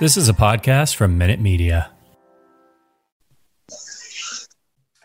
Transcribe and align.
This 0.00 0.16
is 0.16 0.28
a 0.28 0.32
podcast 0.32 0.96
from 0.96 1.16
Minute 1.16 1.38
Media. 1.38 1.90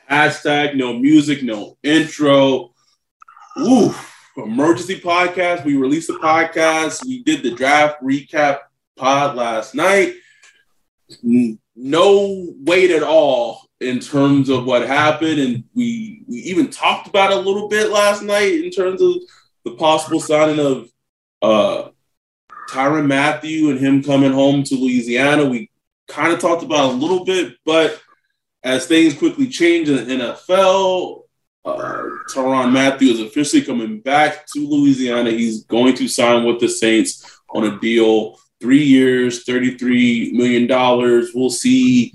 Hashtag 0.10 0.76
no 0.76 0.94
music, 0.94 1.44
no 1.44 1.78
intro. 1.84 2.74
Ooh, 3.60 3.94
emergency 4.38 5.00
podcast. 5.00 5.66
We 5.66 5.76
released 5.76 6.10
a 6.10 6.14
podcast. 6.14 7.06
We 7.06 7.22
did 7.24 7.44
the 7.44 7.52
draft 7.52 8.02
recap 8.02 8.60
pod 8.96 9.36
last 9.36 9.76
night. 9.76 10.16
No 11.76 12.54
wait 12.66 12.90
at 12.90 13.04
all 13.04 13.70
in 13.80 14.00
terms 14.00 14.50
of 14.50 14.66
what 14.66 14.88
happened. 14.88 15.40
And 15.40 15.64
we, 15.76 16.24
we 16.28 16.38
even 16.38 16.72
talked 16.72 17.08
about 17.08 17.32
a 17.32 17.36
little 17.36 17.68
bit 17.68 17.92
last 17.92 18.24
night 18.24 18.64
in 18.64 18.72
terms 18.72 19.02
of 19.02 19.14
the 19.64 19.72
possible 19.72 20.20
signing 20.20 20.60
of 20.60 20.90
uh, 21.42 21.90
Tyrann 22.70 23.08
Mathieu 23.08 23.70
and 23.70 23.80
him 23.80 24.04
coming 24.04 24.32
home 24.32 24.64
to 24.64 24.76
Louisiana. 24.76 25.46
We 25.46 25.70
kind 26.08 26.34
of 26.34 26.40
talked 26.40 26.64
about 26.64 26.92
a 26.92 26.94
little 26.94 27.26
bit, 27.26 27.56
but 27.66 28.02
as 28.64 28.86
things 28.86 29.14
quickly 29.14 29.48
change 29.48 29.90
in 29.90 29.96
the 29.96 30.16
NFL, 30.16 31.24
uh, 31.66 32.04
Tyrann 32.34 32.72
Mathieu 32.72 33.12
is 33.12 33.20
officially 33.20 33.62
coming 33.62 34.00
back 34.02 34.46
to 34.48 34.68
Louisiana. 34.68 35.32
He's 35.32 35.64
going 35.64 35.96
to 35.96 36.08
sign 36.08 36.46
with 36.46 36.60
the 36.60 36.70
Saints 36.70 37.40
on 37.54 37.66
a 37.66 37.80
deal, 37.80 38.38
three 38.60 38.84
years, 38.84 39.46
$33 39.46 40.34
million. 40.34 40.68
We'll 41.34 41.50
see, 41.50 42.14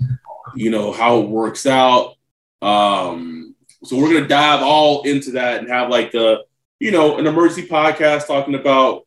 you 0.55 0.69
know, 0.69 0.91
how 0.91 1.19
it 1.19 1.29
works 1.29 1.65
out. 1.65 2.15
Um, 2.61 3.55
so 3.83 3.97
we're 3.97 4.09
going 4.09 4.23
to 4.23 4.29
dive 4.29 4.61
all 4.61 5.03
into 5.03 5.31
that 5.31 5.59
and 5.59 5.69
have 5.69 5.89
like 5.89 6.13
a, 6.13 6.39
you 6.79 6.91
know, 6.91 7.17
an 7.17 7.27
emergency 7.27 7.67
podcast 7.67 8.27
talking 8.27 8.55
about 8.55 9.05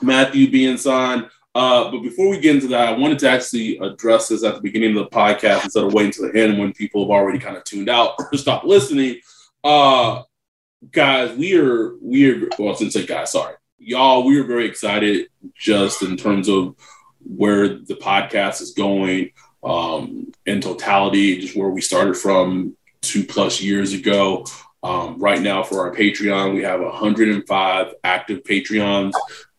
Mathieu 0.00 0.50
being 0.50 0.76
signed. 0.76 1.28
Uh, 1.54 1.90
but 1.90 2.00
before 2.00 2.28
we 2.30 2.40
get 2.40 2.54
into 2.54 2.68
that, 2.68 2.88
I 2.88 2.96
wanted 2.96 3.18
to 3.20 3.30
actually 3.30 3.76
address 3.78 4.28
this 4.28 4.42
at 4.42 4.54
the 4.54 4.60
beginning 4.60 4.96
of 4.96 5.04
the 5.04 5.10
podcast 5.10 5.64
instead 5.64 5.84
of 5.84 5.92
waiting 5.92 6.12
to 6.12 6.22
the 6.22 6.40
end 6.40 6.58
when 6.58 6.72
people 6.72 7.02
have 7.02 7.10
already 7.10 7.38
kind 7.38 7.56
of 7.56 7.64
tuned 7.64 7.90
out 7.90 8.14
or 8.18 8.38
stopped 8.38 8.64
listening. 8.64 9.20
Uh, 9.62 10.22
guys, 10.90 11.36
we 11.36 11.56
are 11.56 11.94
we 12.00 12.30
are 12.30 12.48
well, 12.58 12.74
since 12.74 12.94
say 12.94 13.04
guys, 13.04 13.32
sorry, 13.32 13.54
y'all, 13.78 14.24
we 14.24 14.38
are 14.38 14.44
very 14.44 14.66
excited 14.66 15.28
just 15.54 16.02
in 16.02 16.16
terms 16.16 16.48
of 16.48 16.74
where 17.24 17.68
the 17.68 17.98
podcast 18.00 18.62
is 18.62 18.72
going 18.72 19.30
um, 19.62 20.32
in 20.46 20.60
totality, 20.60 21.38
just 21.38 21.56
where 21.56 21.70
we 21.70 21.80
started 21.80 22.16
from 22.16 22.76
two 23.02 23.24
plus 23.24 23.60
years 23.60 23.92
ago. 23.92 24.46
Um, 24.82 25.20
right 25.20 25.40
now, 25.40 25.62
for 25.62 25.86
our 25.86 25.94
Patreon, 25.94 26.54
we 26.54 26.62
have 26.62 26.80
105 26.80 27.94
active 28.02 28.42
Patreons 28.42 29.12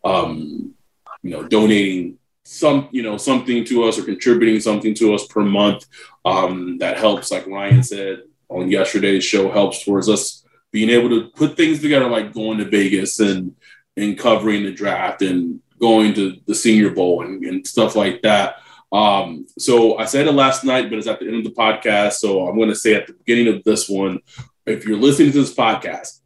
um, 0.04 0.74
you 1.22 1.30
know, 1.32 1.44
donating 1.44 2.18
some, 2.44 2.90
you 2.92 3.02
know, 3.02 3.18
something 3.18 3.64
to 3.66 3.84
us 3.84 3.98
or 3.98 4.04
contributing 4.04 4.60
something 4.60 4.94
to 4.96 5.14
us 5.14 5.26
per 5.28 5.42
month. 5.42 5.86
Um, 6.26 6.78
that 6.80 6.98
helps, 6.98 7.32
like 7.32 7.48
Ryan 7.48 7.84
said 7.84 8.24
on 8.50 8.70
yesterday's 8.70 9.24
show, 9.24 9.52
helps 9.52 9.84
towards 9.84 10.10
us 10.10 10.46
being 10.72 10.90
able 10.90 11.10
to 11.10 11.30
put 11.30 11.56
things 11.56 11.82
together, 11.82 12.08
like 12.08 12.34
going 12.34 12.58
to 12.58 12.66
Vegas 12.66 13.20
and 13.20 13.56
and 13.96 14.18
covering 14.18 14.64
the 14.64 14.72
draft 14.72 15.22
and 15.22 15.62
going 15.80 16.14
to 16.16 16.38
the 16.48 16.56
Senior 16.56 16.92
Bowl 16.92 17.24
and, 17.24 17.44
and 17.46 17.68
stuff 17.68 17.96
like 17.96 18.22
that. 18.24 18.56
Um, 18.92 19.48
so 19.58 19.98
I 19.98 20.06
said 20.06 20.28
it 20.28 20.32
last 20.32 20.64
night, 20.64 20.90
but 20.90 20.98
it's 20.98 21.08
at 21.08 21.20
the 21.20 21.28
end 21.28 21.38
of 21.38 21.44
the 21.44 21.52
podcast. 21.52 22.14
So 22.14 22.48
I'm 22.48 22.56
going 22.56 22.70
to 22.70 22.76
say 22.76 22.94
at 22.94 23.08
the 23.08 23.14
beginning 23.14 23.54
of 23.54 23.64
this 23.64 23.90
one, 23.90 24.20
if 24.66 24.86
you're 24.86 24.98
listening 24.98 25.32
to 25.32 25.42
this 25.42 25.54
podcast, 25.54 26.22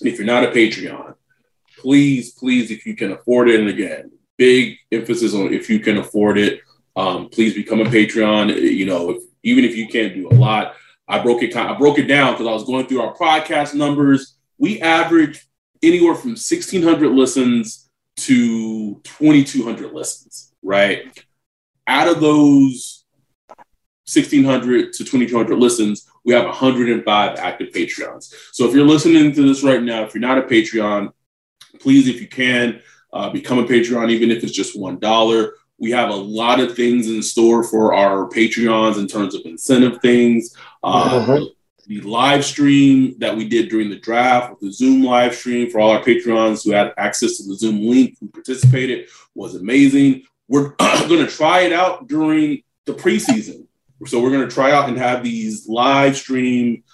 if 0.00 0.18
you're 0.18 0.26
not 0.26 0.44
a 0.44 0.48
Patreon, 0.48 1.14
please, 1.82 2.32
please, 2.32 2.70
if 2.70 2.86
you 2.86 2.94
can 2.94 3.12
afford 3.12 3.48
it, 3.48 3.60
and 3.60 3.68
again, 3.68 4.12
big 4.38 4.76
emphasis 4.90 5.34
on 5.34 5.52
if 5.52 5.68
you 5.68 5.80
can 5.80 5.98
afford 5.98 6.38
it, 6.38 6.60
um, 6.96 7.28
please 7.28 7.54
become 7.54 7.80
a 7.80 7.84
Patreon. 7.84 8.56
You 8.56 8.86
know, 8.86 9.10
if, 9.10 9.22
even 9.42 9.64
if 9.64 9.76
you 9.76 9.88
can't 9.88 10.14
do 10.14 10.28
a 10.28 10.34
lot, 10.34 10.74
I 11.08 11.18
broke 11.18 11.42
it. 11.42 11.54
I 11.56 11.76
broke 11.76 11.98
it 11.98 12.06
down 12.06 12.34
because 12.34 12.46
I 12.46 12.52
was 12.52 12.64
going 12.64 12.86
through 12.86 13.02
our 13.02 13.14
podcast 13.14 13.74
numbers. 13.74 14.36
We 14.58 14.80
average 14.80 15.46
anywhere 15.82 16.14
from 16.14 16.30
1,600 16.30 17.10
listens 17.10 17.90
to 18.18 19.00
2,200 19.02 19.92
listens, 19.92 20.52
right? 20.62 21.24
Out 21.88 22.08
of 22.08 22.20
those 22.20 23.04
1,600 24.12 24.92
to 24.92 25.04
2,200 25.04 25.58
listens, 25.58 26.08
we 26.24 26.34
have 26.34 26.44
105 26.44 27.38
active 27.38 27.72
Patreons. 27.72 28.32
So 28.52 28.68
if 28.68 28.74
you're 28.74 28.86
listening 28.86 29.32
to 29.32 29.42
this 29.42 29.64
right 29.64 29.82
now, 29.82 30.04
if 30.04 30.14
you're 30.14 30.20
not 30.20 30.38
a 30.38 30.42
Patreon, 30.42 31.12
please, 31.80 32.08
if 32.08 32.20
you 32.20 32.28
can, 32.28 32.80
uh, 33.12 33.30
become 33.30 33.58
a 33.58 33.64
Patreon, 33.64 34.10
even 34.10 34.30
if 34.30 34.42
it's 34.42 34.52
just 34.52 34.78
$1. 34.78 35.50
We 35.78 35.90
have 35.90 36.10
a 36.10 36.14
lot 36.14 36.60
of 36.60 36.76
things 36.76 37.08
in 37.08 37.22
store 37.22 37.64
for 37.64 37.92
our 37.92 38.28
Patreons 38.28 38.98
in 38.98 39.06
terms 39.06 39.34
of 39.34 39.42
incentive 39.44 40.00
things. 40.00 40.56
Uh, 40.82 41.18
uh-huh. 41.20 41.44
The 41.86 42.00
live 42.02 42.44
stream 42.44 43.16
that 43.18 43.36
we 43.36 43.48
did 43.48 43.68
during 43.68 43.90
the 43.90 43.98
draft, 43.98 44.60
the 44.60 44.72
Zoom 44.72 45.02
live 45.02 45.34
stream 45.34 45.68
for 45.68 45.80
all 45.80 45.90
our 45.90 46.02
Patreons 46.02 46.64
who 46.64 46.70
had 46.70 46.94
access 46.96 47.38
to 47.38 47.42
the 47.42 47.56
Zoom 47.56 47.84
link, 47.84 48.16
who 48.20 48.28
participated, 48.28 49.08
was 49.34 49.56
amazing. 49.56 50.22
We're 50.48 50.68
going 50.78 51.26
to 51.26 51.26
try 51.26 51.62
it 51.62 51.72
out 51.72 52.06
during 52.06 52.62
the 52.86 52.92
preseason. 52.92 53.66
So 54.06 54.20
we're 54.20 54.30
going 54.30 54.48
to 54.48 54.54
try 54.54 54.72
out 54.72 54.88
and 54.88 54.98
have 54.98 55.22
these 55.22 55.68
live 55.68 56.16
stream 56.16 56.84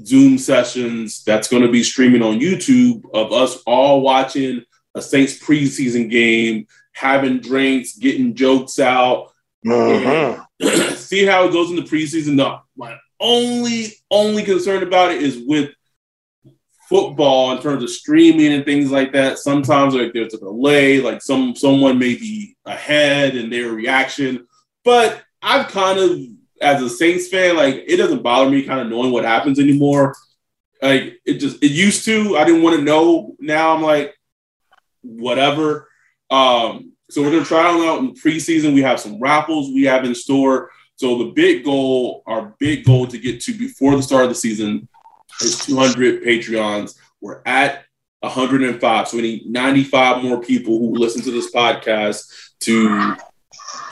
Zoom 0.00 0.38
sessions 0.38 1.22
that's 1.24 1.48
going 1.48 1.62
to 1.62 1.70
be 1.70 1.82
streaming 1.82 2.22
on 2.22 2.40
YouTube 2.40 3.04
of 3.14 3.32
us 3.32 3.62
all 3.66 4.00
watching 4.00 4.64
a 4.94 5.02
Saints 5.02 5.38
preseason 5.38 6.10
game, 6.10 6.66
having 6.92 7.40
drinks, 7.40 7.96
getting 7.96 8.34
jokes 8.34 8.78
out. 8.78 9.32
Uh-huh. 9.68 10.44
see 10.94 11.24
how 11.24 11.44
it 11.44 11.52
goes 11.52 11.70
in 11.70 11.76
the 11.76 11.82
preseason. 11.82 12.34
No, 12.34 12.60
my 12.76 12.96
only 13.20 13.94
only 14.10 14.42
concern 14.42 14.82
about 14.82 15.12
it 15.12 15.22
is 15.22 15.42
with 15.46 15.70
football 16.88 17.52
in 17.52 17.62
terms 17.62 17.82
of 17.82 17.90
streaming 17.90 18.52
and 18.52 18.64
things 18.64 18.90
like 18.90 19.12
that. 19.12 19.38
Sometimes 19.38 19.94
like 19.94 20.12
there's 20.12 20.34
a 20.34 20.38
delay, 20.38 21.00
like 21.00 21.22
some 21.22 21.56
someone 21.56 21.98
may 21.98 22.14
be 22.14 22.56
ahead 22.64 23.36
in 23.36 23.50
their 23.50 23.70
reaction. 23.70 24.46
But 24.84 25.22
I've 25.40 25.68
kind 25.68 25.98
of 25.98 26.18
as 26.64 26.82
a 26.82 26.88
Saints 26.88 27.28
fan, 27.28 27.56
like 27.56 27.84
it 27.86 27.96
doesn't 27.96 28.22
bother 28.22 28.50
me 28.50 28.64
kind 28.64 28.80
of 28.80 28.88
knowing 28.88 29.12
what 29.12 29.24
happens 29.24 29.60
anymore. 29.60 30.14
Like 30.82 31.20
it 31.24 31.34
just 31.34 31.62
it 31.62 31.70
used 31.70 32.04
to. 32.06 32.36
I 32.36 32.44
didn't 32.44 32.62
want 32.62 32.76
to 32.76 32.82
know. 32.82 33.36
Now 33.38 33.74
I'm 33.74 33.82
like, 33.82 34.14
whatever. 35.02 35.88
Um, 36.30 36.92
so 37.10 37.22
we're 37.22 37.30
gonna 37.30 37.44
try 37.44 37.70
them 37.70 37.86
out 37.86 38.00
in 38.00 38.14
preseason. 38.14 38.74
We 38.74 38.82
have 38.82 38.98
some 38.98 39.20
raffles 39.20 39.68
we 39.68 39.84
have 39.84 40.04
in 40.04 40.14
store. 40.14 40.70
So 40.96 41.18
the 41.18 41.32
big 41.32 41.64
goal, 41.64 42.22
our 42.26 42.54
big 42.58 42.84
goal 42.84 43.06
to 43.08 43.18
get 43.18 43.40
to 43.42 43.54
before 43.54 43.96
the 43.96 44.02
start 44.02 44.24
of 44.24 44.28
the 44.30 44.34
season 44.34 44.88
is 45.40 45.58
200 45.58 46.22
Patreons. 46.22 46.96
We're 47.20 47.42
at 47.44 47.84
105. 48.20 49.08
So 49.08 49.16
we 49.16 49.22
need 49.22 49.46
95 49.46 50.22
more 50.22 50.40
people 50.40 50.78
who 50.78 50.94
listen 50.94 51.22
to 51.22 51.30
this 51.30 51.52
podcast 51.52 52.32
to 52.60 53.16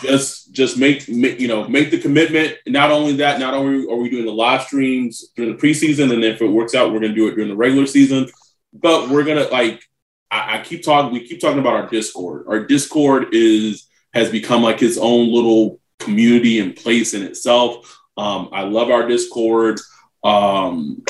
just 0.01 0.42
just 0.53 0.79
make, 0.79 1.09
make, 1.09 1.41
you 1.41 1.49
know 1.49 1.67
make 1.67 1.91
the 1.91 1.99
commitment. 1.99 2.57
Not 2.67 2.91
only 2.91 3.17
that, 3.17 3.41
not 3.41 3.55
only 3.55 3.87
are 3.91 3.97
we 3.97 4.11
doing 4.11 4.27
the 4.27 4.33
live 4.33 4.63
streams 4.63 5.31
during 5.35 5.57
the 5.57 5.59
preseason, 5.59 6.13
and 6.13 6.23
if 6.23 6.41
it 6.41 6.47
works 6.47 6.75
out, 6.75 6.93
we're 6.93 7.01
gonna 7.01 7.15
do 7.15 7.27
it 7.29 7.35
during 7.35 7.49
the 7.49 7.57
regular 7.57 7.87
season. 7.87 8.29
But 8.73 9.09
we're 9.09 9.25
gonna 9.25 9.49
like 9.49 9.83
I, 10.31 10.59
I 10.59 10.63
keep 10.63 10.83
talking. 10.83 11.13
We 11.13 11.27
keep 11.27 11.41
talking 11.41 11.59
about 11.59 11.75
our 11.75 11.89
Discord. 11.89 12.47
Our 12.49 12.61
Discord 12.65 13.29
is 13.33 13.89
has 14.15 14.31
become 14.31 14.63
like 14.63 14.83
its 14.83 14.99
own 14.99 15.33
little 15.33 15.81
community 15.99 16.61
and 16.61 16.77
place 16.77 17.15
in 17.15 17.23
itself. 17.23 17.99
Um, 18.17 18.51
I 18.53 18.63
love 18.63 18.91
our 18.91 19.07
Discord. 19.07 19.81
Um, 20.23 21.03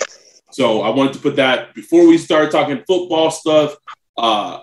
so 0.50 0.83
I 0.83 0.91
wanted 0.91 1.15
to 1.15 1.19
put 1.19 1.37
that 1.37 1.75
before 1.75 2.06
we 2.06 2.19
start 2.19 2.50
talking 2.50 2.83
football 2.87 3.31
stuff. 3.31 3.75
Uh, 4.17 4.61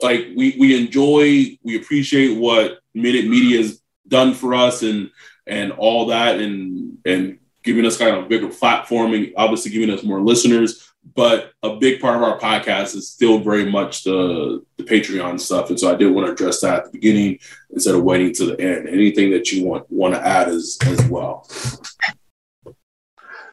like 0.00 0.28
we 0.36 0.56
we 0.58 0.80
enjoy, 0.80 1.58
we 1.62 1.76
appreciate 1.76 2.38
what 2.38 2.78
Minute 2.94 3.26
Media 3.26 3.58
has 3.58 3.80
done 4.08 4.34
for 4.34 4.54
us 4.54 4.82
and 4.82 5.10
and 5.46 5.72
all 5.72 6.06
that, 6.06 6.40
and 6.40 6.98
and 7.04 7.38
giving 7.62 7.86
us 7.86 7.98
kind 7.98 8.16
of 8.16 8.28
bigger 8.28 8.48
platforming, 8.48 9.32
obviously 9.36 9.70
giving 9.70 9.90
us 9.90 10.02
more 10.02 10.20
listeners. 10.20 10.84
But 11.14 11.52
a 11.62 11.76
big 11.76 12.00
part 12.00 12.16
of 12.16 12.22
our 12.22 12.38
podcast 12.38 12.94
is 12.94 13.08
still 13.08 13.38
very 13.38 13.70
much 13.70 14.04
the 14.04 14.64
the 14.76 14.84
Patreon 14.84 15.40
stuff, 15.40 15.70
and 15.70 15.78
so 15.78 15.92
I 15.92 15.96
did 15.96 16.12
want 16.12 16.26
to 16.26 16.32
address 16.32 16.60
that 16.60 16.78
at 16.78 16.84
the 16.86 16.90
beginning 16.92 17.38
instead 17.70 17.94
of 17.94 18.02
waiting 18.02 18.34
to 18.34 18.46
the 18.46 18.60
end. 18.60 18.88
Anything 18.88 19.30
that 19.30 19.50
you 19.52 19.64
want 19.64 19.90
want 19.90 20.14
to 20.14 20.26
add 20.26 20.48
as 20.48 20.78
as 20.86 21.02
well. 21.08 21.48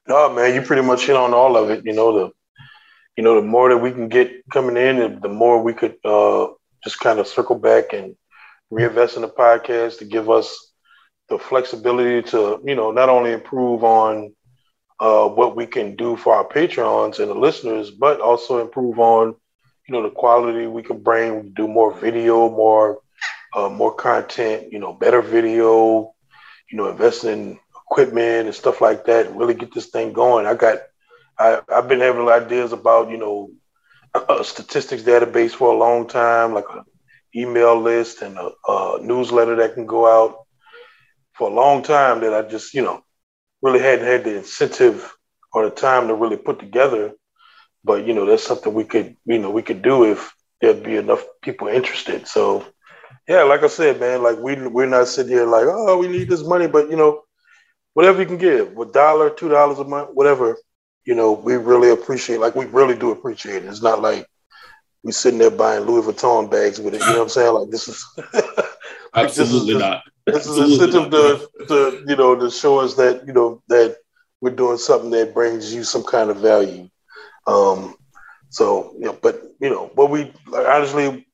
No, 0.07 0.31
man, 0.34 0.54
you 0.54 0.62
pretty 0.62 0.84
much 0.84 1.07
hit 1.07 1.16
on 1.16 1.34
all 1.34 1.57
of 1.57 1.69
it. 1.69 1.86
You 1.86 1.94
know, 1.94 2.19
the 2.19 2.31
you 3.16 3.24
know, 3.24 3.36
the 3.36 3.48
more 3.48 3.69
that 3.69 3.78
we 3.78 3.92
can 3.92 4.10
get 4.10 4.44
coming 4.52 4.78
in, 4.78 5.19
the 5.22 5.30
more 5.30 5.62
we 5.62 5.74
could 5.74 5.98
uh, 6.04 6.48
just 6.84 7.00
kind 7.00 7.19
of 7.19 7.28
circle 7.28 7.57
back 7.57 7.94
and 7.94 8.16
reinvest 8.72 9.16
in 9.16 9.22
the 9.22 9.30
podcast 9.30 10.00
to 10.00 10.06
give 10.06 10.30
us 10.30 10.72
the 11.30 11.38
flexibility 11.38 12.22
to, 12.30 12.60
you 12.66 12.76
know, 12.76 12.92
not 12.92 13.10
only 13.10 13.32
improve 13.32 13.84
on 13.84 14.34
uh, 15.00 15.28
what 15.28 15.56
we 15.56 15.66
can 15.66 15.96
do 15.96 16.16
for 16.16 16.36
our 16.36 16.46
patrons 16.46 17.20
and 17.20 17.30
the 17.30 17.36
listeners, 17.36 17.92
but 17.92 18.22
also 18.22 18.60
improve 18.62 19.00
on, 19.00 19.36
you 19.88 19.94
know, 19.94 20.04
the 20.04 20.10
quality 20.10 20.68
we 20.68 20.84
can 20.84 21.02
bring. 21.02 21.44
We 21.44 21.50
do 21.50 21.68
more 21.68 21.94
video, 21.94 22.50
more, 22.50 23.00
uh, 23.56 23.70
more 23.70 23.94
content. 23.94 24.72
You 24.72 24.80
know, 24.80 24.94
better 24.94 25.22
video. 25.22 26.12
You 26.72 26.78
know, 26.78 26.90
invest 26.90 27.24
in 27.26 27.60
equipment 27.86 28.48
and 28.48 28.56
stuff 28.56 28.82
like 28.82 29.06
that. 29.06 29.36
Really 29.36 29.54
get 29.54 29.74
this 29.74 29.88
thing 29.88 30.14
going. 30.14 30.46
I 30.46 30.56
got 30.56 30.80
I, 31.38 31.60
I've 31.70 31.88
been 31.88 32.00
having 32.02 32.28
ideas 32.28 32.72
about, 32.72 33.10
you 33.10 33.18
know, 33.18 33.50
a 34.30 34.44
statistics 34.44 35.04
database 35.04 35.52
for 35.52 35.74
a 35.74 35.78
long 35.78 36.08
time, 36.08 36.54
like 36.54 36.66
an 36.74 36.84
email 37.36 37.80
list 37.80 38.22
and 38.22 38.38
a, 38.38 38.52
a, 38.68 39.00
newsletter 39.02 39.56
that 39.58 39.74
can 39.74 39.86
go 39.86 40.06
out 40.08 40.46
for 41.34 41.50
a 41.50 41.54
long 41.54 41.84
time 41.84 42.22
that 42.22 42.34
I 42.34 42.48
just, 42.48 42.74
you 42.74 42.82
know, 42.82 43.04
really 43.62 43.80
hadn't 43.80 44.06
had 44.06 44.24
the 44.24 44.38
incentive 44.38 45.14
or 45.54 45.66
the 45.66 45.72
time 45.76 46.08
to 46.08 46.14
really 46.14 46.38
put 46.38 46.60
together. 46.60 47.14
But, 47.84 48.06
you 48.08 48.14
know, 48.14 48.26
that's 48.26 48.46
something 48.46 48.74
we 48.74 48.84
could, 48.84 49.16
you 49.26 49.38
know, 49.38 49.52
we 49.52 49.62
could 49.62 49.82
do 49.82 50.06
if 50.06 50.34
there'd 50.62 50.84
be 50.84 50.96
enough 50.96 51.24
people 51.42 51.68
interested. 51.68 52.28
So, 52.28 52.66
yeah, 53.28 53.44
like 53.44 53.64
I 53.64 53.68
said, 53.68 54.00
man, 54.00 54.24
like 54.24 54.38
we, 54.40 54.56
we're 54.68 54.86
not 54.86 55.08
sitting 55.08 55.34
here 55.34 55.46
like, 55.46 55.66
oh, 55.68 55.98
we 55.98 56.08
need 56.08 56.30
this 56.30 56.44
money, 56.44 56.68
but, 56.68 56.90
you 56.90 56.96
know, 56.96 57.22
whatever 57.94 58.22
you 58.22 58.28
can 58.28 58.38
give, 58.38 58.78
a 58.78 58.86
dollar, 58.86 59.30
two 59.30 59.50
dollars 59.50 59.80
a 59.80 59.84
month, 59.84 60.10
whatever, 60.14 60.58
you 61.06 61.16
know, 61.16 61.34
we 61.34 61.56
really 61.56 61.92
appreciate, 61.92 62.40
like 62.40 62.56
we 62.56 62.66
really 62.66 62.96
do 62.96 63.12
appreciate 63.12 63.64
it. 63.64 63.66
It's 63.66 63.81
not 63.81 64.02
like 64.02 64.28
we 65.06 65.12
sitting 65.12 65.38
there 65.38 65.52
buying 65.52 65.84
Louis 65.84 66.02
Vuitton 66.02 66.50
bags 66.50 66.81
with 66.81 66.96
it. 66.96 67.02
You 67.02 67.06
know 67.06 67.13
what 67.13 67.22
I'm 67.22 67.30
saying? 67.30 67.54
Like 67.54 67.69
this 67.69 67.88
is 67.88 68.04
absolutely 69.13 69.74
this 69.75 69.75
is, 69.75 69.80
not. 69.80 70.04
This 70.25 70.48
is 70.48 70.57
incentive 70.57 71.12
to, 71.12 71.50
to, 71.68 72.04
you 72.07 72.16
know, 72.16 72.36
to 72.36 72.50
show 72.50 72.80
us 72.80 72.96
that 72.96 73.25
you 73.28 73.31
know 73.31 73.62
that 73.68 73.98
we're 74.42 74.50
doing 74.50 74.80
something 74.80 75.12
that 75.12 75.36
brings 75.36 75.72
you 75.72 75.84
some 75.84 76.04
kind 76.04 76.31
of 76.31 76.38
value. 76.38 76.90
Um, 77.46 77.96
so, 78.50 78.96
you 78.98 79.06
know, 79.06 79.18
but 79.22 79.44
you 79.62 79.69
know, 79.69 79.92
but 79.96 80.07
we 80.07 80.34
like, 80.48 80.68
honestly, 80.68 81.28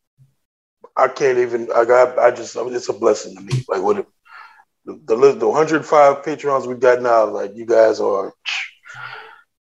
I 0.97 1.07
can't 1.07 1.37
even. 1.37 1.71
I 1.71 1.85
got. 1.85 2.19
I 2.19 2.31
just. 2.31 2.57
I 2.57 2.63
mean, 2.63 2.75
it's 2.75 2.89
a 2.89 2.93
blessing 2.93 3.35
to 3.37 3.41
me. 3.41 3.63
Like 3.69 3.81
what 3.81 4.05
the 4.83 4.99
the, 5.05 5.31
the 5.31 5.47
105 5.47 6.25
patrons 6.25 6.67
we 6.67 6.75
got 6.75 7.01
now. 7.01 7.25
Like 7.25 7.55
you 7.55 7.65
guys 7.65 8.01
are 8.01 8.33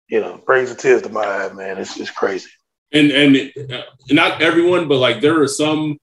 you 0.09 0.21
know, 0.21 0.43
brings 0.45 0.71
the 0.71 0.75
tears 0.75 1.03
to 1.03 1.09
my 1.09 1.25
eye, 1.25 1.53
man. 1.53 1.79
It's 1.79 1.97
just 1.97 2.17
crazy. 2.17 2.51
And 2.93 3.11
and 3.11 3.73
uh, 3.73 3.83
not 4.11 4.43
everyone, 4.43 4.89
but 4.89 4.99
like 4.99 5.21
there 5.21 5.41
are 5.41 5.49
some 5.49 5.99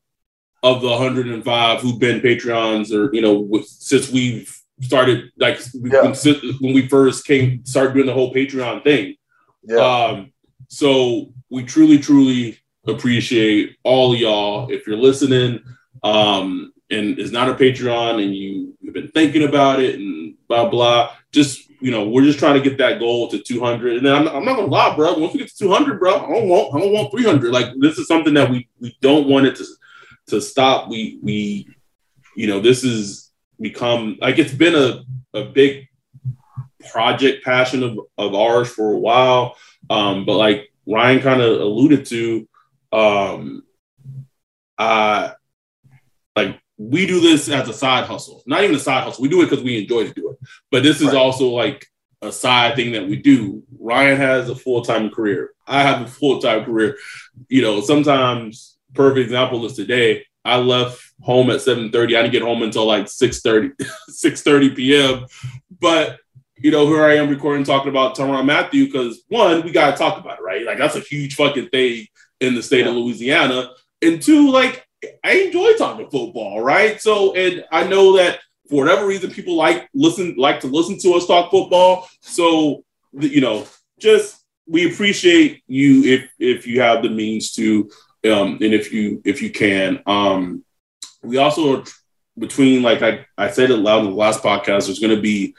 of 0.64 0.82
the 0.82 0.90
105 0.90 1.82
who've 1.82 2.00
been 2.00 2.22
Patreons, 2.22 2.94
or 2.94 3.14
you 3.14 3.22
know, 3.22 3.40
with, 3.40 3.68
since 3.68 4.10
we've 4.10 4.54
started, 4.82 5.32
like 5.38 5.60
yeah. 5.74 6.02
when, 6.02 6.74
we 6.74 6.88
first 6.88 7.26
came, 7.26 7.66
started 7.66 7.94
doing 7.94 8.06
the 8.06 8.14
whole 8.14 8.34
Patreon 8.34 8.84
thing. 8.84 9.16
Yeah. 9.64 9.78
Um, 9.78 10.34
so 10.68 11.34
we 11.50 11.64
truly, 11.64 12.00
truly 12.00 12.60
appreciate 12.88 13.78
all 13.84 14.16
y'all. 14.16 14.72
If 14.72 14.88
you're 14.88 14.98
listening, 14.98 15.62
um, 16.04 16.74
and 16.90 17.20
is 17.20 17.32
not 17.32 17.50
a 17.50 17.54
Patreon, 17.54 18.24
and 18.24 18.34
you've 18.34 18.94
been 18.94 19.10
thinking 19.10 19.44
about 19.44 19.82
it, 19.82 19.96
and 19.96 20.36
blah 20.48 20.70
blah, 20.70 21.12
just 21.32 21.67
you 21.80 21.92
know, 21.92 22.08
we're 22.08 22.24
just 22.24 22.40
trying 22.40 22.56
to 22.62 22.70
get 22.70 22.78
that 22.80 23.00
goal 23.00 23.30
to 23.30 23.40
200. 23.40 23.98
And 23.98 24.06
then 24.06 24.16
I'm, 24.16 24.28
I'm, 24.28 24.46
not 24.46 24.56
gonna 24.56 24.68
lie, 24.68 24.96
bro. 24.96 25.18
Once 25.18 25.34
we 25.34 25.40
get 25.40 25.50
to 25.50 25.58
200, 25.58 26.00
bro, 26.00 26.16
I 26.16 26.30
don't 26.30 26.48
want 26.48 26.76
I 26.76 26.80
don't 26.80 26.94
want 26.94 27.12
300. 27.12 27.52
Like 27.52 27.68
this 27.78 27.98
is 27.98 28.08
something 28.08 28.34
that 28.34 28.50
we 28.50 28.68
we 28.80 28.98
don't 29.02 29.28
want 29.28 29.46
it 29.46 29.56
to 29.58 29.66
to 30.28 30.42
stop. 30.42 30.90
We 30.90 31.20
we 31.22 31.68
you 32.36 32.48
know 32.48 32.60
this 32.60 32.84
is 32.84 33.32
become 33.60 34.18
like 34.22 34.40
it's 34.40 34.54
been 34.54 34.76
a 34.76 35.04
a 35.38 35.46
big 35.46 35.88
project 36.90 37.44
passion 37.44 37.84
of 37.84 38.00
of 38.18 38.34
ours 38.34 38.70
for 38.70 38.94
a 38.94 39.00
while. 39.00 39.56
Um, 39.90 40.26
but 40.26 40.38
like 40.38 40.72
Ryan 40.88 41.22
kind 41.22 41.42
of 41.42 41.62
alluded 41.62 42.06
to, 42.08 42.48
um, 42.92 43.64
uh, 44.78 45.32
like 46.36 46.60
we 46.78 47.08
do 47.08 47.20
this 47.20 47.50
as 47.50 47.68
a 47.68 47.74
side 47.74 48.06
hustle, 48.06 48.44
not 48.46 48.64
even 48.64 48.76
a 48.76 48.80
side 48.80 49.04
hustle. 49.04 49.22
We 49.22 49.30
do 49.30 49.42
it 49.42 49.50
because 49.50 49.64
we 49.64 49.82
enjoy 49.82 50.08
to 50.08 50.14
do 50.14 50.32
it. 50.32 50.38
But 50.72 50.84
this 50.84 51.02
is 51.02 51.08
right. 51.08 51.16
also 51.16 51.50
like 51.50 51.88
a 52.22 52.32
side 52.32 52.76
thing 52.76 52.92
that 52.94 53.08
we 53.08 53.16
do. 53.16 53.64
Ryan 53.80 54.18
has 54.18 54.50
a 54.50 54.56
full 54.56 54.84
time 54.84 55.10
career. 55.10 55.52
I 55.66 55.82
have 55.82 56.02
a 56.02 56.08
full 56.08 56.40
time 56.40 56.66
career. 56.66 56.98
You 57.50 57.62
know, 57.62 57.82
sometimes 57.82 58.78
perfect 58.94 59.26
example 59.26 59.66
is 59.66 59.74
today. 59.74 60.26
I 60.46 60.58
left 60.58 61.04
home 61.22 61.50
at 61.50 61.62
7:30. 61.62 62.16
I 62.16 62.22
didn't 62.22 62.32
get 62.32 62.44
home 62.44 62.64
until 62.64 62.86
like 62.86 63.06
6:30, 63.06 63.72
6:30 64.10 64.76
p.m. 64.76 65.26
But 65.80 66.20
you 66.60 66.72
know, 66.72 66.88
here 66.88 67.04
I 67.04 67.16
am 67.16 67.30
recording 67.30 67.64
talking 67.64 67.90
about 67.90 68.16
Tyrann 68.16 68.46
Mathieu 68.46 68.86
because 68.86 69.24
one, 69.28 69.64
we 69.64 69.72
gotta 69.72 69.98
talk 69.98 70.20
about 70.20 70.40
it, 70.40 70.44
right? 70.44 70.66
Like 70.66 70.78
that's 70.78 70.96
a 70.96 71.02
huge 71.02 71.36
fucking 71.36 71.70
thing 71.70 72.08
in 72.40 72.56
the 72.56 72.64
state 72.64 72.86
yeah. 72.86 72.90
of 72.90 72.96
Louisiana. 72.96 73.72
And 74.02 74.22
two, 74.22 74.52
like 74.52 74.87
I 75.24 75.34
enjoy 75.34 75.74
talking 75.74 76.10
football, 76.10 76.62
right? 76.62 77.00
So, 77.02 77.34
and 77.36 77.64
I 77.72 77.88
know 77.88 78.18
that 78.18 78.40
for 78.70 78.84
whatever 78.84 79.06
reason, 79.06 79.32
people 79.32 79.56
like 79.56 79.88
listen 79.94 80.36
like 80.38 80.60
to 80.62 80.68
listen 80.68 80.98
to 81.00 81.14
us 81.14 81.28
talk 81.28 81.52
football. 81.52 82.08
So, 82.22 82.84
you 83.14 83.42
know, 83.42 83.66
just 84.00 84.44
we 84.68 84.92
appreciate 84.92 85.64
you 85.68 86.04
if 86.04 86.30
if 86.40 86.68
you 86.68 86.82
have 86.82 87.04
the 87.04 87.10
means 87.10 87.52
to, 87.54 87.90
um, 88.26 88.58
and 88.62 88.74
if 88.74 88.92
you 88.92 89.22
if 89.24 89.42
you 89.42 89.52
can. 89.52 90.02
Um, 90.06 90.64
we 91.22 91.38
also 91.38 91.84
between 92.38 92.82
like 92.82 93.02
I 93.02 93.26
I 93.38 93.50
said 93.50 93.72
it 93.72 93.78
loud 93.78 94.06
in 94.06 94.12
the 94.12 94.16
last 94.16 94.44
podcast. 94.44 94.86
There's 94.86 95.00
going 95.00 95.16
to 95.16 95.22
be 95.22 95.56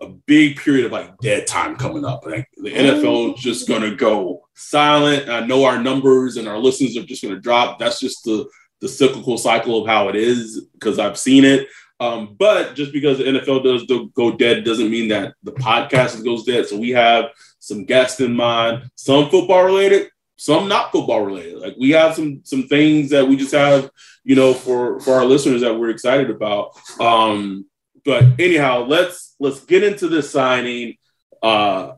a 0.00 0.08
big 0.08 0.56
period 0.56 0.86
of 0.86 0.92
like 0.92 1.16
dead 1.18 1.46
time 1.46 1.76
coming 1.76 2.04
up. 2.04 2.24
Like 2.24 2.48
the 2.56 2.70
NFL 2.70 3.36
is 3.36 3.42
just 3.42 3.68
going 3.68 3.82
to 3.82 3.94
go 3.94 4.42
silent. 4.54 5.28
I 5.28 5.46
know 5.46 5.64
our 5.64 5.82
numbers 5.82 6.36
and 6.36 6.48
our 6.48 6.58
listeners 6.58 6.96
are 6.96 7.02
just 7.02 7.22
going 7.22 7.34
to 7.34 7.40
drop. 7.40 7.78
That's 7.78 8.00
just 8.00 8.24
the 8.24 8.48
the 8.80 8.88
cyclical 8.88 9.36
cycle 9.36 9.82
of 9.82 9.86
how 9.86 10.08
it 10.08 10.16
is 10.16 10.66
because 10.72 10.98
I've 10.98 11.18
seen 11.18 11.44
it. 11.44 11.68
Um, 12.00 12.34
but 12.38 12.74
just 12.74 12.92
because 12.92 13.18
the 13.18 13.24
NFL 13.24 13.62
does 13.62 14.10
go 14.14 14.32
dead 14.32 14.64
doesn't 14.64 14.90
mean 14.90 15.08
that 15.08 15.34
the 15.42 15.52
podcast 15.52 16.24
goes 16.24 16.44
dead. 16.44 16.66
So 16.66 16.78
we 16.78 16.90
have 16.90 17.26
some 17.58 17.84
guests 17.84 18.20
in 18.20 18.34
mind, 18.34 18.90
some 18.94 19.28
football 19.28 19.64
related, 19.64 20.08
some 20.36 20.66
not 20.66 20.92
football 20.92 21.22
related. 21.22 21.58
Like 21.58 21.74
we 21.78 21.90
have 21.90 22.14
some 22.14 22.40
some 22.42 22.66
things 22.68 23.10
that 23.10 23.28
we 23.28 23.36
just 23.36 23.52
have, 23.52 23.90
you 24.24 24.34
know, 24.34 24.54
for 24.54 24.98
for 25.00 25.12
our 25.12 25.26
listeners 25.26 25.60
that 25.60 25.78
we're 25.78 25.90
excited 25.90 26.30
about. 26.30 26.70
Um, 26.98 27.66
but 28.04 28.24
anyhow, 28.38 28.84
let's 28.86 29.34
let's 29.38 29.64
get 29.64 29.82
into 29.82 30.08
this 30.08 30.30
signing. 30.30 30.96
Uh, 31.42 31.92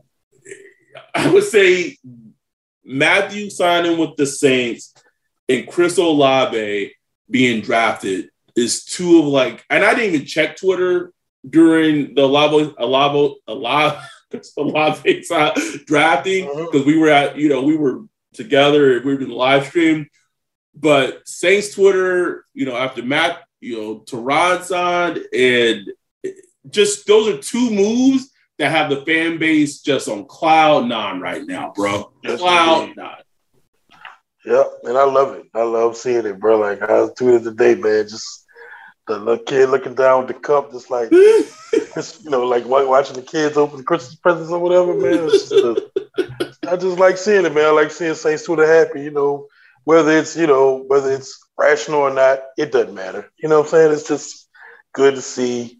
I 1.15 1.31
would 1.31 1.43
say 1.43 1.97
Mathieu 2.83 3.49
signing 3.49 3.97
with 3.97 4.15
the 4.17 4.25
Saints 4.25 4.93
and 5.49 5.67
Chris 5.67 5.97
Olave 5.97 6.93
being 7.29 7.61
drafted 7.61 8.29
is 8.55 8.85
two 8.85 9.19
of 9.19 9.25
like, 9.25 9.63
and 9.69 9.83
I 9.83 9.93
didn't 9.93 10.15
even 10.15 10.27
check 10.27 10.57
Twitter 10.57 11.11
during 11.47 12.15
the 12.15 12.23
Olave 12.23 12.73
Olave 12.77 13.35
Olave 13.47 13.97
Olave 14.57 15.23
drafting 15.85 16.45
because 16.45 16.81
uh-huh. 16.81 16.83
we 16.85 16.97
were 16.97 17.09
at 17.09 17.37
you 17.37 17.49
know 17.49 17.61
we 17.61 17.75
were 17.75 18.01
together 18.33 19.01
we 19.03 19.13
were 19.13 19.17
doing 19.17 19.29
the 19.29 19.35
live 19.35 19.67
stream, 19.67 20.07
but 20.75 21.27
Saints 21.27 21.73
Twitter 21.73 22.45
you 22.53 22.65
know 22.65 22.75
after 22.75 23.03
Matt 23.03 23.43
you 23.63 23.81
know 23.81 23.99
Tyrann 23.99 24.63
signed 24.63 25.19
and 25.33 25.89
just 26.69 27.05
those 27.07 27.27
are 27.27 27.37
two 27.37 27.69
moves 27.69 28.29
that 28.59 28.71
have 28.71 28.89
the 28.89 29.03
fan 29.05 29.37
base 29.37 29.81
just 29.81 30.07
on 30.07 30.25
cloud 30.25 30.87
nine 30.87 31.19
right 31.19 31.45
now, 31.45 31.73
bro. 31.75 32.11
Cloud 32.25 32.95
nine. 32.95 33.15
Yep, 34.45 34.67
and 34.83 34.97
I 34.97 35.05
love 35.05 35.35
it. 35.35 35.45
I 35.53 35.63
love 35.63 35.95
seeing 35.95 36.25
it, 36.25 36.39
bro. 36.39 36.59
Like 36.59 36.81
I 36.81 37.01
was 37.01 37.13
tweeted 37.13 37.43
today, 37.43 37.75
man. 37.75 38.07
Just 38.07 38.45
the 39.07 39.17
little 39.17 39.43
kid 39.43 39.69
looking 39.69 39.95
down 39.95 40.25
with 40.25 40.35
the 40.35 40.41
cup, 40.41 40.71
just 40.71 40.89
like 40.89 41.11
you 41.11 42.29
know, 42.29 42.43
like 42.45 42.65
watching 42.65 43.15
the 43.15 43.21
kids 43.21 43.57
open 43.57 43.77
the 43.77 43.83
Christmas 43.83 44.15
presents 44.15 44.51
or 44.51 44.59
whatever, 44.59 44.93
man. 44.93 45.29
Just 45.29 45.51
a, 45.51 45.91
I 46.67 46.75
just 46.75 46.99
like 46.99 47.17
seeing 47.17 47.45
it, 47.45 47.53
man. 47.53 47.65
I 47.65 47.71
like 47.71 47.91
seeing 47.91 48.15
Saints 48.15 48.43
Twitter 48.43 48.67
happy, 48.67 49.01
you 49.01 49.11
know, 49.11 49.47
whether 49.83 50.11
it's 50.11 50.35
you 50.35 50.47
know 50.47 50.83
whether 50.87 51.11
it's 51.11 51.42
rational 51.57 51.99
or 51.99 52.13
not, 52.13 52.39
it 52.57 52.71
doesn't 52.71 52.93
matter. 52.93 53.29
You 53.37 53.49
know 53.49 53.59
what 53.59 53.65
I'm 53.65 53.71
saying? 53.71 53.93
It's 53.93 54.07
just 54.07 54.49
good 54.93 55.15
to 55.15 55.21
see, 55.21 55.79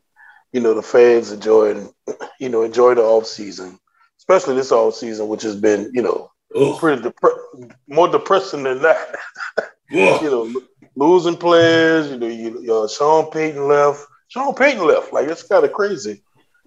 you 0.51 0.61
know, 0.61 0.73
the 0.73 0.81
fans 0.81 1.31
enjoying, 1.31 1.93
you 2.39 2.49
know, 2.49 2.63
enjoy 2.63 2.95
the 2.95 3.01
off 3.01 3.25
season, 3.25 3.79
especially 4.19 4.55
this 4.55 4.71
off 4.71 4.95
season, 4.95 5.27
which 5.27 5.43
has 5.43 5.55
been, 5.55 5.91
you 5.93 6.01
know, 6.01 6.31
Ugh. 6.55 6.79
pretty 6.79 7.01
dep- 7.01 7.71
more 7.87 8.07
depressing 8.07 8.63
than 8.63 8.81
that. 8.81 9.15
you 9.89 10.29
know, 10.29 10.53
losing 10.95 11.37
players. 11.37 12.09
You 12.09 12.17
know, 12.17 12.27
you, 12.27 12.73
uh, 12.73 12.87
Sean 12.87 13.31
Payton 13.31 13.67
left. 13.67 14.05
Sean 14.27 14.53
Payton 14.53 14.85
left. 14.85 15.13
Like 15.13 15.27
it's 15.27 15.43
kind 15.43 15.65
of 15.65 15.73
crazy. 15.73 16.23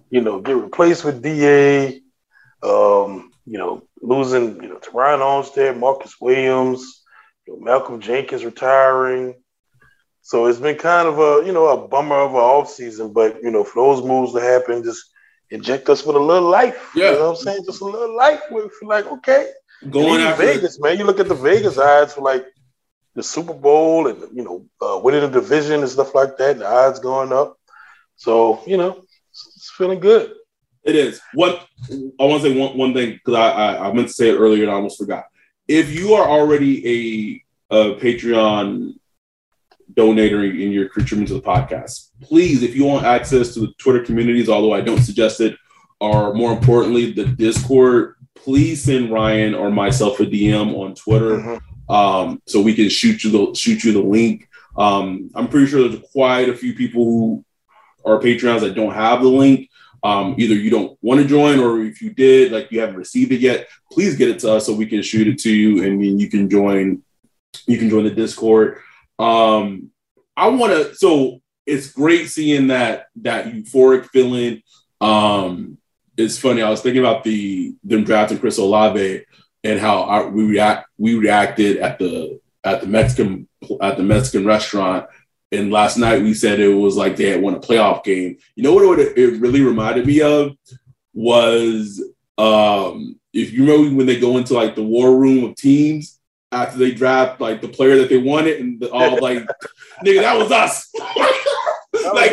You 0.09 0.21
know, 0.21 0.39
get 0.39 0.55
replaced 0.55 1.03
with 1.03 1.21
Da. 1.21 1.99
Um, 2.63 3.31
you 3.45 3.57
know, 3.57 3.83
losing. 4.01 4.61
You 4.61 4.69
know, 4.69 4.77
Terron 4.77 5.19
Armstead, 5.19 5.77
Marcus 5.77 6.15
Williams, 6.19 6.81
you 6.81 6.81
know, 6.81 6.96
Malcolm 7.59 8.01
Jenkins 8.01 8.45
retiring. 8.45 9.35
So 10.21 10.47
it's 10.47 10.59
been 10.59 10.75
kind 10.75 11.07
of 11.07 11.19
a 11.19 11.45
you 11.45 11.53
know 11.53 11.67
a 11.67 11.87
bummer 11.87 12.17
of 12.17 12.31
an 12.31 12.37
off 12.37 12.69
season, 12.69 13.13
but 13.13 13.41
you 13.41 13.51
know 13.51 13.63
for 13.63 13.81
those 13.81 14.05
moves 14.05 14.33
to 14.33 14.41
happen, 14.41 14.83
just 14.83 15.09
inject 15.49 15.87
us 15.89 16.05
with 16.05 16.15
a 16.15 16.19
little 16.19 16.49
life. 16.49 16.91
Yeah. 16.95 17.11
You 17.11 17.19
know 17.19 17.31
what 17.31 17.39
I'm 17.39 17.43
saying? 17.43 17.63
Just 17.65 17.81
a 17.81 17.85
little 17.85 18.15
life. 18.15 18.41
We 18.51 18.61
feel 18.61 18.89
like 18.89 19.05
okay. 19.05 19.51
Going 19.89 20.21
after 20.21 20.45
Vegas, 20.45 20.79
man. 20.79 20.97
You 20.97 21.05
look 21.05 21.19
at 21.19 21.27
the 21.27 21.35
Vegas 21.35 21.77
odds 21.77 22.13
for 22.13 22.21
like 22.21 22.45
the 23.15 23.23
Super 23.23 23.53
Bowl 23.53 24.07
and 24.07 24.19
you 24.35 24.43
know 24.43 24.65
uh, 24.81 24.99
winning 24.99 25.21
the 25.21 25.29
division 25.29 25.81
and 25.81 25.89
stuff 25.89 26.13
like 26.13 26.37
that. 26.37 26.59
The 26.59 26.67
odds 26.67 26.99
going 26.99 27.31
up, 27.31 27.57
so 28.15 28.61
you 28.65 28.77
know 28.77 29.03
it's, 29.29 29.53
it's 29.55 29.71
feeling 29.71 29.99
good. 29.99 30.33
It 30.83 30.95
is. 30.95 31.21
What 31.33 31.67
I 31.91 32.23
want 32.23 32.41
to 32.41 32.49
say 32.49 32.57
one, 32.57 32.77
one 32.77 32.93
thing 32.93 33.11
because 33.11 33.35
I, 33.35 33.49
I, 33.49 33.89
I 33.89 33.93
meant 33.93 34.07
to 34.07 34.13
say 34.13 34.29
it 34.29 34.37
earlier 34.37 34.63
and 34.63 34.71
I 34.71 34.75
almost 34.75 34.97
forgot. 34.97 35.25
If 35.67 35.91
you 35.91 36.13
are 36.13 36.27
already 36.27 37.43
a, 37.69 37.75
a 37.75 37.95
Patreon 37.95 38.93
donator 39.93 40.49
and 40.49 40.73
you're 40.73 40.89
contributing 40.89 41.35
to 41.35 41.41
the 41.41 41.47
podcast, 41.47 42.09
please, 42.21 42.63
if 42.63 42.75
you 42.75 42.85
want 42.85 43.05
access 43.05 43.53
to 43.53 43.61
the 43.61 43.73
Twitter 43.77 44.03
communities, 44.03 44.49
although 44.49 44.73
I 44.73 44.81
don't 44.81 45.01
suggest 45.01 45.41
it, 45.41 45.55
or 45.99 46.33
more 46.33 46.53
importantly, 46.53 47.11
the 47.11 47.25
Discord, 47.25 48.15
please 48.35 48.83
send 48.83 49.11
Ryan 49.11 49.55
or 49.55 49.71
myself 49.71 50.19
a 50.19 50.25
DM 50.25 50.77
on 50.77 50.95
Twitter. 50.95 51.37
Mm-hmm 51.37 51.57
um, 51.89 52.41
so 52.45 52.61
we 52.61 52.73
can 52.73 52.89
shoot 52.89 53.23
you 53.23 53.31
the 53.31 53.55
shoot 53.55 53.83
you 53.83 53.93
the 53.93 54.01
link. 54.01 54.49
Um, 54.75 55.31
I'm 55.35 55.47
pretty 55.47 55.67
sure 55.67 55.87
there's 55.87 56.03
quite 56.11 56.49
a 56.49 56.55
few 56.55 56.73
people 56.73 57.03
who 57.05 57.45
are 58.05 58.19
Patreons 58.19 58.61
that 58.61 58.75
don't 58.75 58.93
have 58.93 59.21
the 59.21 59.29
link. 59.29 59.69
Um, 60.03 60.35
either 60.37 60.53
you 60.53 60.69
don't 60.69 60.97
want 61.01 61.21
to 61.21 61.27
join, 61.27 61.59
or 61.59 61.81
if 61.81 62.01
you 62.01 62.11
did, 62.11 62.51
like 62.51 62.71
you 62.71 62.79
haven't 62.79 62.95
received 62.95 63.31
it 63.31 63.39
yet, 63.39 63.67
please 63.91 64.15
get 64.15 64.29
it 64.29 64.39
to 64.39 64.53
us 64.53 64.65
so 64.65 64.73
we 64.73 64.85
can 64.85 65.01
shoot 65.01 65.27
it 65.27 65.39
to 65.39 65.51
you, 65.51 65.83
and 65.83 66.01
then 66.01 66.19
you 66.19 66.29
can 66.29 66.49
join. 66.49 67.03
You 67.65 67.77
can 67.77 67.89
join 67.89 68.03
the 68.03 68.11
Discord. 68.11 68.79
Um, 69.17 69.91
I 70.35 70.47
want 70.49 70.73
to. 70.73 70.95
So 70.95 71.41
it's 71.65 71.91
great 71.91 72.29
seeing 72.29 72.67
that 72.67 73.07
that 73.17 73.47
euphoric 73.47 74.07
feeling. 74.09 74.61
Um, 75.01 75.77
it's 76.17 76.37
funny. 76.37 76.61
I 76.61 76.69
was 76.69 76.81
thinking 76.81 77.01
about 77.01 77.23
the 77.23 77.75
them 77.83 78.03
drafting 78.03 78.39
Chris 78.39 78.57
Olave 78.57 79.25
and 79.63 79.79
how 79.79 80.03
our, 80.03 80.29
we 80.29 80.45
react 80.45 80.87
we 80.97 81.15
reacted 81.15 81.77
at 81.77 81.99
the 81.99 82.39
at 82.63 82.81
the 82.81 82.87
Mexican 82.87 83.47
at 83.81 83.97
the 83.97 84.03
Mexican 84.03 84.45
restaurant. 84.45 85.07
And 85.51 85.71
last 85.71 85.97
night 85.97 86.21
we 86.21 86.33
said 86.33 86.59
it 86.59 86.73
was 86.73 86.97
like 86.97 87.15
they 87.15 87.29
had 87.29 87.41
won 87.41 87.55
a 87.55 87.59
playoff 87.59 88.03
game. 88.03 88.37
You 88.55 88.63
know 88.63 88.73
what 88.73 88.99
it, 88.99 89.17
it 89.17 89.39
really 89.39 89.61
reminded 89.61 90.05
me 90.05 90.21
of 90.21 90.57
was 91.13 92.03
um, 92.37 93.19
if 93.33 93.53
you 93.53 93.65
remember 93.65 93.95
when 93.95 94.05
they 94.05 94.19
go 94.19 94.37
into 94.37 94.53
like 94.53 94.75
the 94.75 94.83
war 94.83 95.17
room 95.17 95.43
of 95.43 95.55
teams 95.55 96.19
after 96.51 96.77
they 96.77 96.91
draft 96.91 97.41
like 97.41 97.61
the 97.61 97.67
player 97.67 97.97
that 97.97 98.09
they 98.09 98.17
wanted 98.17 98.59
and 98.59 98.83
all 98.85 99.21
like 99.21 99.45
nigga 100.05 100.21
that 100.21 100.37
was 100.37 100.51
us. 100.51 100.89
like 102.13 102.31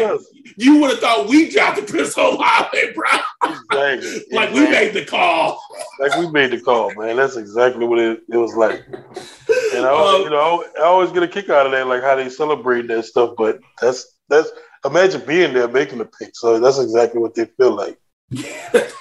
you 0.56 0.80
would 0.80 0.90
have 0.90 1.00
thought 1.00 1.28
we 1.28 1.50
drafted 1.50 1.88
Chris 1.88 2.16
Olave, 2.16 2.92
bro. 2.94 3.08
Exactly. 3.44 4.24
like 4.32 4.50
exactly. 4.50 4.60
we 4.60 4.70
made 4.70 4.92
the 4.94 5.04
call. 5.04 5.60
Like 5.98 6.16
we 6.16 6.30
made 6.30 6.50
the 6.50 6.60
call, 6.60 6.94
man. 6.94 7.16
That's 7.16 7.36
exactly 7.36 7.86
what 7.86 7.98
it, 7.98 8.20
it 8.28 8.36
was 8.36 8.54
like. 8.54 8.84
And 9.74 9.84
I, 9.84 9.88
always, 9.88 10.16
um, 10.16 10.22
you 10.22 10.30
know, 10.30 10.64
I 10.78 10.82
always 10.82 11.10
get 11.10 11.22
a 11.22 11.28
kick 11.28 11.50
out 11.50 11.66
of 11.66 11.72
that, 11.72 11.86
like 11.86 12.02
how 12.02 12.14
they 12.14 12.28
celebrate 12.28 12.86
that 12.88 13.04
stuff. 13.04 13.34
But 13.36 13.58
that's 13.80 14.06
that's 14.28 14.50
imagine 14.84 15.22
being 15.26 15.52
there 15.52 15.68
making 15.68 15.98
the 15.98 16.04
pick. 16.04 16.30
So 16.34 16.58
that's 16.60 16.78
exactly 16.78 17.20
what 17.20 17.34
they 17.34 17.46
feel 17.46 17.72
like. 17.72 17.98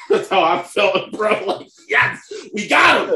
that's 0.09 0.29
how 0.29 0.43
I 0.43 0.63
felt, 0.63 1.11
bro. 1.11 1.45
Like, 1.45 1.67
yes, 1.87 2.31
we 2.53 2.67
got 2.67 3.09
him. 3.09 3.15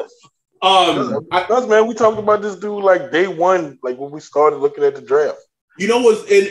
Um, 0.61 1.27
I, 1.31 1.65
man, 1.67 1.87
we 1.87 1.93
talked 1.93 2.17
about 2.17 2.41
this 2.41 2.55
dude 2.55 2.83
like 2.83 3.11
day 3.11 3.27
one, 3.27 3.77
like 3.83 3.97
when 3.97 4.11
we 4.11 4.19
started 4.19 4.57
looking 4.57 4.83
at 4.83 4.95
the 4.95 5.01
draft. 5.01 5.37
You 5.77 5.87
know 5.87 6.01
what's 6.01 6.29
in 6.31 6.49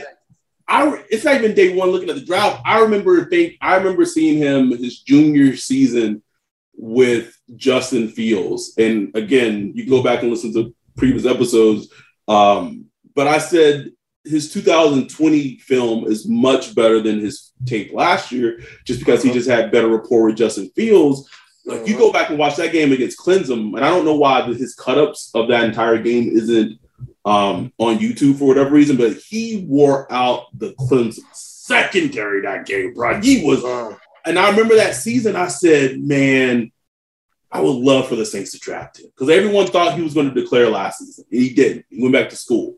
I 0.68 1.04
it's 1.10 1.24
not 1.24 1.36
even 1.36 1.54
day 1.54 1.74
one 1.74 1.90
looking 1.90 2.10
at 2.10 2.16
the 2.16 2.24
draft. 2.24 2.62
I 2.64 2.80
remember 2.80 3.24
think 3.26 3.54
I 3.60 3.76
remember 3.76 4.04
seeing 4.04 4.38
him 4.38 4.70
his 4.70 5.00
junior 5.00 5.56
season 5.56 6.22
with 6.74 7.38
Justin 7.56 8.08
Fields. 8.08 8.74
And 8.78 9.14
again, 9.16 9.72
you 9.74 9.88
go 9.88 10.02
back 10.02 10.22
and 10.22 10.30
listen 10.30 10.52
to 10.54 10.74
previous 10.96 11.24
episodes. 11.24 11.92
Um, 12.28 12.86
but 13.14 13.26
I 13.26 13.38
said 13.38 13.92
his 14.24 14.52
2020 14.52 15.58
film 15.58 16.06
is 16.06 16.28
much 16.28 16.74
better 16.74 17.00
than 17.00 17.20
his 17.20 17.52
tape 17.64 17.92
last 17.92 18.32
year, 18.32 18.60
just 18.84 18.98
because 18.98 19.22
he 19.22 19.30
uh-huh. 19.30 19.38
just 19.38 19.48
had 19.48 19.70
better 19.70 19.88
rapport 19.88 20.26
with 20.26 20.36
Justin 20.36 20.68
Fields. 20.70 21.28
Like 21.64 21.86
you 21.86 21.96
go 21.96 22.12
back 22.12 22.30
and 22.30 22.38
watch 22.38 22.56
that 22.56 22.72
game 22.72 22.92
against 22.92 23.18
Clemson, 23.18 23.74
and 23.74 23.84
I 23.84 23.88
don't 23.88 24.04
know 24.04 24.16
why 24.16 24.42
his 24.42 24.74
cut 24.74 24.98
ups 24.98 25.30
of 25.34 25.48
that 25.48 25.64
entire 25.64 25.98
game 25.98 26.30
isn't 26.32 26.78
um, 27.26 27.72
on 27.78 27.98
YouTube 27.98 28.38
for 28.38 28.46
whatever 28.46 28.70
reason, 28.70 28.96
but 28.96 29.14
he 29.16 29.66
wore 29.68 30.10
out 30.12 30.46
the 30.56 30.72
Clemson 30.74 31.24
secondary 31.32 32.42
that 32.42 32.64
game, 32.64 32.94
bro. 32.94 33.20
He 33.20 33.44
was, 33.44 33.64
and 34.24 34.38
I 34.38 34.48
remember 34.48 34.76
that 34.76 34.94
season. 34.94 35.34
I 35.34 35.48
said, 35.48 35.98
man, 35.98 36.70
I 37.50 37.60
would 37.60 37.76
love 37.76 38.08
for 38.08 38.14
the 38.14 38.24
Saints 38.24 38.52
to 38.52 38.60
draft 38.60 39.00
him 39.00 39.06
because 39.06 39.28
everyone 39.28 39.66
thought 39.66 39.96
he 39.96 40.02
was 40.02 40.14
going 40.14 40.32
to 40.32 40.40
declare 40.40 40.70
last 40.70 41.00
season, 41.00 41.24
and 41.30 41.40
he 41.40 41.52
didn't. 41.52 41.84
He 41.90 42.00
went 42.00 42.14
back 42.14 42.30
to 42.30 42.36
school. 42.36 42.76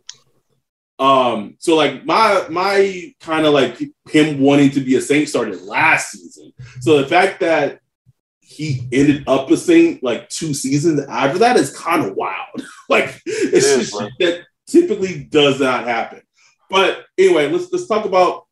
Um, 0.99 1.57
so 1.59 1.77
like 1.77 2.07
my 2.07 2.47
my 2.49 3.15
kind 3.21 3.45
of 3.45 3.53
like 3.53 3.79
him 4.11 4.41
wanting 4.41 4.71
to 4.71 4.81
be 4.81 4.97
a 4.97 5.01
Saint 5.01 5.29
started 5.29 5.63
last 5.63 6.13
season. 6.13 6.53
So 6.81 7.01
the 7.01 7.07
fact 7.07 7.41
that 7.41 7.81
he 8.49 8.89
ended 8.93 9.25
up 9.27 9.51
a 9.51 9.59
Saint 9.59 10.03
like 10.03 10.31
two 10.31 10.55
seasons 10.55 11.01
after 11.07 11.39
that 11.41 11.59
is 11.59 11.77
kind 11.77 12.03
of 12.03 12.17
wild. 12.17 12.65
like 12.89 13.21
it's 13.27 13.67
it 13.67 13.81
is, 13.81 13.91
just 13.91 14.13
that 14.19 14.47
typically 14.67 15.25
does 15.25 15.61
not 15.61 15.85
happen. 15.85 16.23
But 16.71 17.05
anyway, 17.19 17.51
let's 17.51 17.71
let's 17.71 17.87
talk 17.87 18.07
about 18.07 18.47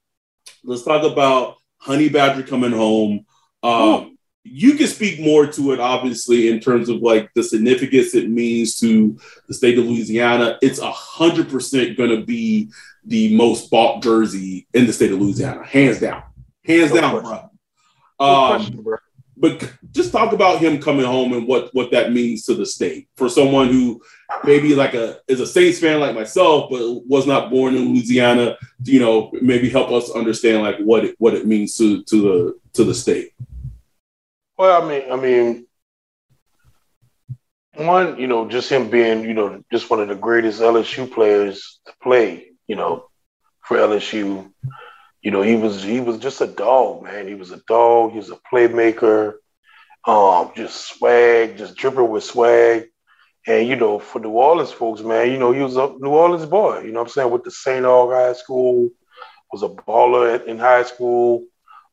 let's 0.65 0.83
talk 0.83 1.03
about 1.03 1.57
Honey 1.79 2.11
Badger 2.11 2.43
coming 2.43 2.73
home. 2.73 3.25
Um, 3.63 4.19
you 4.45 4.75
can 4.75 4.87
speak 4.87 5.19
more 5.19 5.47
to 5.47 5.73
it, 5.73 5.81
obviously, 5.81 6.51
in 6.51 6.61
terms 6.61 6.91
of 6.91 6.99
like 6.99 7.31
the 7.35 7.43
significance 7.43 8.15
it 8.15 8.29
means 8.29 8.79
to 8.81 9.19
the 9.49 9.55
state 9.55 9.79
of 9.79 9.87
Louisiana. 9.87 10.59
It's 10.61 10.79
a 10.79 10.93
hundred 10.93 11.49
percent 11.49 11.97
going 11.97 12.11
to 12.11 12.23
be 12.23 12.69
the 13.07 13.35
most 13.35 13.71
bought 13.71 14.03
jersey 14.03 14.69
in 14.75 14.87
the 14.87 14.93
state 14.93 15.13
of 15.13 15.21
Louisiana, 15.21 15.65
hands 15.65 16.01
down, 16.01 16.23
hands 16.67 16.93
no 16.93 17.01
down, 17.01 17.23
bro. 17.23 17.51
Um, 18.19 18.57
question, 18.57 18.83
bro 18.83 18.99
but 19.37 19.73
just 19.93 20.13
talk 20.13 20.33
about 20.33 20.61
him 20.61 20.81
coming 20.81 21.05
home 21.05 21.33
and 21.33 21.47
what 21.47 21.75
what 21.75 21.91
that 21.91 22.13
means 22.13 22.45
to 22.45 22.55
the 22.55 22.65
state 22.65 23.09
for 23.17 23.29
someone 23.29 23.69
who 23.69 24.01
maybe 24.45 24.75
like 24.75 24.95
a 24.95 25.19
is 25.29 25.41
a 25.41 25.47
Saints 25.47 25.79
fan 25.79 26.01
like 26.01 26.15
myself, 26.15 26.71
but 26.71 27.07
was 27.07 27.27
not 27.27 27.51
born 27.51 27.75
in 27.75 27.89
Louisiana. 27.91 28.57
You 28.85 29.01
know, 29.01 29.31
maybe 29.41 29.69
help 29.69 29.91
us 29.91 30.11
understand 30.11 30.63
like 30.63 30.79
what 30.79 31.05
it, 31.05 31.17
what 31.19 31.35
it 31.35 31.47
means 31.47 31.77
to 31.77 32.03
to 32.05 32.23
the 32.23 32.61
to 32.75 32.85
the 32.85 32.95
state. 32.95 33.33
Well, 34.57 34.83
I 34.83 34.89
mean, 34.89 35.13
I 35.13 35.17
mean, 35.17 35.67
one, 37.75 38.19
you 38.19 38.27
know, 38.27 38.49
just 38.49 38.71
him 38.71 38.89
being, 38.89 39.25
you 39.25 39.35
know, 39.35 39.63
just 39.71 39.91
one 39.91 40.01
of 40.01 40.09
the 40.09 40.15
greatest 40.15 40.63
LSU 40.63 41.11
players 41.11 41.81
to 41.85 41.93
play, 42.03 42.53
you 42.67 42.77
know, 42.77 43.09
for 43.61 43.77
LSU 43.77 44.51
you 45.27 45.33
know, 45.33 45.43
he 45.43 45.57
was 45.57 45.83
he 45.83 45.99
was 45.99 46.19
just 46.19 46.41
a 46.41 46.47
dog, 46.47 47.03
man. 47.03 47.27
He 47.27 47.35
was 47.35 47.51
a 47.51 47.61
dog. 47.67 48.13
He 48.13 48.19
was 48.19 48.31
a 48.31 48.39
playmaker. 48.49 49.33
Um, 50.07 50.53
just 50.55 50.87
swag, 50.87 51.59
just 51.59 51.75
dripping 51.77 52.09
with 52.09 52.23
swag. 52.23 52.85
And 53.45 53.67
you 53.67 53.75
know, 53.75 53.99
for 53.99 54.21
New 54.21 54.31
Orleans 54.31 54.71
folks, 54.71 55.01
man, 55.01 55.33
you 55.33 55.37
know, 55.37 55.51
he 55.51 55.63
was 55.63 55.77
a 55.77 55.93
New 55.99 56.11
Orleans 56.11 56.47
boy. 56.47 56.83
You 56.83 56.93
know 56.93 57.01
I'm 57.01 57.09
saying? 57.09 57.33
With 57.33 57.43
the 57.43 57.51
St. 57.51 57.85
Aug 57.85 58.15
High 58.15 58.35
School, 58.35 58.91
was 59.51 59.65
a 59.65 59.69
baller 59.69 60.47
in 60.47 60.61
high 60.61 60.85
school. 60.85 61.45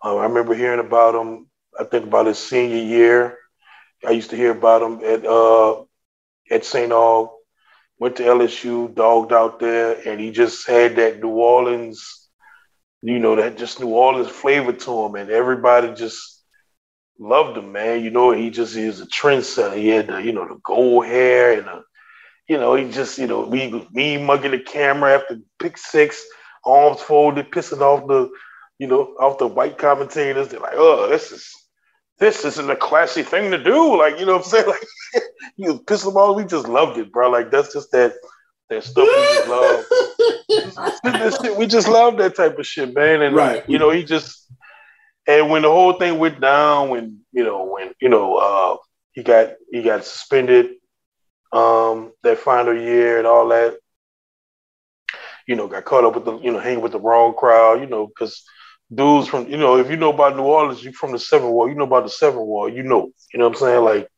Um, 0.03 0.19
I 0.19 0.25
remember 0.25 0.53
hearing 0.53 0.85
about 0.85 1.15
him. 1.15 1.47
I 1.79 1.85
think 1.85 2.05
about 2.05 2.27
his 2.27 2.37
senior 2.37 2.83
year. 2.83 3.39
I 4.05 4.11
used 4.11 4.29
to 4.29 4.35
hear 4.35 4.51
about 4.51 4.83
him 4.83 5.03
at 5.03 5.25
uh, 5.25 5.81
at 6.51 6.65
St. 6.65 6.91
Aug. 6.91 7.31
Went 7.97 8.17
to 8.17 8.23
LSU, 8.25 8.93
dogged 8.93 9.33
out 9.33 9.59
there, 9.59 10.07
and 10.07 10.21
he 10.21 10.29
just 10.29 10.67
had 10.67 10.97
that 10.97 11.19
New 11.19 11.29
Orleans 11.29 12.22
you 13.03 13.19
know, 13.19 13.35
that 13.35 13.57
just 13.57 13.79
knew 13.79 13.95
all 13.95 14.17
his 14.17 14.29
flavor 14.29 14.73
to 14.73 15.05
him, 15.05 15.15
and 15.15 15.29
everybody 15.29 15.93
just 15.93 16.41
loved 17.19 17.57
him, 17.57 17.71
man. 17.73 18.03
You 18.03 18.11
know, 18.11 18.31
he 18.31 18.49
just 18.49 18.75
is 18.75 19.01
a 19.01 19.05
trendsetter. 19.07 19.77
He 19.77 19.89
had 19.89 20.07
the, 20.07 20.23
you 20.23 20.31
know, 20.31 20.47
the 20.47 20.59
gold 20.63 21.05
hair 21.05 21.57
and 21.57 21.67
the, 21.67 21.83
you 22.47 22.57
know, 22.57 22.75
he 22.75 22.89
just, 22.89 23.17
you 23.17 23.27
know, 23.27 23.45
me, 23.45 23.87
me 23.91 24.17
mugging 24.17 24.51
the 24.51 24.59
camera 24.59 25.15
after 25.15 25.39
pick 25.59 25.77
six, 25.77 26.25
arms 26.65 27.01
folded, 27.01 27.51
pissing 27.51 27.81
off 27.81 28.07
the, 28.07 28.29
you 28.79 28.87
know, 28.87 29.15
off 29.19 29.37
the 29.37 29.47
white 29.47 29.77
commentators. 29.77 30.49
They're 30.49 30.59
like, 30.59 30.75
oh, 30.75 31.09
this 31.09 31.31
is 31.31 31.49
this 32.19 32.45
isn't 32.45 32.69
a 32.69 32.75
classy 32.75 33.23
thing 33.23 33.51
to 33.51 33.61
do. 33.61 33.97
Like, 33.97 34.19
you 34.19 34.25
know 34.25 34.37
what 34.37 34.45
I'm 34.45 34.49
saying? 34.49 34.65
Like 34.67 34.87
you 35.57 35.79
piss 35.79 36.03
them 36.03 36.17
off. 36.17 36.35
We 36.37 36.45
just 36.45 36.67
loved 36.67 36.97
it, 36.97 37.11
bro. 37.11 37.29
Like 37.29 37.51
that's 37.51 37.73
just 37.73 37.91
that 37.91 38.13
that 38.73 38.83
stuff 38.83 39.07
we 39.07 39.23
just 39.23 39.47
love. 41.43 41.57
we 41.57 41.67
just 41.67 41.87
love 41.87 42.17
that 42.17 42.35
type 42.35 42.57
of 42.57 42.65
shit, 42.65 42.93
man. 42.93 43.21
And 43.21 43.35
right. 43.35 43.67
you 43.69 43.79
know, 43.79 43.89
he 43.89 44.03
just 44.03 44.51
and 45.27 45.49
when 45.49 45.61
the 45.61 45.69
whole 45.69 45.93
thing 45.93 46.19
went 46.19 46.41
down, 46.41 46.89
when 46.89 47.19
you 47.31 47.43
know, 47.43 47.65
when 47.65 47.93
you 48.01 48.09
know, 48.09 48.35
uh, 48.35 48.77
he 49.11 49.23
got 49.23 49.53
he 49.71 49.81
got 49.81 50.05
suspended 50.05 50.71
um 51.51 52.11
that 52.23 52.39
final 52.39 52.75
year 52.75 53.19
and 53.19 53.27
all 53.27 53.47
that, 53.49 53.77
you 55.47 55.55
know, 55.55 55.67
got 55.67 55.85
caught 55.85 56.03
up 56.03 56.15
with 56.15 56.25
the, 56.25 56.37
you 56.39 56.51
know, 56.51 56.59
hanging 56.59 56.81
with 56.81 56.91
the 56.91 56.99
wrong 56.99 57.33
crowd, 57.35 57.79
you 57.79 57.85
know, 57.85 58.07
because 58.07 58.43
dudes 58.93 59.27
from, 59.27 59.47
you 59.47 59.57
know, 59.57 59.77
if 59.77 59.89
you 59.89 59.97
know 59.97 60.11
about 60.11 60.35
New 60.35 60.43
Orleans, 60.43 60.83
you 60.83 60.91
from 60.91 61.11
the 61.11 61.19
Seventh 61.19 61.51
Ward, 61.51 61.71
you 61.71 61.77
know 61.77 61.85
about 61.85 62.03
the 62.03 62.09
Seventh 62.09 62.45
Ward, 62.45 62.73
you 62.73 62.83
know, 62.83 63.11
you 63.31 63.39
know 63.39 63.47
what 63.47 63.55
I'm 63.55 63.59
saying? 63.59 63.83
Like 63.83 64.09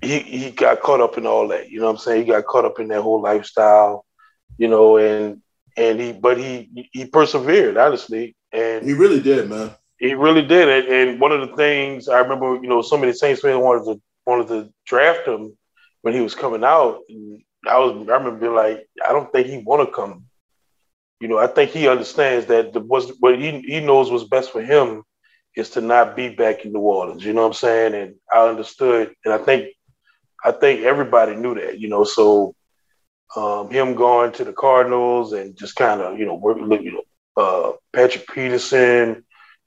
he 0.00 0.18
he 0.20 0.50
got 0.50 0.80
caught 0.80 1.00
up 1.00 1.18
in 1.18 1.26
all 1.26 1.48
that, 1.48 1.70
you 1.70 1.80
know 1.80 1.86
what 1.86 1.92
I'm 1.92 1.98
saying? 1.98 2.26
He 2.26 2.32
got 2.32 2.46
caught 2.46 2.64
up 2.64 2.78
in 2.78 2.88
that 2.88 3.02
whole 3.02 3.20
lifestyle, 3.20 4.04
you 4.58 4.68
know, 4.68 4.98
and 4.98 5.42
and 5.76 6.00
he 6.00 6.12
but 6.12 6.38
he 6.38 6.88
he 6.92 7.06
persevered, 7.06 7.76
honestly. 7.76 8.34
And 8.52 8.84
he 8.84 8.92
really 8.92 9.20
did, 9.20 9.48
man. 9.48 9.70
He 9.98 10.14
really 10.14 10.42
did. 10.42 10.68
And, 10.68 10.92
and 10.92 11.20
one 11.20 11.32
of 11.32 11.48
the 11.48 11.56
things 11.56 12.08
I 12.08 12.20
remember, 12.20 12.56
you 12.56 12.68
know, 12.68 12.82
so 12.82 12.96
many 12.96 13.12
Saints 13.12 13.40
fans 13.40 13.58
wanted 13.58 13.84
to 13.84 14.00
wanted 14.26 14.48
to 14.48 14.72
draft 14.84 15.26
him 15.26 15.56
when 16.02 16.14
he 16.14 16.20
was 16.20 16.34
coming 16.34 16.64
out. 16.64 17.00
And 17.08 17.42
I 17.66 17.78
was 17.78 17.92
I 18.08 18.12
remember 18.12 18.38
being 18.38 18.54
like, 18.54 18.86
I 19.06 19.12
don't 19.12 19.30
think 19.32 19.46
he 19.46 19.58
want 19.58 19.88
to 19.88 19.94
come. 19.94 20.24
You 21.20 21.28
know, 21.28 21.38
I 21.38 21.46
think 21.46 21.70
he 21.70 21.88
understands 21.88 22.46
that 22.46 22.72
the 22.74 22.80
was 22.80 23.12
what 23.20 23.38
he 23.38 23.60
he 23.60 23.80
knows 23.80 24.10
what's 24.10 24.24
best 24.24 24.52
for 24.52 24.62
him 24.62 25.02
is 25.56 25.70
to 25.70 25.80
not 25.80 26.14
be 26.14 26.28
back 26.28 26.64
in 26.64 26.72
New 26.72 26.80
Orleans. 26.80 27.24
You 27.24 27.32
know 27.32 27.40
what 27.42 27.48
I'm 27.48 27.54
saying? 27.54 27.94
And 27.94 28.14
I 28.32 28.46
understood, 28.46 29.14
and 29.24 29.32
I 29.32 29.38
think 29.38 29.68
I 30.44 30.52
think 30.52 30.82
everybody 30.82 31.34
knew 31.34 31.54
that. 31.54 31.78
You 31.78 31.88
know, 31.88 32.04
so 32.04 32.54
um, 33.34 33.70
him 33.70 33.94
going 33.94 34.32
to 34.32 34.44
the 34.44 34.52
Cardinals 34.52 35.32
and 35.32 35.56
just 35.56 35.76
kind 35.76 36.00
of 36.00 36.18
you 36.18 36.26
know 36.26 36.34
work, 36.34 36.58
you 36.58 36.92
know, 36.92 37.02
uh, 37.36 37.72
Patrick 37.92 38.26
Peterson 38.28 39.24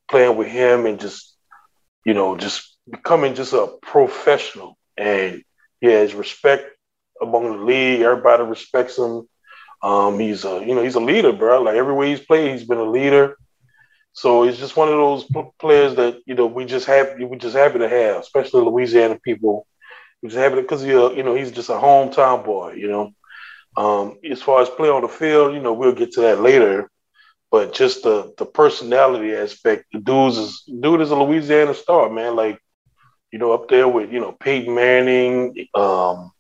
playing 0.10 0.38
with 0.38 0.48
him 0.48 0.86
and 0.86 1.00
just 1.00 1.36
you 2.06 2.14
know 2.14 2.38
just 2.38 2.78
becoming 2.90 3.36
just 3.36 3.54
a 3.54 3.68
professional 3.82 4.78
and 4.98 5.44
he 5.82 5.88
has 5.88 6.14
respect 6.14 6.72
among 7.22 7.46
the 7.46 7.64
league. 7.64 8.02
Everybody 8.02 8.44
respects 8.44 8.98
him. 8.98 9.28
Um, 9.82 10.20
he's 10.20 10.44
a 10.44 10.64
you 10.66 10.76
know 10.76 10.84
he's 10.84 10.96
a 10.96 11.00
leader, 11.00 11.32
bro. 11.32 11.62
Like 11.62 11.76
everywhere 11.76 12.08
he's 12.08 12.20
played, 12.20 12.52
he's 12.52 12.68
been 12.68 12.80
a 12.80 12.90
leader. 12.90 13.38
So 14.12 14.44
he's 14.44 14.58
just 14.58 14.76
one 14.76 14.90
of 14.90 14.96
those 14.96 15.26
players 15.60 15.96
that 15.96 16.20
you 16.26 16.36
know 16.36 16.48
we 16.48 16.66
just 16.66 16.86
happy 16.86 17.24
we 17.24 17.38
just 17.38 17.56
happy 17.56 17.80
to 17.80 17.88
have, 17.88 18.22
especially 18.22 18.64
Louisiana 18.64 19.18
people. 19.24 19.66
We 20.22 20.30
just 20.30 20.40
happy 20.40 20.56
because 20.56 20.82
he 20.82 20.90
you 20.90 21.24
know 21.24 21.36
he's 21.36 21.52
just 21.52 21.70
a 21.70 21.74
hometown 21.74 22.44
boy. 22.44 22.74
You 22.74 22.90
know, 22.90 23.14
um, 23.78 24.20
as 24.30 24.42
far 24.42 24.62
as 24.62 24.70
play 24.70 24.90
on 24.90 25.02
the 25.02 25.08
field, 25.08 25.54
you 25.54 25.62
know 25.62 25.74
we'll 25.74 25.94
get 25.94 26.12
to 26.14 26.22
that 26.22 26.42
later. 26.42 26.90
But 27.52 27.74
just 27.74 28.04
the 28.04 28.34
the 28.38 28.46
personality 28.46 29.34
aspect, 29.34 29.86
the 29.92 30.00
dude 30.00 30.34
is 30.34 30.64
dude 30.82 31.02
is 31.02 31.12
a 31.12 31.15
Louisiana 31.15 31.74
star, 31.74 32.10
man. 32.10 32.36
Like 32.36 32.60
you 33.32 33.39
know 33.39 33.52
up 33.54 33.70
there 33.70 33.88
with 33.88 34.12
you 34.12 34.20
know 34.20 34.34
Peyton 34.34 34.76
Manning, 34.76 35.67
um, 35.74 36.32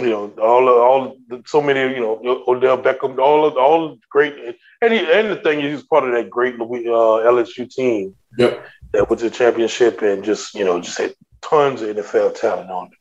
you 0.00 0.10
know, 0.10 0.32
all 0.40 0.68
all 0.68 1.16
so 1.46 1.60
many, 1.60 1.94
you 1.94 2.00
know, 2.00 2.44
Odell 2.46 2.78
Beckham, 2.78 3.18
all 3.18 3.44
of 3.44 3.56
all 3.56 3.98
great, 4.10 4.34
and 4.82 4.92
he, 4.92 4.98
and 5.00 5.30
the 5.30 5.36
thing 5.36 5.60
is, 5.60 5.80
he's 5.80 5.86
part 5.86 6.04
of 6.04 6.12
that 6.12 6.28
great 6.28 6.54
uh, 6.54 6.66
LSU 6.66 7.68
team. 7.70 8.14
Yep. 8.38 8.66
That 8.92 9.08
went 9.08 9.20
to 9.20 9.30
the 9.30 9.34
championship 9.34 10.02
and 10.02 10.24
just 10.24 10.54
you 10.54 10.64
know 10.64 10.80
just 10.80 10.98
had 10.98 11.14
tons 11.48 11.82
of 11.82 11.96
NFL 11.96 12.38
talent 12.38 12.70
on 12.70 12.90
it. 12.90 12.92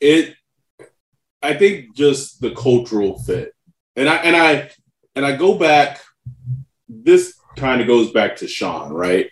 It, 0.00 0.34
I 1.42 1.54
think, 1.54 1.94
just 1.94 2.40
the 2.40 2.52
cultural 2.52 3.18
fit, 3.18 3.54
and 3.96 4.08
I 4.08 4.16
and 4.16 4.36
I 4.36 4.70
and 5.14 5.26
I 5.26 5.36
go 5.36 5.58
back. 5.58 6.00
This 6.88 7.34
kind 7.56 7.80
of 7.80 7.86
goes 7.86 8.12
back 8.12 8.36
to 8.36 8.48
Sean, 8.48 8.92
right, 8.92 9.30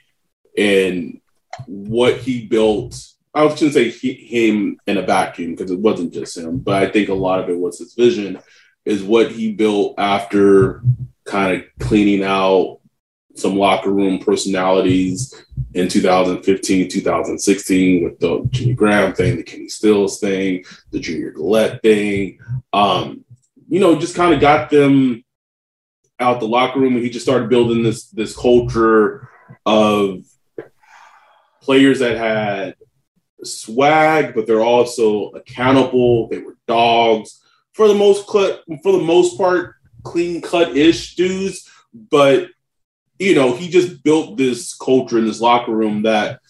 and 0.56 1.20
what 1.66 2.18
he 2.18 2.46
built 2.46 3.16
I 3.36 3.54
shouldn't 3.54 3.74
say 3.74 3.90
he, 3.90 4.14
him 4.14 4.80
in 4.86 4.96
a 4.96 5.02
vacuum 5.02 5.54
because 5.54 5.70
it 5.70 5.78
wasn't 5.78 6.14
just 6.14 6.38
him, 6.38 6.58
but 6.58 6.82
I 6.82 6.90
think 6.90 7.10
a 7.10 7.14
lot 7.14 7.38
of 7.38 7.50
it 7.50 7.58
was 7.58 7.78
his 7.78 7.92
vision, 7.92 8.38
is 8.86 9.02
what 9.02 9.30
he 9.30 9.52
built 9.52 9.94
after 9.98 10.82
kind 11.26 11.60
of 11.60 11.86
cleaning 11.86 12.24
out 12.24 12.80
some 13.37 13.57
locker 13.57 13.90
room 13.90 14.18
personalities 14.18 15.35
in 15.75 15.88
2015, 15.88 16.88
2016 16.88 18.05
with 18.05 18.18
the 18.18 18.46
Jimmy 18.51 18.75
Graham 18.75 19.14
thing, 19.14 19.37
the 19.37 19.42
Kenny 19.42 19.68
Stills 19.68 20.18
thing, 20.20 20.64
the 20.90 20.99
Junior 20.99 21.33
Galette 21.33 21.83
thing. 21.83 22.38
Um, 22.72 23.25
you 23.68 23.81
know, 23.81 23.99
just 23.99 24.16
kind 24.16 24.35
of 24.35 24.40
got 24.40 24.70
them 24.70 25.22
out 26.18 26.40
the 26.40 26.49
locker 26.49 26.81
room 26.81 26.94
and 26.94 27.05
he 27.05 27.11
just 27.11 27.27
started 27.27 27.51
building 27.51 27.83
this 27.83 28.09
this 28.09 28.35
culture 28.35 29.29
of 29.66 30.25
players 31.61 31.99
that 31.99 32.16
had 32.16 32.77
swag, 33.42 34.35
but 34.35 34.46
they're 34.46 34.62
also 34.62 35.29
accountable. 35.31 36.29
They 36.29 36.38
were 36.38 36.57
dogs 36.66 37.42
for 37.72 37.88
the 37.88 37.94
most 37.94 38.27
cut, 38.27 38.62
for 38.83 38.92
the 38.92 39.05
most 39.05 39.37
part, 39.37 39.75
clean 40.05 40.40
cut 40.40 40.77
ish 40.77 41.16
dudes. 41.16 41.68
But 41.92 42.49
you 43.18 43.35
know, 43.35 43.55
he 43.55 43.68
just 43.68 44.02
built 44.02 44.37
this 44.37 44.74
culture 44.74 45.18
in 45.18 45.26
this 45.26 45.40
locker 45.40 45.72
room 45.72 46.02
that 46.02 46.40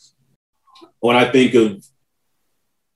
when 1.00 1.16
I 1.16 1.31
think 1.31 1.55
of 1.55 1.85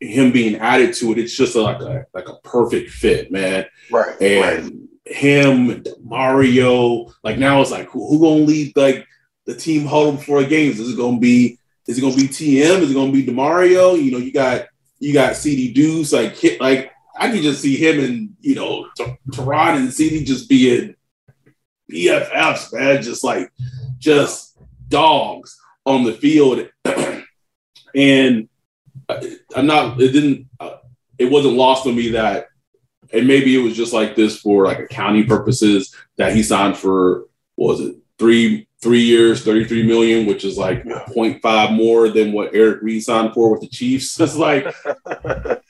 him 0.01 0.33
being 0.33 0.57
added 0.57 0.95
to 0.95 1.13
it, 1.13 1.19
it's 1.19 1.37
just 1.37 1.55
like 1.55 1.81
a 1.81 2.07
like 2.13 2.29
a 2.29 2.37
perfect 2.43 2.91
fit, 2.91 3.31
man. 3.31 3.67
Right. 3.91 4.21
And 4.21 4.65
right. 4.65 5.15
him, 5.15 5.85
Mario, 6.03 7.13
like 7.23 7.39
now 7.39 7.61
it's 7.61 7.71
like 7.71 7.89
who, 7.91 8.09
who 8.09 8.21
gonna 8.21 8.45
lead 8.45 8.77
like 8.77 9.07
the 9.47 9.55
team 9.55 9.87
huddle 9.87 10.13
before 10.13 10.43
the 10.43 10.49
games? 10.49 10.81
Is 10.81 10.95
it 10.95 10.97
gonna 10.97 11.19
be 11.19 11.59
is 11.87 11.99
it 11.99 12.01
gonna 12.01 12.17
be 12.17 12.29
TM? 12.29 12.81
Is 12.81 12.91
it 12.91 12.95
gonna 12.95 13.13
be 13.13 13.25
Demario? 13.25 14.03
You 14.03 14.13
know, 14.13 14.19
you 14.19 14.33
got 14.33 14.67
you 14.99 15.13
got 15.13 15.37
CD 15.37 15.73
Deuce, 15.73 16.13
like 16.13 16.37
hit 16.37 16.61
like 16.61 16.93
I 17.17 17.31
can 17.31 17.43
just 17.43 17.61
see 17.61 17.77
him 17.77 18.03
and 18.03 18.37
you 18.41 18.55
know 18.55 18.89
Tyrann 19.33 19.77
and 19.77 19.93
CD 19.93 20.25
just 20.25 20.49
being 20.49 20.95
BFFs, 21.91 22.73
man, 22.73 23.03
just 23.03 23.25
like 23.25 23.51
just 23.99 24.57
dogs 24.89 25.59
on 25.85 26.05
the 26.05 26.13
field. 26.13 26.69
and 27.95 28.49
uh, 29.09 29.21
I'm 29.55 29.67
not. 29.67 30.01
It 30.01 30.13
didn't. 30.13 30.47
Uh, 30.59 30.79
it 31.19 31.31
wasn't 31.31 31.55
lost 31.55 31.87
on 31.87 31.97
me 31.97 32.11
that, 32.11 32.49
and 33.13 33.27
maybe 33.27 33.55
it 33.55 33.63
was 33.63 33.77
just 33.77 33.93
like 33.93 34.17
this 34.17 34.39
for 34.39 34.65
like 34.65 34.79
accounting 34.79 35.27
purposes 35.27 35.95
that 36.17 36.35
he 36.35 36.43
signed 36.43 36.77
for. 36.77 37.27
was 37.57 37.81
it 37.81 37.97
three 38.19 38.69
three 38.81 39.03
years, 39.03 39.45
33 39.45 39.87
million, 39.87 40.27
which 40.27 40.45
is 40.45 40.57
like 40.57 40.85
0.5 40.85 41.73
more 41.75 42.09
than 42.09 42.33
what 42.33 42.55
Eric 42.55 42.83
Reid 42.83 43.03
signed 43.03 43.35
for 43.35 43.53
with 43.53 43.61
the 43.61 43.69
Chiefs. 43.69 44.19
It's 44.21 44.37
like, 44.37 44.65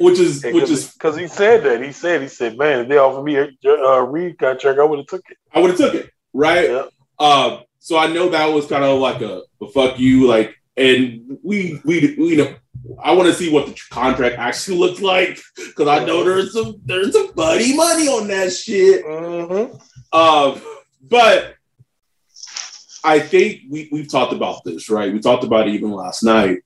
which 0.00 0.18
is, 0.18 0.42
hey, 0.42 0.52
which 0.52 0.70
is 0.70 0.92
because 0.92 1.16
he 1.16 1.28
said 1.28 1.62
that. 1.64 1.82
He 1.82 1.92
said, 1.92 2.22
he 2.22 2.28
said, 2.28 2.56
man, 2.56 2.80
if 2.80 2.88
they 2.88 2.96
offered 2.96 3.22
me 3.22 3.36
a 3.36 3.50
uh, 3.66 4.00
Reid 4.00 4.38
contract, 4.38 4.78
I 4.78 4.84
would 4.84 4.98
have 4.98 5.06
took 5.06 5.22
it. 5.28 5.36
I 5.52 5.60
would 5.60 5.70
have 5.70 5.78
took 5.78 5.94
it. 5.94 6.10
Right. 6.32 6.70
Yeah. 6.70 6.86
Uh, 7.18 7.60
so 7.80 7.98
I 7.98 8.06
know 8.06 8.30
that 8.30 8.46
was 8.46 8.66
kind 8.66 8.82
of 8.82 8.98
like 8.98 9.20
a, 9.20 9.42
a 9.60 9.68
fuck 9.68 9.98
you, 9.98 10.26
like, 10.26 10.56
and 10.76 11.38
we, 11.42 11.80
we, 11.84 12.14
we, 12.18 12.28
you 12.28 12.36
know, 12.38 12.54
I 13.02 13.12
want 13.12 13.28
to 13.28 13.34
see 13.34 13.52
what 13.52 13.66
the 13.66 13.78
contract 13.90 14.36
actually 14.38 14.78
looks 14.84 15.02
like 15.02 15.38
because 15.54 15.88
I 15.88 16.04
know 16.04 16.24
there's 16.24 16.54
some 16.54 16.80
there's 16.84 17.12
some 17.12 17.32
buddy 17.32 17.76
money 17.76 18.08
on 18.08 18.26
that 18.28 18.52
shit. 18.52 19.04
Mm-hmm. 19.04 20.16
Um, 20.16 20.62
but 21.02 21.56
I 23.04 23.18
think 23.18 23.62
we, 23.68 23.88
we've 23.92 24.10
talked 24.10 24.32
about 24.32 24.64
this, 24.64 24.88
right? 24.88 25.12
We 25.12 25.20
talked 25.20 25.44
about 25.44 25.68
it 25.68 25.74
even 25.74 25.92
last 25.92 26.22
night. 26.22 26.60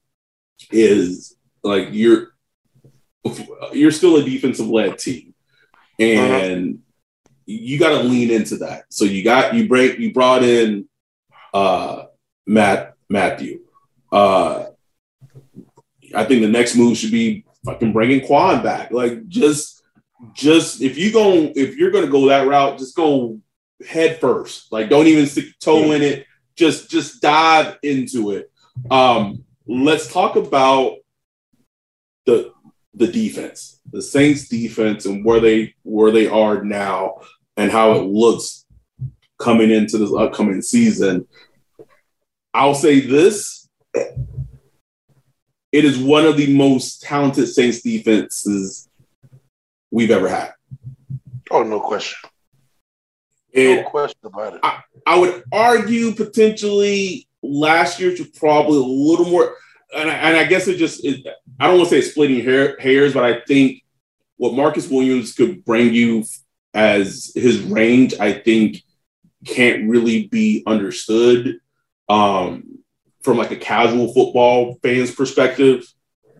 Is 0.71 1.35
like 1.63 1.89
you're 1.91 2.34
you're 3.73 3.91
still 3.91 4.17
a 4.17 4.23
defensive 4.23 4.67
led 4.67 4.97
team, 4.97 5.33
and 5.99 6.75
uh-huh. 6.75 7.33
you 7.45 7.79
got 7.79 8.01
to 8.01 8.03
lean 8.03 8.31
into 8.31 8.57
that. 8.57 8.85
So 8.89 9.05
you 9.05 9.23
got 9.23 9.53
you 9.53 9.67
break 9.67 9.99
you 9.99 10.13
brought 10.13 10.43
in 10.43 10.87
uh, 11.53 12.05
Matt 12.45 12.95
Mathieu. 13.09 13.59
Uh, 14.11 14.65
I 16.13 16.23
think 16.25 16.41
the 16.41 16.47
next 16.47 16.75
move 16.75 16.97
should 16.97 17.11
be 17.11 17.45
fucking 17.65 17.93
bringing 17.93 18.21
Kwon 18.21 18.63
back. 18.63 18.91
Like 18.91 19.27
just 19.27 19.83
just 20.33 20.81
if 20.81 20.97
you 20.97 21.11
go 21.11 21.51
if 21.55 21.75
you're 21.75 21.91
going 21.91 22.05
to 22.05 22.11
go 22.11 22.27
that 22.27 22.47
route, 22.47 22.77
just 22.77 22.95
go 22.95 23.39
head 23.87 24.19
first. 24.19 24.71
Like 24.71 24.89
don't 24.89 25.07
even 25.07 25.25
stick 25.25 25.45
toe 25.59 25.91
in 25.91 26.01
it. 26.01 26.25
Just 26.55 26.89
just 26.89 27.21
dive 27.21 27.77
into 27.83 28.31
it. 28.31 28.51
Um, 28.89 29.43
let's 29.67 30.11
talk 30.11 30.35
about 30.35 30.97
the 32.25 32.53
the 32.95 33.07
defense, 33.07 33.81
the 33.91 34.01
Saints 34.01 34.47
defense, 34.47 35.05
and 35.05 35.25
where 35.25 35.39
they 35.39 35.75
where 35.83 36.11
they 36.11 36.27
are 36.27 36.63
now, 36.63 37.21
and 37.57 37.71
how 37.71 37.93
it 37.93 38.03
looks 38.03 38.65
coming 39.37 39.69
into 39.69 39.97
this 39.97 40.13
upcoming 40.13 40.61
season. 40.61 41.27
I'll 42.53 42.75
say 42.75 43.01
this: 43.01 43.67
it 45.71 45.83
is 45.83 45.99
one 45.99 46.25
of 46.25 46.37
the 46.37 46.55
most 46.55 47.01
talented 47.01 47.49
Saints 47.49 47.81
defenses 47.81 48.87
we've 49.91 50.11
ever 50.11 50.29
had. 50.29 50.53
Oh, 51.51 51.63
no 51.63 51.79
question. 51.79 52.29
No 53.53 53.83
question 53.83 54.19
about 54.23 54.55
it. 54.55 54.59
I, 54.63 54.81
I 55.05 55.19
would 55.19 55.43
argue 55.51 56.13
potentially 56.13 57.27
last 57.43 57.99
year 57.99 58.11
was 58.11 58.27
probably 58.29 58.77
a 58.77 58.81
little 58.81 59.25
more, 59.25 59.55
and 59.95 60.09
I, 60.09 60.13
and 60.13 60.37
I 60.37 60.43
guess 60.45 60.67
it 60.67 60.77
just 60.77 61.05
it, 61.05 61.25
I 61.59 61.67
don't 61.67 61.77
want 61.77 61.89
to 61.89 62.01
say 62.01 62.07
splitting 62.07 62.43
hair, 62.43 62.77
hairs, 62.79 63.13
but 63.13 63.23
I 63.23 63.39
think 63.41 63.83
what 64.37 64.53
Marcus 64.53 64.89
Williams 64.89 65.33
could 65.33 65.63
bring 65.63 65.93
you 65.93 66.25
as 66.73 67.31
his 67.33 67.61
range, 67.61 68.13
I 68.19 68.33
think 68.33 68.83
can't 69.45 69.89
really 69.89 70.27
be 70.27 70.63
understood 70.67 71.59
um, 72.09 72.79
from 73.21 73.37
like 73.37 73.51
a 73.51 73.55
casual 73.55 74.13
football 74.13 74.77
fan's 74.83 75.13
perspective. 75.13 75.85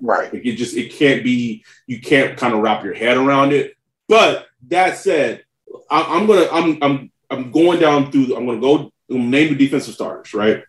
Right. 0.02 0.32
Like 0.34 0.46
it 0.46 0.56
just 0.56 0.76
it 0.76 0.92
can't 0.92 1.24
be 1.24 1.64
you 1.88 2.02
can't 2.02 2.38
kind 2.38 2.54
of 2.54 2.60
wrap 2.60 2.84
your 2.84 2.94
head 2.94 3.18
around 3.18 3.54
it. 3.54 3.76
But 4.10 4.48
that 4.68 4.98
said, 4.98 5.44
I, 5.90 6.18
am 6.18 6.28
gonna 6.28 6.48
I'm 6.52 6.78
I'm 6.82 7.12
I'm 7.30 7.52
going 7.52 7.80
down 7.80 8.12
through. 8.12 8.36
I'm 8.36 8.46
gonna 8.46 8.60
go 8.60 8.92
name 9.10 9.50
the 9.50 9.56
defensive 9.56 9.94
starters. 9.94 10.34
Right. 10.34 10.64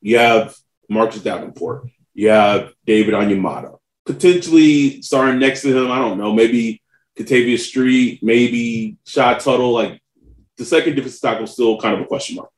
You 0.00 0.18
have 0.18 0.54
Marcus 0.88 1.22
Davenport. 1.22 1.88
You 2.16 2.30
have 2.30 2.72
David 2.86 3.12
Onyemata. 3.12 3.76
Potentially 4.06 5.02
starting 5.02 5.38
next 5.38 5.60
to 5.62 5.76
him. 5.76 5.90
I 5.90 5.98
don't 5.98 6.16
know. 6.16 6.32
Maybe 6.32 6.82
Kentavius 7.16 7.58
Street. 7.60 8.22
Maybe 8.22 8.96
Shy 9.04 9.34
Tuttle. 9.34 9.72
Like 9.72 10.00
the 10.56 10.64
second 10.64 10.94
defensive 10.94 11.20
tackle 11.20 11.46
still 11.46 11.78
kind 11.78 11.94
of 11.94 12.00
a 12.00 12.06
question 12.06 12.36
mark. 12.36 12.48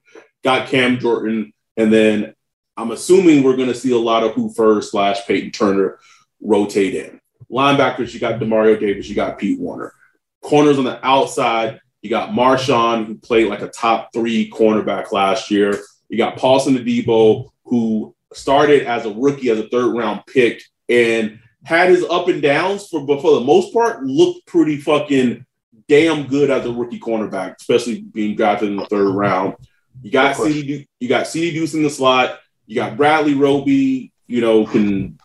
Got 0.44 0.68
Cam 0.68 1.00
Jordan, 1.00 1.52
and 1.76 1.92
then 1.92 2.34
I'm 2.76 2.92
assuming 2.92 3.42
we're 3.42 3.56
going 3.56 3.68
to 3.68 3.74
see 3.74 3.90
a 3.90 3.98
lot 3.98 4.22
of 4.22 4.32
Hoofer 4.32 4.82
slash 4.84 5.26
Peyton 5.26 5.50
Turner 5.50 5.98
rotate 6.40 6.94
in. 6.94 7.20
Linebackers, 7.50 8.14
you 8.14 8.20
got 8.20 8.38
Demario 8.38 8.78
Davis, 8.78 9.08
you 9.08 9.16
got 9.16 9.38
Pete 9.38 9.58
Werner. 9.58 9.92
Corners 10.40 10.78
on 10.78 10.84
the 10.84 11.04
outside, 11.04 11.80
you 12.02 12.10
got 12.10 12.30
Marshon, 12.30 13.06
who 13.06 13.18
played 13.18 13.48
like 13.48 13.62
a 13.62 13.68
top 13.68 14.10
three 14.12 14.48
cornerback 14.48 15.10
last 15.10 15.50
year. 15.50 15.76
You 16.08 16.16
got 16.16 16.36
Paulson 16.36 16.78
Adebo, 16.78 17.50
who 17.64 18.14
started 18.32 18.86
as 18.86 19.06
a 19.06 19.12
rookie, 19.12 19.50
as 19.50 19.58
a 19.58 19.68
third 19.68 19.94
round 19.96 20.22
pick, 20.26 20.62
and 20.88 21.40
had 21.64 21.90
his 21.90 22.04
up 22.04 22.28
and 22.28 22.42
downs 22.42 22.88
for, 22.88 23.04
but 23.04 23.20
for 23.20 23.34
the 23.34 23.44
most 23.44 23.72
part, 23.72 24.02
looked 24.02 24.46
pretty 24.46 24.78
fucking 24.78 25.44
damn 25.88 26.26
good 26.26 26.50
as 26.50 26.66
a 26.66 26.72
rookie 26.72 27.00
cornerback, 27.00 27.56
especially 27.60 28.00
being 28.00 28.36
drafted 28.36 28.68
in 28.68 28.76
the 28.76 28.86
third 28.86 29.14
round. 29.14 29.54
You 30.02 30.10
got 30.10 30.36
CD, 30.36 30.88
you 31.00 31.08
got 31.08 31.26
CD 31.26 31.52
Deuce 31.52 31.74
in 31.74 31.82
the 31.82 31.90
slot. 31.90 32.38
You 32.66 32.76
got 32.76 32.96
Bradley 32.96 33.34
Roby, 33.34 34.12
you 34.26 34.40
know, 34.40 34.66
can 34.66 35.18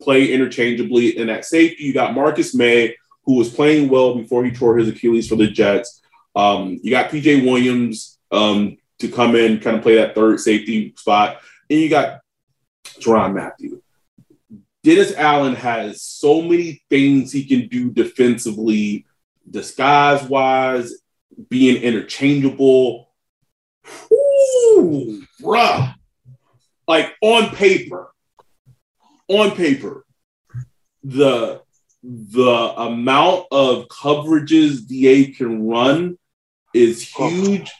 play 0.00 0.32
interchangeably. 0.32 1.18
And 1.18 1.30
at 1.30 1.44
safety, 1.44 1.84
you 1.84 1.92
got 1.92 2.14
Marcus 2.14 2.54
Maye, 2.54 2.96
who 3.24 3.34
was 3.34 3.50
playing 3.50 3.88
well 3.88 4.14
before 4.14 4.44
he 4.44 4.52
tore 4.52 4.76
his 4.76 4.88
Achilles 4.88 5.28
for 5.28 5.36
the 5.36 5.48
Jets. 5.48 6.00
Um, 6.36 6.78
you 6.82 6.90
got 6.90 7.10
PJ 7.10 7.44
Williams 7.44 8.18
um, 8.30 8.76
to 9.00 9.08
come 9.08 9.34
in, 9.34 9.60
kind 9.60 9.76
of 9.76 9.82
play 9.82 9.96
that 9.96 10.14
third 10.14 10.40
safety 10.40 10.94
spot. 10.96 11.38
And 11.70 11.80
you 11.80 11.88
got 11.88 12.20
Tyrann 12.84 13.34
Mathieu. 13.34 13.82
Dennis 14.82 15.14
Allen 15.16 15.54
has 15.54 16.02
so 16.02 16.42
many 16.42 16.82
things 16.90 17.32
he 17.32 17.44
can 17.46 17.68
do 17.68 17.90
defensively, 17.90 19.06
disguise 19.50 20.22
wise, 20.24 20.92
being 21.48 21.82
interchangeable. 21.82 23.08
Ooh, 24.12 25.22
bruh 25.40 25.94
like 26.86 27.14
on 27.22 27.50
paper, 27.50 28.12
on 29.28 29.52
paper, 29.52 30.04
the 31.02 31.62
the 32.02 32.74
amount 32.76 33.46
of 33.50 33.88
coverages 33.88 34.86
DA 34.86 35.32
can 35.32 35.66
run 35.66 36.18
is 36.74 37.10
oh. 37.18 37.28
huge. 37.28 37.70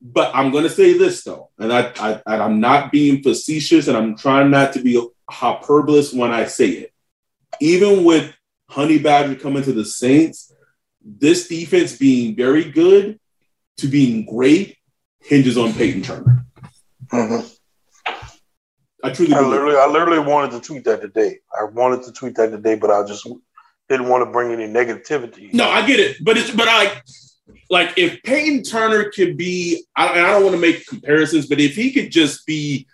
But 0.00 0.34
I'm 0.34 0.52
going 0.52 0.64
to 0.64 0.70
say 0.70 0.96
this 0.96 1.24
though, 1.24 1.50
and 1.58 1.72
I, 1.72 1.92
I 1.98 2.20
I'm 2.26 2.60
not 2.60 2.92
being 2.92 3.22
facetious, 3.22 3.88
and 3.88 3.96
I'm 3.96 4.16
trying 4.16 4.50
not 4.50 4.72
to 4.74 4.82
be 4.82 5.04
hyperbolous 5.30 6.16
when 6.16 6.30
I 6.30 6.44
say 6.44 6.68
it. 6.68 6.92
Even 7.60 8.04
with 8.04 8.32
Honey 8.68 8.98
Badger 8.98 9.34
coming 9.34 9.64
to 9.64 9.72
the 9.72 9.84
Saints, 9.84 10.52
this 11.02 11.48
defense 11.48 11.96
being 11.96 12.36
very 12.36 12.64
good 12.64 13.18
to 13.78 13.88
being 13.88 14.24
great 14.24 14.76
hinges 15.20 15.58
on 15.58 15.72
Peyton 15.72 16.02
Turner. 16.02 16.46
Mm-hmm. 17.08 17.46
I 19.02 19.10
truly 19.10 19.34
I 19.34 19.40
literally, 19.40 19.76
I 19.76 19.86
literally 19.86 20.18
wanted 20.18 20.50
to 20.52 20.60
tweet 20.60 20.84
that 20.84 21.00
today. 21.00 21.38
I 21.58 21.64
wanted 21.64 22.02
to 22.04 22.12
tweet 22.12 22.34
that 22.36 22.50
today, 22.50 22.74
but 22.74 22.90
I 22.90 23.04
just 23.04 23.26
didn't 23.88 24.08
want 24.08 24.24
to 24.24 24.30
bring 24.30 24.52
any 24.52 24.66
negativity. 24.66 25.52
No, 25.54 25.68
I 25.68 25.86
get 25.86 26.00
it, 26.00 26.18
but 26.22 26.36
it's 26.36 26.50
but 26.50 26.68
I 26.68 27.00
like 27.70 27.96
if 27.96 28.22
Peyton 28.22 28.62
Turner 28.62 29.10
could 29.10 29.36
be. 29.36 29.84
I, 29.96 30.08
I 30.08 30.30
don't 30.32 30.42
want 30.42 30.54
to 30.54 30.60
make 30.60 30.86
comparisons, 30.86 31.46
but 31.46 31.60
if 31.60 31.74
he 31.74 31.92
could 31.92 32.10
just 32.10 32.46
be 32.46 32.86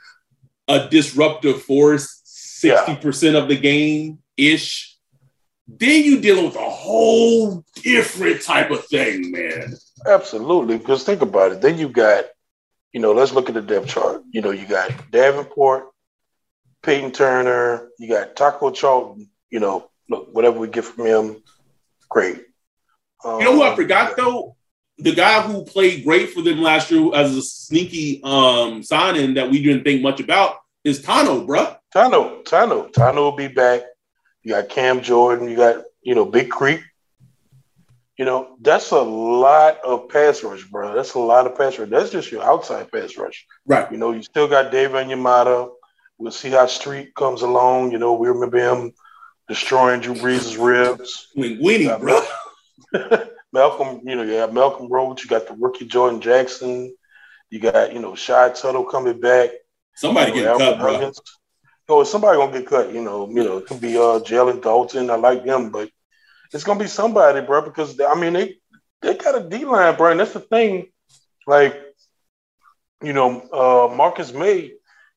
a 0.68 0.88
disruptive 0.88 1.62
force, 1.62 2.22
sixty 2.24 2.96
percent 2.96 3.36
of 3.36 3.48
the 3.48 3.56
game 3.56 4.18
ish, 4.36 4.96
then 5.66 6.04
you 6.04 6.20
dealing 6.20 6.44
with 6.44 6.56
a 6.56 6.70
whole 6.70 7.64
different 7.82 8.42
type 8.42 8.70
of 8.70 8.84
thing, 8.86 9.30
man. 9.30 9.74
Absolutely, 10.06 10.78
because 10.78 11.04
think 11.04 11.22
about 11.22 11.52
it. 11.52 11.60
Then 11.60 11.78
you 11.78 11.88
got, 11.88 12.24
you 12.92 13.00
know, 13.00 13.12
let's 13.12 13.32
look 13.32 13.48
at 13.48 13.54
the 13.54 13.62
depth 13.62 13.88
chart. 13.88 14.22
You 14.30 14.42
know, 14.42 14.50
you 14.50 14.66
got 14.66 14.90
Davenport, 15.10 15.88
Peyton 16.82 17.12
Turner, 17.12 17.88
you 17.98 18.08
got 18.08 18.36
Taco 18.36 18.70
Charlton, 18.70 19.30
you 19.50 19.60
know, 19.60 19.90
look, 20.08 20.28
whatever 20.32 20.58
we 20.58 20.68
get 20.68 20.84
from 20.84 21.06
him, 21.06 21.42
great. 22.08 22.42
Um, 23.24 23.38
you 23.38 23.44
know 23.44 23.54
who 23.54 23.62
I 23.62 23.74
forgot 23.74 24.16
though? 24.16 24.56
The 24.98 25.14
guy 25.14 25.42
who 25.42 25.64
played 25.64 26.04
great 26.04 26.30
for 26.30 26.42
them 26.42 26.62
last 26.62 26.90
year 26.90 27.14
as 27.14 27.34
a 27.34 27.42
sneaky 27.42 28.20
um, 28.22 28.82
signing 28.82 29.34
that 29.34 29.50
we 29.50 29.62
didn't 29.62 29.82
think 29.82 30.02
much 30.02 30.20
about 30.20 30.56
is 30.84 31.02
Tano, 31.02 31.44
bruh. 31.46 31.76
Tano, 31.94 32.44
Tano, 32.44 32.92
Tano 32.92 33.16
will 33.16 33.36
be 33.36 33.48
back. 33.48 33.82
You 34.42 34.52
got 34.52 34.68
Cam 34.68 35.00
Jordan, 35.00 35.48
you 35.48 35.56
got, 35.56 35.84
you 36.02 36.14
know, 36.14 36.24
Big 36.24 36.50
Creek. 36.50 36.82
You 38.16 38.24
know, 38.24 38.56
that's 38.60 38.92
a 38.92 39.00
lot 39.00 39.78
of 39.84 40.08
pass 40.08 40.44
rush, 40.44 40.64
bro. 40.64 40.94
That's 40.94 41.14
a 41.14 41.18
lot 41.18 41.46
of 41.46 41.58
pass 41.58 41.78
rush. 41.78 41.88
That's 41.88 42.10
just 42.10 42.30
your 42.30 42.44
outside 42.44 42.92
pass 42.92 43.16
rush. 43.16 43.44
Right. 43.66 43.90
You 43.90 43.96
know, 43.96 44.12
you 44.12 44.22
still 44.22 44.46
got 44.46 44.70
David 44.70 45.06
Onyemata. 45.06 45.70
We'll 46.18 46.30
see 46.30 46.50
how 46.50 46.66
Street 46.66 47.14
comes 47.16 47.42
along. 47.42 47.90
You 47.90 47.98
know, 47.98 48.14
we 48.14 48.28
remember 48.28 48.58
him 48.58 48.92
destroying 49.48 50.00
Drew 50.00 50.14
Brees' 50.14 50.62
ribs. 50.64 51.28
Winnie, 51.34 51.86
bro. 51.98 52.24
Malcolm, 53.52 54.00
you 54.04 54.16
know, 54.16 54.22
you 54.22 54.32
have 54.32 54.52
Malcolm 54.52 54.88
Roach. 54.88 55.22
You 55.22 55.30
got 55.30 55.46
the 55.46 55.54
rookie 55.54 55.86
Jordan 55.86 56.20
Jackson. 56.20 56.94
You 57.50 57.60
got, 57.60 57.92
you 57.92 58.00
know, 58.00 58.14
Shy 58.14 58.50
Tuttle 58.50 58.84
coming 58.84 59.20
back. 59.20 59.50
Somebody 59.94 60.32
you 60.32 60.42
know, 60.42 60.58
getting 60.58 60.72
cut, 60.72 60.80
bro. 60.80 61.12
Oh, 61.88 62.02
somebody 62.04 62.38
gonna 62.38 62.52
get 62.52 62.66
cut. 62.66 62.92
You 62.92 63.02
know, 63.02 63.28
you 63.28 63.44
know, 63.44 63.58
it 63.58 63.66
could 63.66 63.80
be 63.80 63.96
uh 63.96 64.18
Jalen 64.20 64.62
Dalton. 64.62 65.10
I 65.10 65.16
like 65.16 65.44
him, 65.44 65.70
but 65.70 65.90
it's 66.52 66.64
gonna 66.64 66.80
be 66.80 66.86
somebody, 66.86 67.42
bro. 67.42 67.62
Because 67.62 68.00
I 68.00 68.14
mean, 68.14 68.32
they 68.32 68.56
they 69.02 69.14
got 69.14 69.40
a 69.40 69.48
D 69.48 69.64
line, 69.64 69.96
bro. 69.96 70.10
And 70.10 70.20
that's 70.20 70.32
the 70.32 70.40
thing. 70.40 70.86
Like, 71.46 71.80
you 73.02 73.12
know, 73.12 73.40
uh 73.52 73.94
Marcus 73.94 74.32
Maye, 74.32 74.72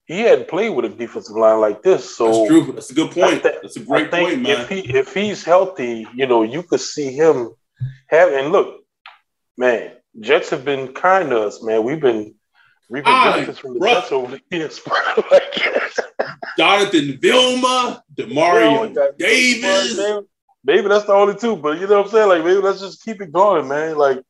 he 0.06 0.20
hadn't 0.20 0.50
played 0.50 0.76
with 0.76 0.86
a 0.86 0.90
defensive 0.90 1.36
line 1.36 1.60
like 1.62 1.82
this. 1.82 2.16
So 2.16 2.26
that's 2.28 2.48
true. 2.48 2.72
That's 2.74 2.92
a 2.92 2.94
good 2.94 3.12
point. 3.12 3.44
Th- 3.44 3.56
that's 3.62 3.78
a 3.78 3.80
great 3.80 4.12
point, 4.12 4.42
man. 4.42 4.62
If 4.62 4.70
he 4.70 4.80
if 4.80 5.14
he's 5.14 5.44
healthy, 5.44 6.06
you 6.14 6.28
know, 6.28 6.44
you 6.44 6.64
could 6.64 6.82
see 6.82 7.14
him 7.14 7.52
have 8.08 8.32
and 8.34 8.52
look, 8.52 8.84
man, 9.58 9.92
Jets 10.20 10.50
have 10.50 10.66
been 10.66 10.94
kind 10.94 11.30
to 11.30 11.42
us, 11.42 11.64
man. 11.64 11.84
We've 11.84 12.00
been 12.00 12.36
we've 12.90 13.04
been 13.04 13.24
benefits 13.24 13.60
from 13.60 13.74
the 13.74 13.80
bro. 13.80 13.94
Jets 13.94 14.12
over 14.12 14.32
the 14.32 14.42
years. 14.56 14.80
Jonathan 16.58 17.20
Vilma, 17.22 18.04
Demario 18.16 18.90
you 18.90 19.12
Davis. 19.18 20.00
Maybe 20.64 20.88
that's 20.88 21.06
the 21.06 21.14
only 21.14 21.36
two, 21.36 21.56
but 21.56 21.80
you 21.80 21.88
know 21.88 21.98
what 21.98 22.08
I'm 22.08 22.12
saying? 22.12 22.30
Like 22.30 22.44
maybe 22.44 22.60
let's 22.60 22.82
just 22.82 23.04
keep 23.04 23.22
it 23.22 23.32
going, 23.32 23.68
man. 23.68 23.98
Like 23.98 24.22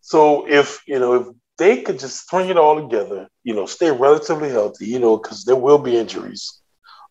so 0.00 0.48
if 0.48 0.82
you 0.86 0.98
know 0.98 1.14
if 1.14 1.26
they 1.58 1.82
could 1.82 1.98
just 1.98 2.18
string 2.20 2.48
it 2.48 2.56
all 2.56 2.80
together, 2.80 3.28
you 3.44 3.54
know, 3.54 3.66
stay 3.66 3.90
relatively 3.90 4.48
healthy, 4.48 4.86
you 4.86 4.98
know, 4.98 5.16
because 5.16 5.44
there 5.44 5.56
will 5.56 5.78
be 5.78 5.96
injuries. 5.96 6.60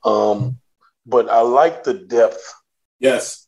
Um, 0.04 0.58
but 1.06 1.30
I 1.30 1.42
like 1.42 1.84
the 1.84 1.94
depth. 1.94 2.54
Yes. 3.00 3.41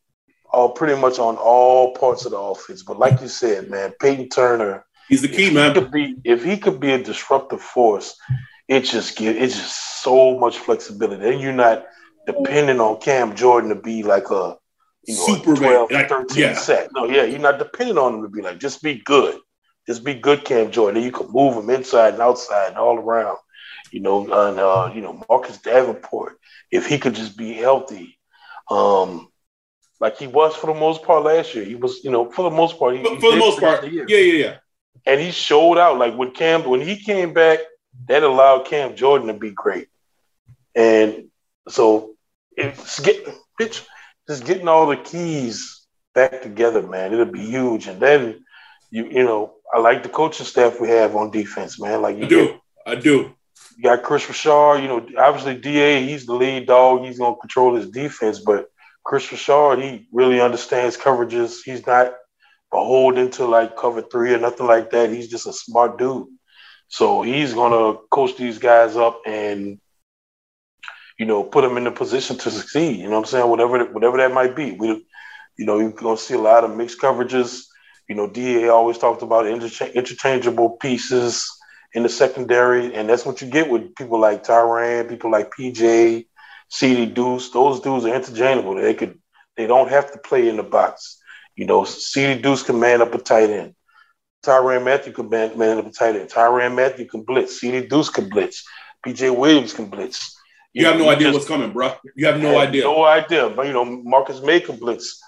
All 0.53 0.69
pretty 0.69 0.99
much 0.99 1.19
on 1.19 1.35
all 1.35 1.93
parts 1.95 2.25
of 2.25 2.31
the 2.31 2.37
offense. 2.37 2.83
But 2.83 2.99
like 2.99 3.19
you 3.21 3.27
said, 3.27 3.69
man, 3.69 3.93
Peyton 3.99 4.29
Turner, 4.29 4.85
he's 5.09 5.23
the 5.23 5.27
key, 5.27 5.47
if 5.47 5.53
man. 5.53 5.73
He 5.73 5.81
could 5.81 5.91
be, 5.91 6.15
if 6.23 6.43
he 6.43 6.57
could 6.57 6.79
be 6.79 6.91
a 6.91 7.03
disruptive 7.03 7.61
force, 7.61 8.15
it 8.67 8.81
just 8.81 9.17
give 9.17 9.35
it's 9.35 9.55
just 9.55 10.03
so 10.03 10.37
much 10.39 10.59
flexibility. 10.59 11.27
And 11.27 11.41
you're 11.41 11.51
not 11.51 11.85
depending 12.27 12.79
on 12.79 13.01
Cam 13.01 13.35
Jordan 13.35 13.69
to 13.69 13.75
be 13.75 14.03
like 14.03 14.29
a 14.29 14.57
you 15.05 15.15
know, 15.15 15.25
Super 15.25 15.55
12, 15.55 15.91
like, 15.91 16.07
13 16.07 16.41
yeah. 16.41 16.53
sack. 16.53 16.87
No, 16.93 17.05
yeah, 17.05 17.23
you're 17.23 17.39
not 17.39 17.59
depending 17.59 17.97
on 17.97 18.15
him 18.15 18.21
to 18.21 18.29
be 18.29 18.41
like, 18.41 18.59
just 18.59 18.81
be 18.81 19.01
good. 19.03 19.37
Just 19.85 20.05
be 20.05 20.13
good, 20.13 20.45
Cam 20.45 20.71
Jordan. 20.71 20.95
Then 20.95 21.03
you 21.03 21.11
can 21.11 21.29
move 21.31 21.57
him 21.57 21.69
inside 21.69 22.13
and 22.13 22.21
outside 22.21 22.69
and 22.69 22.77
all 22.77 22.97
around. 22.97 23.37
You 23.91 23.99
know, 23.99 24.21
and 24.21 24.59
uh, 24.59 24.91
you 24.95 25.01
know, 25.01 25.21
Marcus 25.27 25.57
Davenport, 25.57 26.39
if 26.71 26.87
he 26.87 26.99
could 26.99 27.15
just 27.15 27.37
be 27.37 27.53
healthy, 27.53 28.17
um, 28.71 29.27
like 30.03 30.17
he 30.17 30.27
was 30.27 30.53
for 30.53 30.67
the 30.67 30.79
most 30.79 31.01
part 31.03 31.23
last 31.23 31.55
year. 31.55 31.63
He 31.63 31.75
was, 31.75 32.03
you 32.03 32.11
know, 32.11 32.29
for 32.29 32.43
the 32.49 32.55
most 32.55 32.77
part. 32.77 32.95
He, 32.97 33.01
But 33.01 33.13
he 33.13 33.19
for 33.21 33.31
the 33.31 33.37
most 33.37 33.59
part, 33.59 33.81
the 33.81 33.89
yeah, 33.89 34.03
yeah, 34.09 34.17
yeah. 34.45 34.55
and 35.05 35.21
he 35.21 35.31
showed 35.31 35.77
out. 35.77 35.97
Like 35.97 36.13
when 36.17 36.31
Cam, 36.31 36.65
when 36.65 36.81
he 36.81 36.97
came 36.97 37.33
back, 37.33 37.59
that 38.09 38.21
allowed 38.23 38.65
Cam 38.65 38.95
Jordan 38.97 39.27
to 39.29 39.33
be 39.33 39.51
great. 39.51 39.87
And 40.75 41.29
so 41.69 42.15
it's 42.57 42.99
getting, 42.99 43.33
bitch, 43.59 43.85
just 44.27 44.45
getting 44.45 44.67
all 44.67 44.87
the 44.87 44.97
keys 44.97 45.85
back 46.13 46.41
together, 46.41 46.81
man. 46.81 47.13
It'll 47.13 47.25
be 47.25 47.39
huge. 47.45 47.87
And 47.87 48.01
then 48.01 48.43
you, 48.91 49.05
you 49.05 49.23
know, 49.23 49.53
I 49.73 49.79
like 49.79 50.03
the 50.03 50.09
coaching 50.09 50.45
staff 50.45 50.81
we 50.81 50.89
have 50.89 51.15
on 51.15 51.31
defense, 51.31 51.79
man. 51.79 52.01
Like 52.01 52.17
I 52.17 52.19
you 52.19 52.27
do, 52.27 52.47
get- 52.47 52.59
I 52.85 52.95
do. 52.95 53.33
you 53.77 53.83
got 53.83 54.03
Kris 54.03 54.27
Richard, 54.27 54.79
you 54.81 54.87
know, 54.89 55.07
obviously 55.17 55.55
DA, 55.55 56.03
he's 56.05 56.25
the 56.25 56.33
lead 56.33 56.67
dog. 56.67 57.05
He's 57.05 57.19
going 57.19 57.35
to 57.35 57.39
control 57.39 57.75
his 57.75 57.89
defense, 57.89 58.39
but 58.39 58.67
Kris 59.05 59.31
Richard, 59.31 59.79
he 59.79 60.07
really 60.11 60.39
understands 60.41 60.97
coverages. 60.97 61.57
He's 61.63 61.85
not 61.85 62.13
beholden 62.71 63.29
to 63.31 63.45
like 63.45 63.77
cover 63.77 64.01
three 64.01 64.33
or 64.33 64.39
nothing 64.39 64.65
like 64.65 64.91
that. 64.91 65.09
He's 65.09 65.29
just 65.29 65.47
a 65.47 65.53
smart 65.53 65.97
dude. 65.97 66.27
So 66.87 67.21
he's 67.21 67.53
to 67.71 68.01
coach 68.11 68.37
these 68.37 68.59
guys 68.59 68.95
up 68.95 69.21
and, 69.25 69.79
you 71.17 71.25
know, 71.25 71.43
put 71.43 71.61
them 71.61 71.77
in 71.77 71.87
a 71.87 71.91
position 71.91 72.37
to 72.37 72.51
succeed. 72.51 72.97
You 72.97 73.05
know 73.05 73.11
what 73.11 73.17
I'm 73.19 73.25
saying? 73.25 73.49
Whatever, 73.49 73.85
whatever 73.85 74.17
that 74.17 74.33
might 74.33 74.55
be. 74.55 74.71
We, 74.71 75.05
you 75.57 75.65
know, 75.65 75.79
you're 75.79 75.91
to 76.17 76.23
see 76.23 76.35
a 76.35 76.39
lot 76.39 76.63
of 76.63 76.75
mixed 76.75 76.99
coverages. 76.99 77.63
You 78.07 78.15
know, 78.15 78.29
DA 78.29 78.69
always 78.69 78.97
talked 78.97 79.21
about 79.21 79.45
intercha- 79.45 79.93
interchangeable 79.93 80.71
pieces 80.71 81.49
in 81.93 82.03
the 82.03 82.09
secondary, 82.09 82.93
and 82.93 83.07
that's 83.07 83.25
what 83.25 83.41
you 83.41 83.47
get 83.47 83.69
with 83.69 83.95
people 83.95 84.19
like 84.19 84.43
Tyrann, 84.43 85.07
people 85.07 85.31
like 85.31 85.51
PJ, 85.51 86.25
CD 86.73 87.05
Deuce. 87.05 87.51
Those 87.51 87.81
dudes 87.81 88.03
are 88.05 88.15
interchangeable. 88.15 88.73
They 88.75 88.95
could, 88.95 89.19
they 89.55 89.67
don't 89.67 89.89
have 89.89 90.11
to 90.11 90.17
play 90.17 90.49
in 90.49 90.57
the 90.57 90.63
box. 90.63 91.19
You 91.55 91.67
know, 91.67 91.83
CD 91.83 92.41
Deuce 92.41 92.63
can 92.63 92.79
man 92.79 92.99
up 93.03 93.13
a 93.13 93.19
tight 93.19 93.51
end. 93.51 93.75
Tyrann 94.43 94.83
Mathieu 94.83 95.13
can 95.13 95.29
man, 95.29 95.55
man 95.57 95.77
up 95.77 95.85
a 95.85 95.91
tight 95.91 96.15
end. 96.15 96.29
Tyrann 96.29 96.73
Mathieu 96.75 97.05
can 97.05 97.21
blitz. 97.21 97.59
CD 97.59 97.87
Deuce 97.87 98.09
can 98.09 98.27
blitz. 98.27 98.65
PJ 99.05 99.37
Williams 99.37 99.71
can 99.73 99.85
blitz. 99.85 100.35
You 100.73 100.87
have 100.87 100.97
know, 100.97 101.05
no 101.05 101.11
idea 101.11 101.27
just- 101.27 101.35
what's 101.35 101.47
coming, 101.47 101.71
bro. 101.71 101.93
You 102.15 102.25
have 102.25 102.41
no 102.41 102.57
idea. 102.57 102.83
No 102.85 103.03
idea. 103.03 103.49
But 103.49 103.67
you 103.67 103.73
know, 103.73 103.85
Marcus 103.85 104.41
Maye 104.41 104.59
can 104.59 104.77
blitz 104.77 105.21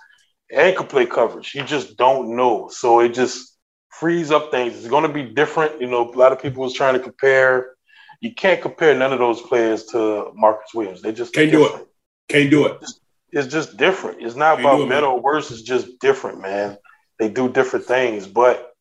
and 0.51 0.75
can 0.75 0.87
play 0.87 1.05
coverage. 1.05 1.53
You 1.53 1.63
just 1.63 1.95
don't 1.95 2.35
know. 2.35 2.69
So 2.71 3.01
it 3.01 3.13
just 3.13 3.55
frees 3.91 4.31
up 4.31 4.49
things. 4.49 4.75
It's 4.75 4.87
going 4.87 5.03
to 5.03 5.13
be 5.13 5.23
different. 5.23 5.79
You 5.79 5.87
know, 5.87 6.11
a 6.11 6.17
lot 6.17 6.31
of 6.31 6.41
people 6.41 6.63
was 6.63 6.73
trying 6.73 6.95
to 6.95 6.99
compare. 6.99 7.74
You 8.21 8.33
can't 8.33 8.61
compare 8.61 8.95
none 8.95 9.13
of 9.13 9.19
those 9.19 9.41
players 9.41 9.85
to 9.87 10.31
Marcus 10.35 10.73
Williams. 10.73 11.01
They 11.01 11.11
just 11.11 11.33
Can't 11.33 11.51
do 11.51 11.65
it. 11.65 11.87
Can't 12.29 12.49
do 12.49 12.65
it. 12.65 12.83
It's 13.31 13.51
just 13.51 13.77
different. 13.77 14.21
It's 14.21 14.35
not 14.35 14.57
Can't 14.57 14.67
about 14.67 14.81
it, 14.81 14.89
better 14.89 15.07
or 15.07 15.19
worse. 15.19 15.51
It's 15.51 15.61
just 15.61 15.99
different, 15.99 16.41
man. 16.41 16.77
They 17.19 17.29
do 17.29 17.49
different 17.49 17.85
things, 17.85 18.27
but 18.27 18.73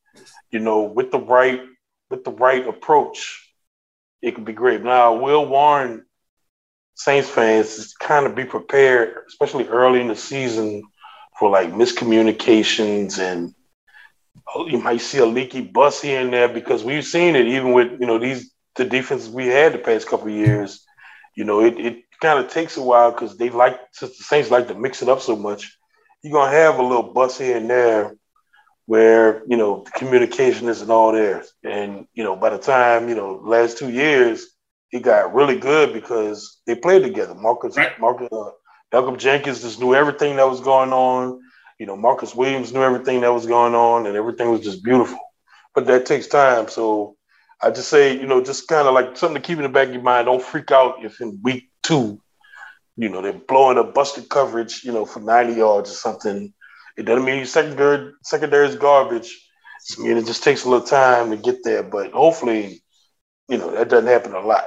you 0.50 0.60
know, 0.60 0.82
with 0.82 1.10
the 1.10 1.18
right 1.18 1.60
with 2.10 2.24
the 2.24 2.30
right 2.30 2.66
approach, 2.66 3.52
it 4.22 4.34
could 4.34 4.44
be 4.44 4.52
great. 4.52 4.82
Now, 4.82 5.14
Will 5.14 5.46
Warren, 5.46 6.04
Saints 6.94 7.28
fans, 7.28 7.76
just 7.76 7.98
kind 7.98 8.26
of 8.26 8.34
be 8.34 8.44
prepared, 8.44 9.24
especially 9.26 9.66
early 9.66 10.00
in 10.00 10.08
the 10.08 10.16
season, 10.16 10.82
for 11.38 11.50
like 11.50 11.72
miscommunications 11.72 13.18
and 13.18 13.54
oh, 14.54 14.66
you 14.66 14.78
might 14.78 15.00
see 15.00 15.18
a 15.18 15.26
leaky 15.26 15.60
bus 15.60 16.00
here 16.00 16.20
and 16.20 16.32
there 16.32 16.48
because 16.48 16.84
we've 16.84 17.04
seen 17.04 17.36
it 17.36 17.46
even 17.46 17.72
with 17.72 18.00
you 18.00 18.06
know 18.06 18.18
these 18.18 18.52
the 18.76 18.84
defenses 18.84 19.28
we 19.28 19.46
had 19.46 19.72
the 19.72 19.78
past 19.78 20.08
couple 20.08 20.28
of 20.28 20.34
years. 20.34 20.84
You 21.36 21.44
know, 21.44 21.60
it, 21.60 21.78
it 21.78 22.04
kind 22.20 22.38
of 22.38 22.50
takes 22.50 22.76
a 22.76 22.82
while 22.82 23.12
because 23.12 23.36
they 23.36 23.50
like 23.50 23.78
since 23.92 24.16
the 24.18 24.24
Saints 24.24 24.50
like 24.50 24.68
to 24.68 24.74
mix 24.74 25.02
it 25.02 25.08
up 25.08 25.20
so 25.20 25.36
much. 25.36 25.76
You're 26.22 26.32
gonna 26.32 26.52
have 26.52 26.78
a 26.78 26.82
little 26.82 27.12
bus 27.12 27.38
here 27.38 27.56
and 27.56 27.68
there 27.70 28.14
where 28.86 29.42
you 29.46 29.56
know 29.56 29.82
the 29.84 29.90
communication 29.92 30.68
isn't 30.68 30.90
all 30.90 31.12
there, 31.12 31.44
and 31.64 32.06
you 32.14 32.24
know 32.24 32.36
by 32.36 32.50
the 32.50 32.58
time 32.58 33.08
you 33.08 33.14
know 33.14 33.40
last 33.44 33.78
two 33.78 33.90
years 33.90 34.46
it 34.92 35.02
got 35.02 35.34
really 35.34 35.58
good 35.58 35.92
because 35.92 36.60
they 36.66 36.74
played 36.74 37.02
together. 37.02 37.34
Marcus, 37.34 37.76
Right. 37.76 37.98
Marcus, 38.00 38.28
uh, 38.32 38.50
Malcolm 38.92 39.16
Jenkins 39.18 39.62
just 39.62 39.80
knew 39.80 39.94
everything 39.94 40.36
that 40.36 40.48
was 40.48 40.60
going 40.60 40.92
on. 40.92 41.40
You 41.78 41.86
know, 41.86 41.96
Marcus 41.96 42.34
Williams 42.34 42.72
knew 42.72 42.82
everything 42.82 43.20
that 43.22 43.32
was 43.32 43.46
going 43.46 43.74
on, 43.74 44.06
and 44.06 44.16
everything 44.16 44.50
was 44.50 44.60
just 44.60 44.84
beautiful. 44.84 45.18
But 45.74 45.86
that 45.86 46.06
takes 46.06 46.26
time, 46.28 46.68
so 46.68 47.16
I 47.64 47.70
just 47.70 47.88
say, 47.88 48.12
you 48.12 48.26
know, 48.26 48.44
just 48.44 48.68
kind 48.68 48.86
of 48.86 48.92
like 48.92 49.16
something 49.16 49.40
to 49.40 49.46
keep 49.46 49.56
in 49.56 49.62
the 49.62 49.70
back 49.70 49.88
of 49.88 49.94
your 49.94 50.02
mind. 50.02 50.26
Don't 50.26 50.42
freak 50.42 50.70
out 50.70 51.02
if 51.02 51.22
in 51.22 51.40
week 51.42 51.70
two, 51.82 52.20
you 52.94 53.08
know, 53.08 53.22
they're 53.22 53.32
blowing 53.32 53.78
a 53.78 53.84
busted 53.84 54.28
coverage, 54.28 54.84
you 54.84 54.92
know, 54.92 55.06
for 55.06 55.20
90 55.20 55.54
yards 55.54 55.90
or 55.90 55.94
something. 55.94 56.52
It 56.98 57.06
doesn't 57.06 57.24
mean 57.24 57.38
your 57.38 57.46
secondary 57.46 58.12
secondary 58.22 58.68
is 58.68 58.76
garbage. 58.76 59.48
I 59.98 60.02
mean, 60.02 60.18
it 60.18 60.26
just 60.26 60.44
takes 60.44 60.64
a 60.64 60.68
little 60.68 60.86
time 60.86 61.30
to 61.30 61.38
get 61.38 61.64
there, 61.64 61.82
but 61.82 62.12
hopefully, 62.12 62.82
you 63.48 63.56
know, 63.56 63.70
that 63.70 63.88
doesn't 63.88 64.08
happen 64.08 64.34
a 64.34 64.40
lot. 64.40 64.66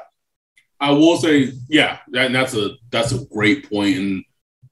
I 0.79 0.89
will 0.91 1.17
say, 1.17 1.51
yeah, 1.69 1.99
that, 2.09 2.31
that's 2.31 2.55
a 2.55 2.71
that's 2.89 3.11
a 3.11 3.25
great 3.25 3.69
point. 3.69 3.97
and 3.97 4.23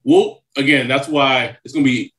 we'll 0.03 0.43
again. 0.57 0.87
That's 0.87 1.07
why 1.07 1.57
it's 1.63 1.75
gonna 1.75 1.85
be 1.85 2.11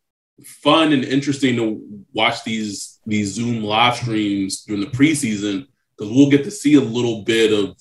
fun 0.44 0.92
and 0.92 1.04
interesting 1.04 1.56
to 1.56 2.04
watch 2.12 2.44
these 2.44 3.00
these 3.06 3.32
Zoom 3.32 3.64
live 3.64 3.96
streams 3.96 4.62
during 4.62 4.82
the 4.82 4.90
preseason 4.90 5.66
because 5.96 6.12
we'll 6.14 6.30
get 6.30 6.44
to 6.44 6.50
see 6.50 6.74
a 6.74 6.80
little 6.80 7.22
bit 7.22 7.52
of 7.52 7.76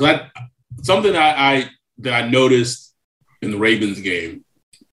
I, 0.00 0.28
something 0.82 1.14
I, 1.16 1.56
I 1.56 1.70
that 1.98 2.24
I 2.24 2.28
noticed 2.28 2.94
in 3.42 3.50
the 3.50 3.58
Ravens 3.58 4.00
game, 4.00 4.44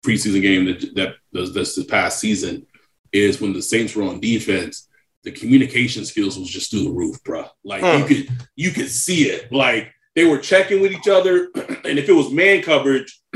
preseason 0.05 0.41
game 0.43 0.65
that 0.67 0.95
that 0.95 1.15
was 1.33 1.53
this, 1.53 1.75
this 1.77 1.87
past 1.87 2.19
season, 2.19 2.67
is 3.13 3.41
when 3.41 3.53
the 3.53 3.63
Saints 3.63 3.95
were 3.95 4.05
on 4.05 4.21
defense, 4.21 4.89
the 5.25 5.31
communication 5.33 6.05
skills 6.05 6.39
was 6.39 6.49
just 6.49 6.71
through 6.71 6.85
the 6.85 6.91
roof, 6.91 7.23
bro. 7.25 7.45
Like 7.65 7.83
you 7.83 8.01
Hmm. 8.03 8.07
could 8.07 8.29
you 8.57 8.71
could 8.71 8.91
see 8.91 9.25
it. 9.25 9.53
Like 9.53 9.93
they 10.15 10.25
were 10.25 10.39
checking 10.39 10.81
with 10.81 10.93
each 10.93 11.09
other, 11.09 11.51
and 11.55 11.99
if 11.99 12.09
it 12.09 12.13
was 12.13 12.31
man 12.33 12.63
coverage, 12.63 13.21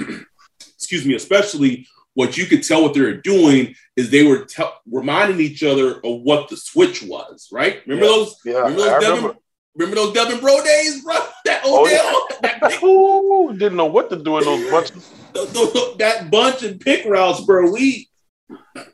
excuse 0.76 1.05
me, 1.05 1.14
especially 1.14 1.87
what 2.14 2.37
you 2.37 2.46
could 2.46 2.62
tell 2.62 2.83
what 2.83 2.94
they 2.94 3.01
were 3.01 3.14
doing 3.14 3.75
is 3.96 4.11
they 4.11 4.25
were 4.27 4.44
te- 4.44 4.64
reminding 4.90 5.40
each 5.40 5.62
other 5.62 5.96
of 6.05 6.20
what 6.23 6.49
the 6.49 6.57
switch 6.57 7.03
was. 7.03 7.49
Right? 7.53 7.81
Remember 7.87 8.07
Yeah. 8.07 8.11
those? 8.12 8.37
Yeah, 8.44 8.53
Remember 8.59 8.77
those 8.83 8.88
I 8.88 9.01
Devin? 9.01 9.16
remember. 9.16 9.37
Remember 9.77 9.96
those 9.96 10.12
Devin 10.14 10.40
Bro 10.40 10.64
days, 10.64 11.05
bro? 11.05 11.14
That 11.44 11.62
Oh, 11.64 11.85
Odell, 11.87 12.27
that, 12.42 12.61
pick, 12.62 12.83
Ooh, 12.85 13.53
didn't 13.57 13.77
know 13.77 13.87
what 13.87 14.11
to 14.11 14.16
do 14.16 14.37
in 14.38 14.44
those 14.44 14.70
bunches. 14.70 15.09
that 15.99 16.29
bunch 16.31 16.62
and 16.62 16.81
pick 16.81 17.05
routes, 17.07 17.40
bro. 17.44 17.70
We 17.70 18.09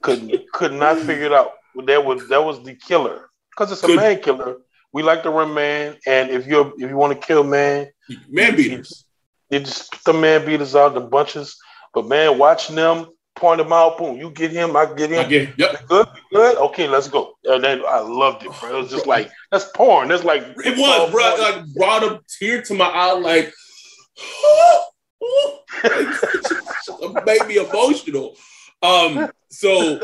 Could 0.02 0.44
could 0.52 0.72
not 0.72 0.98
figure 0.98 1.24
it 1.26 1.32
out. 1.32 1.52
That 1.86 2.04
was 2.04 2.28
that 2.28 2.44
was 2.44 2.62
the 2.62 2.74
killer 2.74 3.28
because 3.50 3.72
it's 3.72 3.82
a 3.82 3.86
Could- 3.86 3.96
man 3.96 4.20
killer. 4.20 4.58
We 4.92 5.02
like 5.02 5.22
to 5.24 5.30
run 5.30 5.52
man, 5.54 5.96
and 6.06 6.30
if 6.30 6.46
you're 6.46 6.72
if 6.78 6.88
you 6.90 6.96
want 6.96 7.20
to 7.20 7.26
kill 7.26 7.42
man, 7.44 7.88
man 8.28 8.56
beaters. 8.56 9.04
You 9.50 9.60
just 9.60 9.92
put 9.92 10.04
the 10.04 10.12
man 10.14 10.44
beaters 10.46 10.74
out 10.74 10.94
the 10.94 11.00
bunches. 11.00 11.56
But 11.96 12.08
man, 12.08 12.36
watching 12.36 12.76
them 12.76 13.06
point 13.36 13.56
them 13.56 13.72
out, 13.72 13.96
boom, 13.96 14.18
you 14.18 14.28
get 14.28 14.50
him, 14.50 14.76
I 14.76 14.84
get 14.84 15.10
him. 15.10 15.20
I 15.20 15.24
get, 15.24 15.58
yep. 15.58 15.88
Good, 15.88 16.06
good. 16.30 16.58
Okay, 16.58 16.86
let's 16.86 17.08
go. 17.08 17.38
And 17.44 17.64
then 17.64 17.80
I 17.88 18.00
loved 18.00 18.44
it, 18.44 18.52
bro. 18.60 18.76
It 18.76 18.82
was 18.82 18.90
just 18.90 19.06
like 19.06 19.30
that's 19.50 19.64
porn. 19.74 20.08
That's 20.08 20.22
like 20.22 20.42
It 20.42 20.76
was, 20.76 21.10
bro. 21.10 21.36
Like 21.38 21.74
brought 21.74 22.02
a 22.02 22.20
tear 22.38 22.60
to 22.60 22.74
my 22.74 22.84
eye, 22.84 23.12
like, 23.12 23.50
made 27.24 27.46
me 27.46 27.56
emotional. 27.56 28.36
Um, 28.82 29.30
so 29.50 29.98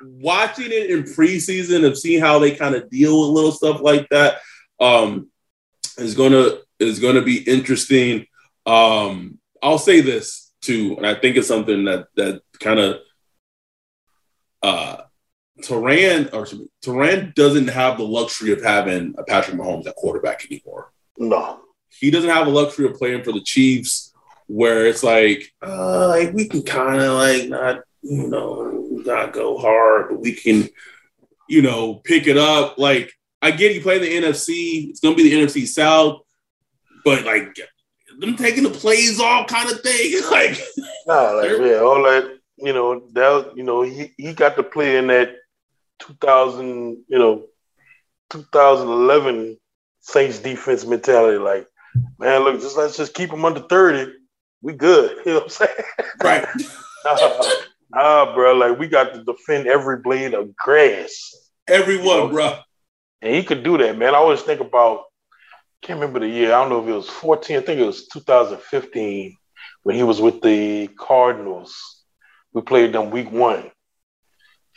watching 0.00 0.70
it 0.70 0.88
in 0.88 1.02
preseason 1.02 1.84
of 1.84 1.98
seeing 1.98 2.20
how 2.20 2.38
they 2.38 2.52
kind 2.52 2.76
of 2.76 2.88
deal 2.90 3.20
with 3.20 3.30
little 3.30 3.50
stuff 3.50 3.80
like 3.80 4.08
that, 4.10 4.36
um, 4.78 5.28
is 5.98 6.14
gonna 6.14 6.58
is 6.78 7.00
gonna 7.00 7.22
be 7.22 7.38
interesting. 7.38 8.24
Um, 8.66 9.40
I'll 9.60 9.78
say 9.78 10.00
this 10.00 10.43
too, 10.64 10.94
and 10.96 11.06
I 11.06 11.14
think 11.14 11.36
it's 11.36 11.48
something 11.48 11.84
that 11.84 12.06
that 12.16 12.42
kind 12.60 12.78
of 12.78 13.00
uh 14.62 15.02
Turan 15.62 16.30
or 16.32 16.46
me, 16.52 16.68
Tyrann 16.84 17.34
doesn't 17.34 17.68
have 17.68 17.98
the 17.98 18.04
luxury 18.04 18.52
of 18.52 18.62
having 18.62 19.14
a 19.18 19.24
Patrick 19.24 19.56
Mahomes 19.56 19.86
at 19.86 19.96
quarterback 19.96 20.44
anymore. 20.50 20.92
no. 21.18 21.60
He 21.96 22.10
doesn't 22.10 22.30
have 22.30 22.46
the 22.46 22.52
luxury 22.52 22.86
of 22.86 22.94
playing 22.94 23.22
for 23.22 23.30
the 23.30 23.40
Chiefs, 23.40 24.12
where 24.48 24.84
it's 24.84 25.04
like, 25.04 25.52
uh, 25.64 26.08
like 26.08 26.32
we 26.32 26.48
can 26.48 26.64
kind 26.64 27.00
of 27.00 27.12
like 27.12 27.48
not 27.48 27.84
you 28.04 28.28
know, 28.28 28.70
not 28.90 29.32
go 29.32 29.58
hard, 29.58 30.10
but 30.10 30.20
we 30.20 30.34
can, 30.34 30.68
you 31.48 31.62
know, 31.62 31.94
pick 31.94 32.26
it 32.26 32.36
up. 32.36 32.78
Like, 32.78 33.12
I 33.40 33.50
get 33.50 33.74
you 33.74 33.80
playing 33.80 34.02
the 34.02 34.14
NFC, 34.14 34.90
it's 34.90 35.00
gonna 35.00 35.16
be 35.16 35.22
the 35.22 35.42
NFC 35.42 35.66
South, 35.66 36.20
but 37.04 37.24
like 37.24 37.56
them 38.18 38.36
taking 38.36 38.64
the 38.64 38.70
plays 38.70 39.20
off 39.20 39.46
kind 39.46 39.70
of 39.70 39.80
thing. 39.80 40.20
Like, 40.30 40.58
nah, 41.06 41.30
like 41.32 41.50
yeah, 41.50 41.80
all 41.80 42.02
that, 42.02 42.38
you 42.56 42.72
know, 42.72 43.08
that 43.12 43.52
you 43.56 43.62
know, 43.62 43.82
he, 43.82 44.12
he 44.16 44.32
got 44.32 44.56
to 44.56 44.62
play 44.62 44.96
in 44.96 45.08
that 45.08 45.36
2000, 46.00 47.04
you 47.08 47.18
know, 47.18 47.44
2011 48.30 49.58
Saints 50.00 50.38
defense 50.38 50.84
mentality. 50.84 51.38
Like, 51.38 51.66
man, 52.18 52.42
look, 52.42 52.60
just 52.60 52.76
let's 52.76 52.96
just 52.96 53.14
keep 53.14 53.30
them 53.30 53.44
under 53.44 53.60
30. 53.60 54.12
We 54.62 54.72
good. 54.72 55.18
You 55.26 55.32
know 55.32 55.38
what 55.40 55.44
I'm 55.44 55.48
saying? 55.50 55.74
Right. 56.22 56.46
ah, 57.94 58.34
bro, 58.34 58.54
like 58.54 58.78
we 58.78 58.88
got 58.88 59.14
to 59.14 59.24
defend 59.24 59.66
every 59.66 59.98
blade 59.98 60.34
of 60.34 60.56
grass. 60.56 61.34
Everyone, 61.68 62.06
you 62.06 62.14
know? 62.14 62.28
bro. 62.28 62.58
And 63.22 63.34
he 63.34 63.42
could 63.42 63.62
do 63.62 63.78
that, 63.78 63.96
man. 63.96 64.14
I 64.14 64.18
always 64.18 64.42
think 64.42 64.60
about, 64.60 65.04
can't 65.84 66.00
remember 66.00 66.20
the 66.20 66.28
year. 66.28 66.54
I 66.54 66.60
don't 66.60 66.70
know 66.70 66.82
if 66.82 66.88
it 66.88 66.92
was 66.92 67.10
14. 67.10 67.58
I 67.58 67.60
think 67.60 67.78
it 67.78 67.86
was 67.86 68.08
2015 68.08 69.36
when 69.82 69.96
he 69.96 70.02
was 70.02 70.20
with 70.20 70.40
the 70.40 70.88
Cardinals. 70.98 72.02
We 72.54 72.62
played 72.62 72.92
them 72.92 73.10
week 73.10 73.30
one. 73.30 73.70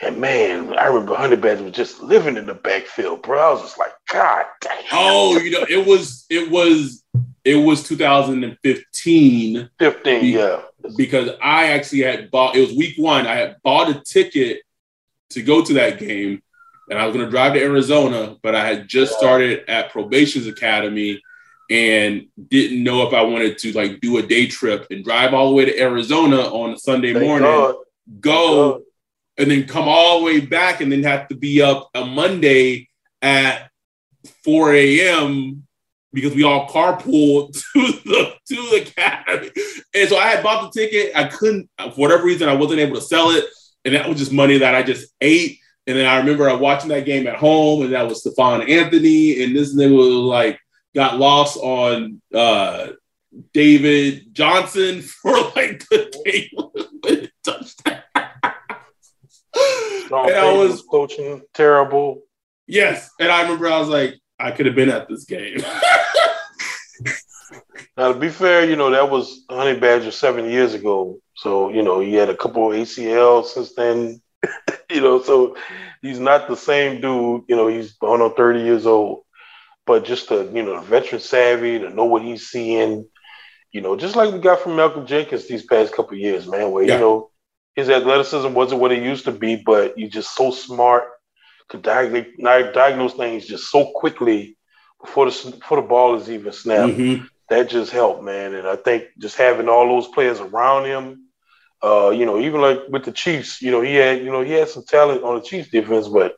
And 0.01 0.19
man, 0.19 0.77
I 0.77 0.87
remember 0.87 1.15
Honey 1.15 1.37
Badger 1.37 1.63
was 1.63 1.73
just 1.73 2.01
living 2.01 2.37
in 2.37 2.45
the 2.45 2.53
backfield, 2.53 3.23
bro. 3.23 3.39
I 3.39 3.53
was 3.53 3.61
just 3.61 3.79
like, 3.79 3.93
God 4.11 4.45
damn. 4.61 4.83
Oh, 4.91 5.37
you 5.39 5.49
know, 5.49 5.65
it 5.67 5.87
was 5.87 6.25
it 6.29 6.51
was 6.51 7.03
it 7.43 7.55
was 7.55 7.83
2015. 7.87 9.69
15, 9.79 10.21
be, 10.21 10.27
yeah. 10.27 10.61
Because 10.95 11.31
I 11.41 11.71
actually 11.71 12.01
had 12.01 12.29
bought 12.29 12.55
it 12.55 12.61
was 12.61 12.77
week 12.77 12.95
one. 12.97 13.25
I 13.25 13.35
had 13.35 13.57
bought 13.63 13.89
a 13.89 14.01
ticket 14.01 14.61
to 15.31 15.41
go 15.41 15.63
to 15.63 15.73
that 15.73 15.99
game, 15.99 16.43
and 16.89 16.99
I 16.99 17.05
was 17.05 17.15
gonna 17.15 17.29
drive 17.29 17.53
to 17.53 17.61
Arizona, 17.61 18.35
but 18.41 18.55
I 18.55 18.65
had 18.65 18.87
just 18.87 19.17
started 19.17 19.69
at 19.69 19.91
Probation's 19.91 20.47
Academy 20.47 21.21
and 21.69 22.27
didn't 22.47 22.83
know 22.83 23.05
if 23.07 23.13
I 23.13 23.21
wanted 23.21 23.57
to 23.59 23.73
like 23.73 23.99
do 23.99 24.17
a 24.17 24.21
day 24.23 24.47
trip 24.47 24.87
and 24.89 25.03
drive 25.03 25.33
all 25.33 25.49
the 25.49 25.55
way 25.55 25.65
to 25.65 25.79
Arizona 25.79 26.37
on 26.37 26.73
a 26.73 26.77
Sunday 26.77 27.13
Thank 27.13 27.25
morning, 27.25 27.47
God. 27.47 27.75
go 28.19 28.81
and 29.37 29.51
then 29.51 29.67
come 29.67 29.87
all 29.87 30.19
the 30.19 30.25
way 30.25 30.39
back 30.39 30.81
and 30.81 30.91
then 30.91 31.03
have 31.03 31.27
to 31.27 31.35
be 31.35 31.61
up 31.61 31.89
a 31.93 32.05
Monday 32.05 32.89
at 33.21 33.69
4 34.43 34.73
a.m. 34.73 35.67
because 36.13 36.33
we 36.33 36.43
all 36.43 36.67
carpool 36.67 37.51
to 37.73 37.91
the 38.05 38.33
to 38.47 38.55
the 38.55 38.81
academy. 38.87 39.51
And 39.93 40.09
so 40.09 40.17
I 40.17 40.27
had 40.27 40.43
bought 40.43 40.71
the 40.71 40.79
ticket. 40.79 41.11
I 41.15 41.25
couldn't, 41.25 41.69
for 41.77 41.91
whatever 41.91 42.23
reason, 42.23 42.49
I 42.49 42.55
wasn't 42.55 42.79
able 42.79 42.95
to 42.95 43.01
sell 43.01 43.31
it. 43.31 43.45
And 43.85 43.93
that 43.93 44.07
was 44.07 44.17
just 44.17 44.31
money 44.31 44.57
that 44.57 44.75
I 44.75 44.83
just 44.83 45.13
ate. 45.21 45.59
And 45.87 45.97
then 45.97 46.05
I 46.05 46.17
remember 46.17 46.49
I 46.49 46.53
watching 46.53 46.89
that 46.89 47.05
game 47.05 47.27
at 47.27 47.37
home, 47.37 47.81
and 47.81 47.93
that 47.93 48.07
was 48.07 48.19
Stephone 48.19 48.69
Anthony. 48.69 49.41
And 49.41 49.55
this 49.55 49.73
nigga 49.73 49.95
was 49.95 50.07
like 50.07 50.59
got 50.93 51.17
lost 51.17 51.57
on 51.57 52.21
uh 52.33 52.89
David 53.53 54.33
Johnson 54.33 55.01
for 55.21 55.33
like 55.55 55.87
the 55.89 56.11
game 56.25 56.49
touchdown. 57.43 58.01
and 59.55 60.13
I 60.13 60.53
was 60.53 60.81
coaching 60.83 61.41
terrible. 61.53 62.23
Yes, 62.67 63.09
and 63.19 63.31
I 63.31 63.43
remember 63.43 63.69
I 63.69 63.79
was 63.79 63.87
like, 63.87 64.15
I 64.37 64.51
could 64.51 64.65
have 64.65 64.75
been 64.75 64.89
at 64.89 65.07
this 65.07 65.23
game. 65.23 65.59
now, 67.97 68.11
to 68.11 68.19
be 68.19 68.27
fair, 68.29 68.69
you 68.69 68.75
know 68.75 68.89
that 68.91 69.09
was 69.09 69.45
Honey 69.49 69.79
Badger 69.79 70.11
seven 70.11 70.49
years 70.49 70.73
ago, 70.73 71.19
so 71.35 71.69
you 71.69 71.81
know 71.81 72.01
he 72.01 72.13
had 72.13 72.29
a 72.29 72.35
couple 72.35 72.69
of 72.69 72.77
ACL 72.77 73.45
since 73.45 73.73
then. 73.73 74.21
you 74.89 75.01
know, 75.01 75.21
so 75.21 75.57
he's 76.01 76.19
not 76.19 76.47
the 76.47 76.55
same 76.55 77.01
dude. 77.01 77.43
You 77.47 77.55
know, 77.55 77.67
he's 77.67 77.95
on 78.01 78.21
on 78.21 78.35
thirty 78.35 78.61
years 78.61 78.85
old, 78.85 79.23
but 79.85 80.05
just 80.05 80.29
to 80.29 80.49
you 80.53 80.63
know, 80.63 80.79
the 80.79 80.85
veteran 80.85 81.21
savvy 81.21 81.79
to 81.79 81.89
know 81.89 82.05
what 82.05 82.21
he's 82.21 82.47
seeing. 82.47 83.07
You 83.71 83.81
know, 83.81 83.95
just 83.95 84.15
like 84.15 84.33
we 84.33 84.39
got 84.39 84.61
from 84.61 84.75
Malcolm 84.75 85.05
Jenkins 85.05 85.47
these 85.47 85.65
past 85.65 85.93
couple 85.93 86.17
years, 86.17 86.47
man. 86.47 86.71
Where 86.71 86.83
yeah. 86.83 86.95
you 86.95 86.99
know 86.99 87.31
his 87.77 87.89
athleticism 87.89 88.53
wasn't 88.53 88.81
what 88.81 88.91
it 88.91 89.03
used 89.03 89.25
to 89.25 89.31
be, 89.31 89.55
but 89.55 89.97
you're 89.97 90.09
just 90.09 90.35
so 90.35 90.49
smart, 90.49 91.03
could 91.69 91.83
diagnose, 91.83 92.25
diagnose 92.73 93.13
things 93.13 93.45
just 93.45 93.69
so 93.69 93.91
quickly 93.93 94.57
before 94.99 95.29
the 95.29 95.51
before 95.51 95.79
the 95.79 95.87
ball 95.87 96.15
is 96.15 96.29
even 96.29 96.51
snapped. 96.51 96.93
Mm-hmm. 96.93 97.25
That 97.49 97.69
just 97.69 97.91
helped, 97.91 98.23
man. 98.23 98.55
And 98.55 98.67
I 98.67 98.75
think 98.75 99.05
just 99.19 99.37
having 99.37 99.69
all 99.69 99.87
those 99.87 100.07
players 100.07 100.39
around 100.39 100.85
him, 100.85 101.26
uh, 101.83 102.09
you 102.09 102.25
know, 102.25 102.39
even 102.39 102.61
like 102.61 102.79
with 102.89 103.05
the 103.05 103.11
Chiefs, 103.11 103.61
you 103.61 103.71
know, 103.71 103.81
he 103.81 103.95
had, 103.95 104.19
you 104.19 104.31
know, 104.31 104.41
he 104.41 104.53
had 104.53 104.69
some 104.69 104.83
talent 104.83 105.23
on 105.23 105.35
the 105.35 105.41
Chiefs 105.41 105.69
defense, 105.69 106.07
but 106.07 106.35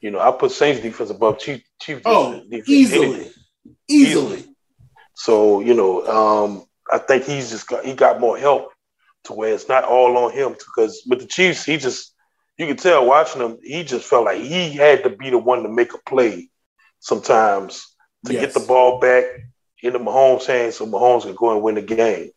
you 0.00 0.10
know, 0.10 0.20
I 0.20 0.30
put 0.30 0.52
Saints 0.52 0.80
defense 0.80 1.10
above 1.10 1.38
Chief 1.38 1.62
Chiefs 1.80 2.02
oh, 2.04 2.40
defense. 2.44 2.68
Easily. 2.68 3.06
easily. 3.08 3.32
Easily. 3.88 4.44
So, 5.14 5.60
you 5.60 5.74
know, 5.74 6.06
um, 6.06 6.64
I 6.90 6.98
think 6.98 7.24
he's 7.24 7.50
just 7.50 7.66
got 7.66 7.84
he 7.84 7.94
got 7.94 8.20
more 8.20 8.38
help 8.38 8.70
to 9.24 9.32
where 9.32 9.52
it's 9.52 9.68
not 9.68 9.84
all 9.84 10.16
on 10.16 10.32
him 10.32 10.52
because 10.52 11.02
with 11.08 11.20
the 11.20 11.26
Chiefs, 11.26 11.64
he 11.64 11.76
just 11.76 12.14
you 12.56 12.66
can 12.66 12.76
tell 12.76 13.06
watching 13.06 13.42
him, 13.42 13.58
he 13.62 13.84
just 13.84 14.06
felt 14.06 14.24
like 14.24 14.40
he 14.40 14.72
had 14.72 15.02
to 15.04 15.10
be 15.10 15.30
the 15.30 15.38
one 15.38 15.62
to 15.62 15.68
make 15.68 15.94
a 15.94 15.98
play 15.98 16.48
sometimes 17.00 17.94
to 18.26 18.32
yes. 18.32 18.42
get 18.42 18.54
the 18.54 18.66
ball 18.66 19.00
back 19.00 19.24
into 19.82 19.98
Mahomes' 19.98 20.46
hands 20.46 20.76
so 20.76 20.86
Mahomes 20.86 21.22
can 21.22 21.34
go 21.34 21.52
and 21.52 21.62
win 21.62 21.76
the 21.76 21.82
game. 21.82 22.30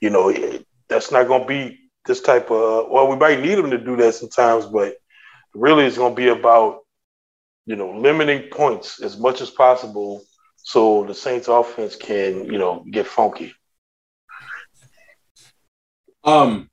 You 0.00 0.10
know, 0.10 0.32
that's 0.88 1.10
not 1.10 1.26
going 1.26 1.42
to 1.42 1.48
be 1.48 1.85
this 2.06 2.20
type 2.20 2.50
of, 2.50 2.88
well, 2.90 3.08
we 3.08 3.16
might 3.16 3.40
need 3.40 3.56
them 3.56 3.70
to 3.70 3.78
do 3.78 3.96
that 3.96 4.14
sometimes, 4.14 4.66
but 4.66 4.96
really 5.54 5.84
it's 5.84 5.98
going 5.98 6.14
to 6.14 6.16
be 6.16 6.28
about, 6.28 6.80
you 7.66 7.76
know, 7.76 7.98
limiting 7.98 8.48
points 8.50 9.02
as 9.02 9.18
much 9.18 9.40
as 9.40 9.50
possible 9.50 10.22
so 10.56 11.04
the 11.04 11.14
Saints 11.14 11.48
offense 11.48 11.96
can, 11.96 12.46
you 12.46 12.58
know, 12.58 12.84
get 12.90 13.06
funky. 13.06 13.54
Um, 16.24 16.68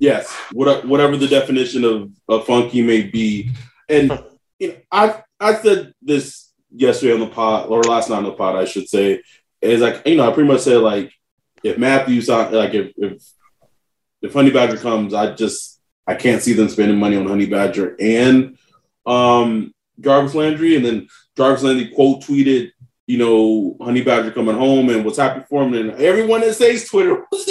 yes, 0.00 0.32
whatever 0.52 1.16
the 1.16 1.28
definition 1.28 1.84
of, 1.84 2.10
of 2.28 2.46
funky 2.46 2.82
may 2.82 3.02
be, 3.02 3.50
and 3.88 4.20
you 4.58 4.68
know, 4.68 4.76
I 4.90 5.22
I 5.38 5.54
said 5.54 5.94
this 6.02 6.52
yesterday 6.74 7.14
on 7.14 7.20
the 7.20 7.28
pod 7.28 7.68
or 7.68 7.82
last 7.82 8.10
night 8.10 8.16
on 8.16 8.24
the 8.24 8.32
pod, 8.32 8.56
I 8.56 8.64
should 8.64 8.88
say, 8.88 9.22
is 9.60 9.80
like 9.80 10.02
you 10.06 10.16
know 10.16 10.28
I 10.28 10.32
pretty 10.32 10.48
much 10.48 10.62
said 10.62 10.78
like 10.78 11.12
if 11.62 11.78
Matthews 11.78 12.28
like 12.28 12.74
if 12.74 12.92
if 12.96 13.22
if 14.24 14.32
Honey 14.32 14.50
Badger 14.50 14.78
comes, 14.78 15.14
I 15.14 15.34
just 15.34 15.80
I 16.06 16.14
can't 16.14 16.42
see 16.42 16.52
them 16.52 16.68
spending 16.68 16.98
money 16.98 17.16
on 17.16 17.26
Honey 17.26 17.46
Badger 17.46 17.96
and 18.00 18.58
um 19.06 19.74
Jarvis 20.00 20.34
Landry, 20.34 20.76
and 20.76 20.84
then 20.84 21.08
Jarvis 21.36 21.62
Landry 21.62 21.88
quote 21.88 22.22
tweeted, 22.22 22.72
you 23.06 23.18
know, 23.18 23.76
Honey 23.80 24.02
Badger 24.02 24.30
coming 24.32 24.56
home 24.56 24.88
and 24.88 25.04
was 25.04 25.18
happy 25.18 25.44
for 25.48 25.62
him, 25.62 25.74
and 25.74 25.92
everyone 26.00 26.40
that 26.40 26.54
says 26.54 26.88
Twitter 26.88 27.24
was 27.32 27.48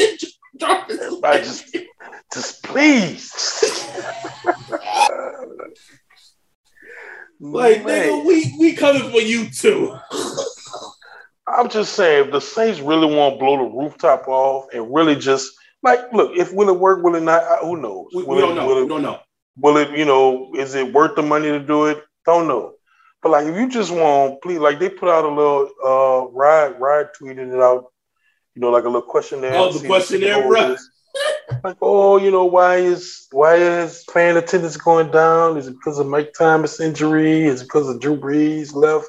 I 1.23 1.37
just, 1.39 1.77
just 2.33 2.63
please. 2.63 3.31
like, 7.39 7.83
nigga, 7.83 8.25
we 8.25 8.55
we 8.59 8.73
coming 8.73 9.09
for 9.11 9.21
you 9.21 9.49
too. 9.49 9.97
I'm 11.47 11.69
just 11.69 11.93
saying, 11.93 12.25
if 12.25 12.31
the 12.31 12.39
Saints 12.39 12.79
really 12.79 13.13
want 13.13 13.35
to 13.35 13.39
blow 13.39 13.57
the 13.57 13.75
rooftop 13.75 14.27
off 14.27 14.67
and 14.73 14.93
really 14.93 15.15
just 15.15 15.51
like, 15.83 16.11
look, 16.13 16.35
if 16.37 16.53
will 16.53 16.69
it 16.69 16.79
work, 16.79 17.03
will 17.03 17.15
it 17.15 17.23
not? 17.23 17.43
Who 17.61 17.77
knows? 17.77 18.07
We, 18.13 18.23
will 18.23 18.35
we 18.35 18.41
don't 18.41 18.51
it, 18.51 18.55
know. 18.55 18.67
Will 18.67 18.77
it, 18.77 18.81
we 18.83 18.87
don't 18.87 19.01
know. 19.01 19.19
Will 19.57 19.77
it, 19.77 19.97
you 19.97 20.05
know, 20.05 20.51
is 20.55 20.75
it 20.75 20.93
worth 20.93 21.15
the 21.15 21.21
money 21.21 21.49
to 21.49 21.59
do 21.59 21.85
it? 21.85 22.03
Don't 22.25 22.47
know. 22.47 22.73
But 23.21 23.31
like, 23.31 23.45
if 23.47 23.55
you 23.55 23.69
just 23.69 23.91
want, 23.91 24.41
please, 24.41 24.59
like 24.59 24.79
they 24.79 24.89
put 24.89 25.09
out 25.09 25.25
a 25.25 25.29
little 25.29 25.69
uh 25.85 26.31
ride, 26.31 26.79
ride 26.79 27.07
tweeted 27.19 27.53
it 27.53 27.61
out 27.61 27.85
you 28.55 28.61
know, 28.61 28.69
like 28.69 28.83
a 28.83 28.87
little 28.87 29.01
questionnaire. 29.01 29.55
Oh, 29.55 29.71
the 29.71 29.87
questionnaire, 29.87 30.47
right? 30.47 30.77
like, 31.63 31.77
oh, 31.81 32.17
you 32.17 32.31
know, 32.31 32.45
why 32.45 32.77
is 32.77 33.27
why 33.31 33.55
is 33.55 34.03
fan 34.05 34.37
attendance 34.37 34.77
going 34.77 35.11
down? 35.11 35.57
Is 35.57 35.67
it 35.67 35.73
because 35.73 35.99
of 35.99 36.07
Mike 36.07 36.33
Thomas 36.37 36.79
injury? 36.79 37.43
Is 37.43 37.61
it 37.61 37.65
because 37.65 37.89
of 37.89 37.99
Drew 37.99 38.17
Brees 38.17 38.73
left? 38.73 39.07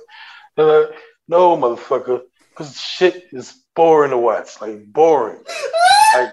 Uh, 0.56 0.84
no, 1.28 1.56
motherfucker, 1.56 2.22
because 2.50 2.78
shit 2.78 3.24
is 3.32 3.62
boring 3.74 4.10
to 4.10 4.18
watch, 4.18 4.60
like 4.60 4.84
boring. 4.86 5.42
like, 6.14 6.32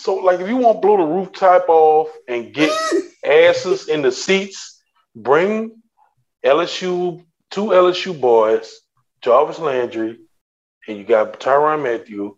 so, 0.00 0.16
like, 0.16 0.40
if 0.40 0.48
you 0.48 0.56
want 0.56 0.78
to 0.78 0.80
blow 0.80 0.96
the 0.96 1.04
rooftop 1.04 1.68
off 1.68 2.08
and 2.26 2.52
get 2.52 2.70
asses 3.24 3.88
in 3.88 4.02
the 4.02 4.10
seats, 4.10 4.80
bring 5.14 5.80
LSU 6.44 7.24
two 7.50 7.66
LSU 7.66 8.18
boys, 8.18 8.80
Jarvis 9.22 9.58
Landry, 9.58 10.18
and 10.88 10.98
you 10.98 11.04
got 11.04 11.38
Tyrann 11.40 11.82
Mathieu. 11.82 12.36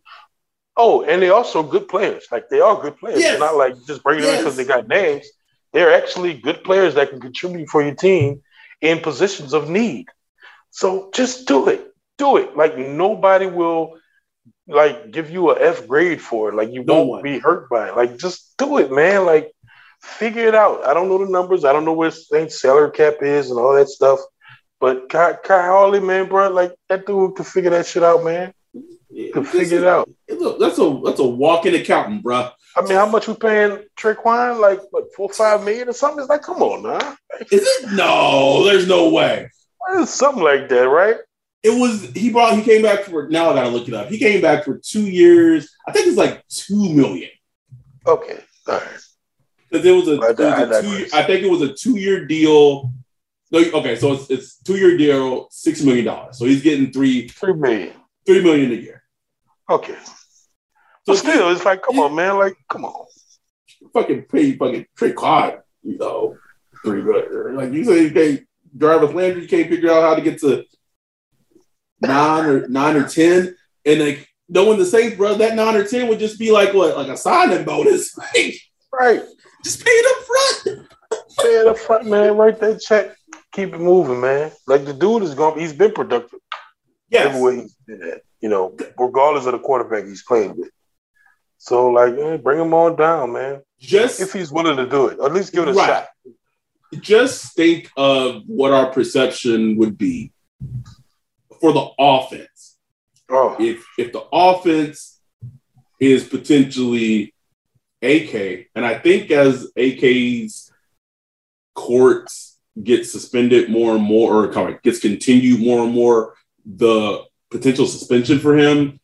Oh, 0.77 1.03
and 1.03 1.23
they're 1.23 1.35
also 1.35 1.63
good 1.63 1.87
players. 1.89 2.27
Like 2.33 2.49
they 2.49 2.61
are 2.61 2.81
good 2.81 2.97
players. 2.99 3.21
Yes. 3.21 3.33
They're 3.33 3.47
not 3.47 3.57
like 3.57 3.75
just 3.87 4.03
bringing 4.03 4.25
yes. 4.25 4.37
them 4.37 4.45
because 4.45 4.57
they 4.57 4.65
got 4.65 4.89
names. 4.89 5.27
They're 5.73 5.95
actually 5.95 6.35
good 6.35 6.65
players 6.65 6.95
that 6.95 7.11
can 7.11 7.21
contribute 7.21 7.69
for 7.69 7.83
your 7.83 7.95
team 7.95 8.43
in 8.81 9.01
positions 9.01 9.53
of 9.53 9.69
need. 9.69 10.09
So 10.71 11.11
just 11.15 11.47
do 11.47 11.69
it. 11.69 11.93
Do 12.19 12.39
it. 12.39 12.57
Like 12.57 12.77
nobody 12.77 13.47
will 13.47 13.99
like 14.69 15.11
give 15.11 15.31
you 15.31 15.51
a 15.51 15.61
F 15.61 15.87
grade 15.87 16.21
for 16.21 16.49
it. 16.51 16.55
Like 16.55 16.71
you 16.71 16.85
No 16.85 16.95
won't 16.99 17.09
one. 17.09 17.23
be 17.23 17.39
hurt 17.39 17.69
by 17.69 17.89
it. 17.89 17.97
Like 17.97 18.17
just 18.19 18.55
do 18.59 18.79
it, 18.79 18.91
man. 18.93 19.27
Like 19.27 19.53
figure 20.03 20.47
it 20.47 20.55
out. 20.55 20.87
I 20.87 20.95
don't 20.95 21.09
know 21.09 21.25
the 21.25 21.31
numbers. 21.31 21.65
I 21.65 21.73
don't 21.73 21.85
know 21.85 21.93
where 21.93 22.11
Saint 22.11 22.53
salary 22.53 22.91
cap 22.93 23.15
is 23.23 23.51
and 23.51 23.59
all 23.59 23.75
that 23.75 23.89
stuff. 23.89 24.21
But 24.81 25.09
Kai, 25.09 25.35
Khai 25.45 25.67
Harley, 25.67 26.01
man, 26.01 26.29
bro, 26.29 26.49
like 26.51 26.75
that 26.89 27.07
dude 27.07 27.37
can 27.37 27.45
figure 27.45 27.71
that 27.71 27.87
shit 27.87 28.03
out, 28.03 28.25
man. 28.25 28.53
Can 29.33 29.45
figure 29.45 29.79
it 29.79 29.85
out. 29.85 30.09
A- 30.29 30.57
that's 30.59 30.79
a 30.79 31.01
that's 31.05 31.21
a 31.21 31.25
walking 31.27 31.75
accountant, 31.75 32.23
bro. 32.23 32.49
I 32.75 32.81
mean, 32.83 32.95
how 32.95 33.07
much 33.07 33.29
we 33.29 33.35
paying 33.35 33.85
Tre'Quan? 33.99 34.59
Like 34.59 34.81
what, 34.91 35.05
four, 35.15 35.29
five 35.29 35.63
million 35.63 35.89
or 35.91 35.93
something? 35.93 36.21
It's 36.21 36.31
like, 36.31 36.41
come 36.43 36.63
on, 36.63 36.83
now. 36.83 37.17
Is 37.51 37.63
it? 37.63 37.93
No, 37.93 38.65
there's 38.65 38.89
no 38.89 39.11
way. 39.11 39.51
It's 39.95 40.11
something 40.11 40.43
like 40.43 40.69
that, 40.71 40.89
right? 40.89 41.17
It 41.63 41.71
was 41.79 42.11
he 42.15 42.31
brought 42.31 42.57
he 42.57 42.63
came 42.63 42.83
back 42.83 43.01
for 43.05 43.29
now 43.29 43.51
I 43.51 43.55
gotta 43.55 43.69
look 43.69 43.87
it 43.89 43.95
up. 43.95 44.09
He 44.09 44.19
came 44.19 44.41
back 44.41 44.65
for 44.65 44.79
two 44.79 45.09
years. 45.09 45.71
I 45.87 45.93
think 45.93 46.09
it's 46.09 46.17
like 46.17 46.47
two 46.49 46.93
million. 46.93 47.31
Okay, 48.07 48.39
all 48.67 48.75
right. 48.79 48.89
Because 49.71 49.87
it 49.87 49.93
was 49.93 50.09
a, 50.09 50.21
I- 50.21 50.31
it 50.31 50.69
was 50.69 50.79
a 50.79 50.83
two. 50.83 51.17
I 51.17 51.23
think 51.23 51.45
it 51.45 51.51
was 51.51 51.63
a 51.63 51.73
two 51.73 51.97
year 51.99 52.27
deal. 52.27 52.93
No, 53.53 53.59
okay, 53.75 53.97
so 53.97 54.13
it's 54.15 54.29
it's 54.31 54.57
two 54.59 54.77
year 54.77 54.97
deal, 54.97 55.47
six 55.51 55.83
million 55.83 56.05
dollars. 56.07 56.39
So 56.39 56.47
he's 56.47 56.63
getting 56.63 56.91
three 56.93 57.29
Three 57.29 57.53
million. 57.55 57.93
three 58.27 58.43
million 58.43 58.73
a 58.73 58.75
year. 58.75 59.03
Okay. 59.71 59.97
So 60.05 61.13
But 61.13 61.17
still, 61.19 61.51
it's 61.53 61.65
like, 61.65 61.83
come 61.83 61.99
on, 62.01 62.15
man. 62.15 62.39
Like, 62.39 62.55
come 62.71 62.85
on. 62.85 63.07
fucking 63.93 64.23
pay 64.23 64.53
fucking 64.57 64.87
Trey 64.97 65.13
Clyde, 65.13 65.59
you 65.83 65.99
know, 65.99 66.37
three 66.85 67.03
million. 67.03 67.57
Like 67.57 67.73
you 67.73 67.85
say, 67.85 68.03
you 68.05 68.11
can't 68.11 68.47
Jarvis 68.77 69.13
Landry, 69.15 69.43
you 69.43 69.49
can't 69.49 69.69
figure 69.69 69.91
out 69.93 70.03
how 70.03 70.15
to 70.15 70.23
get 70.23 70.41
to 70.41 70.65
nine 72.03 72.45
or 72.47 72.69
nine 72.69 72.97
or 72.97 73.09
ten, 73.09 73.57
and 73.85 74.01
like 74.01 74.29
knowing 74.49 74.79
the 74.79 74.85
Saints, 74.87 75.17
bro, 75.17 75.35
that 75.37 75.55
nine 75.57 75.77
or 75.77 75.85
ten 75.87 76.09
would 76.09 76.19
just 76.19 76.39
be 76.39 76.51
like 76.51 76.75
what, 76.75 76.97
like 76.97 77.09
a 77.09 77.17
signing 77.17 77.65
bonus, 77.65 78.17
like 78.35 78.55
Right. 78.93 79.23
just 79.65 79.85
pay 79.85 79.91
it 79.91 80.07
up 80.17 80.25
front. 80.27 80.89
pay 81.41 81.59
at 81.59 81.65
the 81.67 81.75
front, 81.75 82.07
man. 82.07 82.37
Write 82.37 82.61
that 82.61 82.81
check. 82.81 83.15
Keep 83.53 83.75
it 83.75 83.81
moving, 83.81 84.21
man. 84.21 84.51
Like 84.67 84.85
the 84.85 84.93
dude 84.93 85.23
is 85.23 85.35
going. 85.35 85.59
He's 85.61 85.73
been 85.73 85.93
productive 85.93 86.41
Yes, 87.11 87.27
everywhere 87.29 87.53
he's 87.55 87.75
been 87.87 88.03
at. 88.03 88.23
You 88.41 88.49
know, 88.49 88.77
regardless 88.99 89.47
of 89.47 89.53
the 89.53 89.59
quarterback 89.59 90.05
he's 90.07 90.25
playing 90.25 90.57
with. 90.57 90.71
So, 91.59 91.89
like, 91.91 92.17
man, 92.17 92.41
bring 92.43 92.59
him 92.59 92.75
on 92.75 92.97
down, 92.97 93.33
man. 93.35 93.63
just 93.79 94.21
If 94.21 94.33
he's 94.33 94.51
willing 94.51 94.77
to 94.79 94.87
do 94.89 95.07
it, 95.09 95.21
at 95.21 95.33
least 95.33 95.53
give 95.53 95.63
it 95.63 95.69
a 95.71 95.73
Right. 95.75 95.87
shot. 95.87 96.09
just 97.01 97.55
think 97.55 97.89
of 97.97 98.43
what 98.47 98.73
our 98.73 98.91
perception 98.91 99.77
would 99.77 99.97
be 99.97 100.32
for 101.63 101.73
the 101.73 101.89
offense. 101.99 102.77
Oh, 103.31 103.57
If 103.59 103.83
if 103.97 104.13
the 104.13 104.25
offense 104.33 105.21
is 106.01 106.25
potentially 106.29 107.33
AK, 108.03 108.67
and 108.75 108.85
I 108.85 108.99
think 108.99 109.31
as 109.31 109.71
AK's 109.77 110.71
courts 111.75 112.59
get 112.83 113.07
suspended 113.07 113.71
more 113.71 113.95
and 113.95 114.03
more, 114.03 114.45
or 114.45 114.79
gets 114.83 114.99
continued 114.99 115.61
more 115.61 115.85
and 115.85 115.95
more, 115.95 116.35
the 116.67 117.23
potential 117.51 117.87
suspension 117.87 118.39
for 118.41 118.57
him 118.57 118.99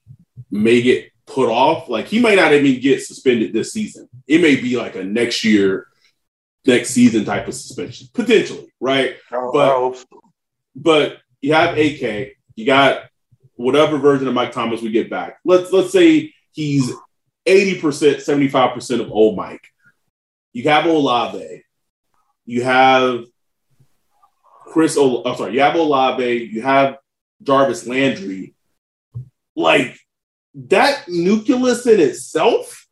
may 0.51 0.83
get 0.83 1.11
put 1.27 1.49
off. 1.49 1.89
Like 1.89 2.07
he 2.07 2.21
may 2.21 2.35
not 2.35 2.53
even 2.53 2.81
get 2.81 3.03
suspended 3.03 3.53
this 3.53 3.73
season. 3.73 4.09
It 4.27 4.41
may 4.41 4.57
be 4.57 4.77
like 4.77 4.97
a 4.97 5.05
next 5.05 5.45
year, 5.45 5.87
next 6.67 6.91
season 6.91 7.25
type 7.25 7.47
of 7.49 7.55
suspension, 7.55 8.09
potentially, 8.13 8.67
right? 8.81 9.17
Oh, 9.33 9.49
I, 9.51 9.53
but- 9.53 10.05
but 10.81 11.19
you 11.41 11.55
have 11.55 11.77
AK, 11.79 12.37
you 12.59 12.67
got 12.67 13.03
whatever 13.55 13.99
version 13.99 14.27
of 14.27 14.35
Mike 14.35 14.51
Thomas 14.51 14.83
we 14.83 14.91
get 14.91 15.09
back. 15.09 15.39
Let's 15.45 15.73
let's 15.73 15.93
say 15.93 16.35
he's 16.51 16.91
80%, 17.47 17.81
75% 17.81 19.01
of 19.01 19.13
old 19.13 19.37
Mike. 19.37 19.65
You 20.53 20.65
have 20.65 20.87
Olave, 20.87 21.63
you 22.47 22.65
have 22.65 23.27
Chris 24.67 24.97
Ol- 24.97 25.27
I'm 25.27 25.37
sorry, 25.37 25.55
you 25.55 25.61
have 25.61 25.77
Olave, 25.77 26.51
you 26.53 26.63
have 26.63 26.99
Jarvis 27.45 27.87
Landry. 27.87 28.57
Like 29.55 29.97
that 30.55 31.05
nucleus 31.07 31.87
in 31.87 32.01
itself, 32.01 32.89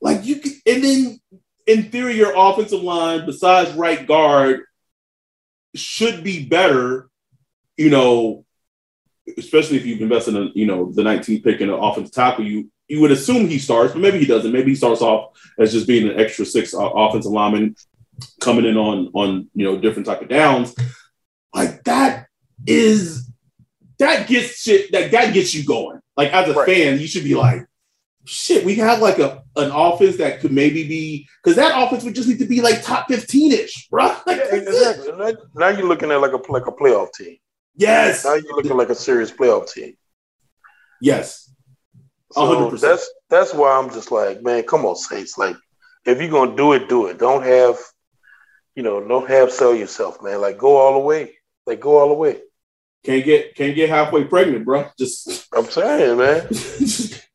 like 0.00 0.24
you 0.24 0.36
could, 0.36 0.52
and 0.66 0.84
then 0.84 1.20
in 1.66 1.90
theory, 1.90 2.14
your 2.14 2.32
offensive 2.36 2.82
line, 2.82 3.26
besides 3.26 3.72
right 3.72 4.06
guard, 4.06 4.60
should 5.74 6.22
be 6.22 6.46
better, 6.46 7.08
you 7.76 7.90
know, 7.90 8.44
especially 9.38 9.76
if 9.76 9.86
you've 9.86 10.00
invested 10.02 10.34
in, 10.34 10.50
you 10.54 10.66
know, 10.66 10.92
the 10.92 11.02
19th 11.02 11.44
pick 11.44 11.60
in 11.60 11.68
an 11.70 11.78
offensive 11.78 12.12
tackle, 12.14 12.44
you 12.44 12.70
you 12.88 13.00
would 13.00 13.12
assume 13.12 13.46
he 13.48 13.58
starts, 13.58 13.92
but 13.92 14.00
maybe 14.02 14.18
he 14.18 14.26
doesn't. 14.26 14.52
Maybe 14.52 14.70
he 14.72 14.74
starts 14.74 15.00
off 15.00 15.30
as 15.58 15.72
just 15.72 15.86
being 15.86 16.08
an 16.08 16.18
extra 16.20 16.44
six 16.44 16.74
uh, 16.74 16.78
offensive 16.90 17.32
lineman 17.32 17.74
coming 18.40 18.64
in 18.66 18.76
on 18.76 19.08
on 19.14 19.48
you 19.54 19.64
know 19.64 19.78
different 19.78 20.06
type 20.06 20.20
of 20.22 20.28
downs. 20.28 20.74
Like 21.54 21.84
that 21.84 22.26
is 22.66 23.30
that 23.98 24.28
gets 24.28 24.60
shit 24.60 24.92
that 24.92 25.10
that 25.12 25.32
gets 25.32 25.54
you 25.54 25.64
going. 25.64 26.00
Like 26.16 26.32
as 26.32 26.48
a 26.48 26.52
Right. 26.54 26.66
fan, 26.66 26.98
you 26.98 27.06
should 27.06 27.24
be 27.24 27.34
like, 27.34 27.64
shit, 28.26 28.64
we 28.64 28.74
have 28.74 29.00
like 29.00 29.18
a 29.18 29.42
an 29.56 29.70
offense 29.70 30.16
that 30.18 30.40
could 30.40 30.52
maybe 30.52 30.86
be 30.86 31.28
because 31.42 31.56
that 31.56 31.72
offense 31.80 32.04
would 32.04 32.14
just 32.14 32.28
need 32.28 32.38
to 32.40 32.46
be 32.46 32.60
like 32.60 32.82
top 32.82 33.08
15-ish, 33.08 33.88
bro. 33.88 34.06
Like, 34.26 34.36
Yeah, 34.38 34.54
exactly. 34.56 35.12
Now- 35.16 35.32
Now 35.54 35.68
you're 35.68 35.88
looking 35.88 36.10
at 36.10 36.20
like 36.20 36.32
a 36.32 36.52
like 36.52 36.66
a 36.66 36.72
playoff 36.72 37.12
team. 37.14 37.36
Yes. 37.74 38.24
Now 38.24 38.34
you're 38.34 38.56
looking 38.56 38.76
like 38.76 38.90
a 38.90 38.94
serious 38.94 39.30
playoff 39.30 39.72
team. 39.72 39.96
Yes. 41.00 41.50
So 42.32 42.46
hundred 42.46 42.70
percent. 42.70 42.92
that's 42.92 43.10
that's 43.28 43.54
why 43.54 43.78
I'm 43.78 43.90
just 43.90 44.10
like, 44.10 44.42
man, 44.42 44.62
come 44.62 44.86
on, 44.86 44.96
Saints. 44.96 45.36
Like, 45.36 45.56
if 46.04 46.20
you're 46.20 46.30
gonna 46.30 46.56
do 46.56 46.72
it, 46.72 46.88
do 46.88 47.06
it. 47.06 47.18
Don't 47.18 47.42
have, 47.42 47.76
you 48.74 48.82
know, 48.82 49.06
don't 49.06 49.28
have 49.28 49.52
sell 49.52 49.74
yourself, 49.74 50.22
man. 50.22 50.40
Like, 50.40 50.58
go 50.58 50.76
all 50.76 50.94
the 50.94 51.00
way. 51.00 51.34
Like, 51.66 51.80
go 51.80 51.98
all 51.98 52.08
the 52.08 52.14
way. 52.14 52.40
Can't 53.04 53.24
get 53.24 53.54
can't 53.54 53.74
get 53.74 53.90
halfway 53.90 54.24
pregnant, 54.24 54.64
bro. 54.64 54.88
Just, 54.98 55.48
I'm 55.54 55.66
saying, 55.66 56.18
man. 56.18 56.48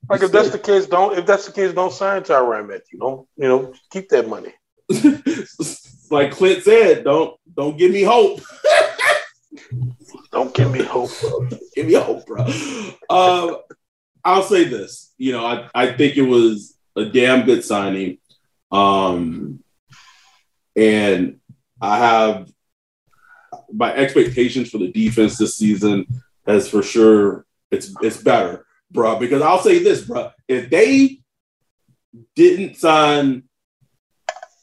Like, 0.10 0.22
if 0.24 0.32
that's 0.32 0.52
the 0.52 0.60
case, 0.60 0.86
don't. 0.86 1.18
If 1.18 1.26
that's 1.26 1.48
the 1.48 1.52
case, 1.52 1.74
don't 1.74 1.92
sign 1.92 2.22
Tyrann 2.22 2.68
Mathieu. 2.68 2.98
Don't, 2.98 3.28
you 3.36 3.48
know, 3.48 3.74
keep 3.92 4.08
that 4.10 4.30
money. 4.30 4.54
like 6.10 6.32
Clint 6.32 6.64
said, 6.64 7.04
don't 7.04 7.38
don't 7.54 7.78
give 7.78 7.92
me 7.92 8.04
hope. 8.04 8.40
Don't 10.32 10.54
give 10.54 10.72
me 10.72 10.84
hope. 10.84 11.12
bro. 11.22 11.48
give 11.76 11.88
me 11.88 11.94
hope, 11.94 12.26
bro. 12.26 12.46
Um, 13.10 13.58
I'll 14.24 14.44
say 14.44 14.66
this. 14.66 15.14
You 15.18 15.32
know, 15.32 15.46
I, 15.46 15.70
I 15.74 15.94
think 15.94 16.18
it 16.18 16.24
was 16.24 16.78
a 16.96 17.06
damn 17.06 17.46
good 17.46 17.64
signing. 17.64 18.18
Um, 18.72 19.64
and 20.76 21.40
I 21.82 21.98
have 21.98 22.52
my 23.72 23.94
expectations 23.94 24.70
for 24.70 24.78
the 24.78 24.92
defense 24.92 25.38
this 25.38 25.56
season 25.56 26.06
has 26.46 26.70
for 26.70 26.82
sure 26.82 27.46
it's 27.72 27.94
it's 28.02 28.18
better, 28.18 28.66
bro. 28.92 29.20
Because 29.20 29.42
I'll 29.42 29.62
say 29.62 29.80
this, 29.80 30.02
bro. 30.02 30.32
If 30.48 30.70
they 30.70 31.20
didn't 32.36 32.78
sign 32.78 33.44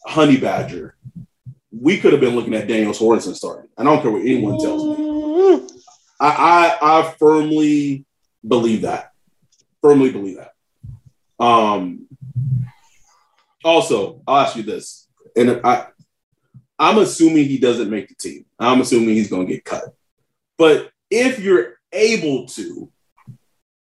Honey 0.06 0.38
Badger, 0.38 0.93
we 1.80 1.98
could 1.98 2.12
have 2.12 2.20
been 2.20 2.36
looking 2.36 2.54
at 2.54 2.68
Daniel 2.68 2.92
Sorensen 2.92 3.34
starting. 3.34 3.70
I 3.76 3.84
don't 3.84 4.00
care 4.02 4.10
what 4.10 4.22
anyone 4.22 4.58
tells 4.58 4.98
me. 4.98 5.68
I, 6.20 6.78
I 6.80 6.98
I 7.00 7.14
firmly 7.18 8.04
believe 8.46 8.82
that. 8.82 9.12
Firmly 9.82 10.10
believe 10.10 10.38
that. 10.38 11.44
Um. 11.44 12.06
Also, 13.64 14.20
I'll 14.26 14.44
ask 14.44 14.56
you 14.56 14.62
this, 14.62 15.08
and 15.34 15.62
I, 15.64 15.86
I'm 16.78 16.98
assuming 16.98 17.46
he 17.46 17.56
doesn't 17.56 17.88
make 17.88 18.08
the 18.08 18.14
team. 18.14 18.44
I'm 18.58 18.82
assuming 18.82 19.14
he's 19.14 19.30
going 19.30 19.46
to 19.46 19.52
get 19.54 19.64
cut. 19.64 19.84
But 20.58 20.90
if 21.10 21.38
you're 21.38 21.78
able 21.90 22.46
to, 22.48 22.92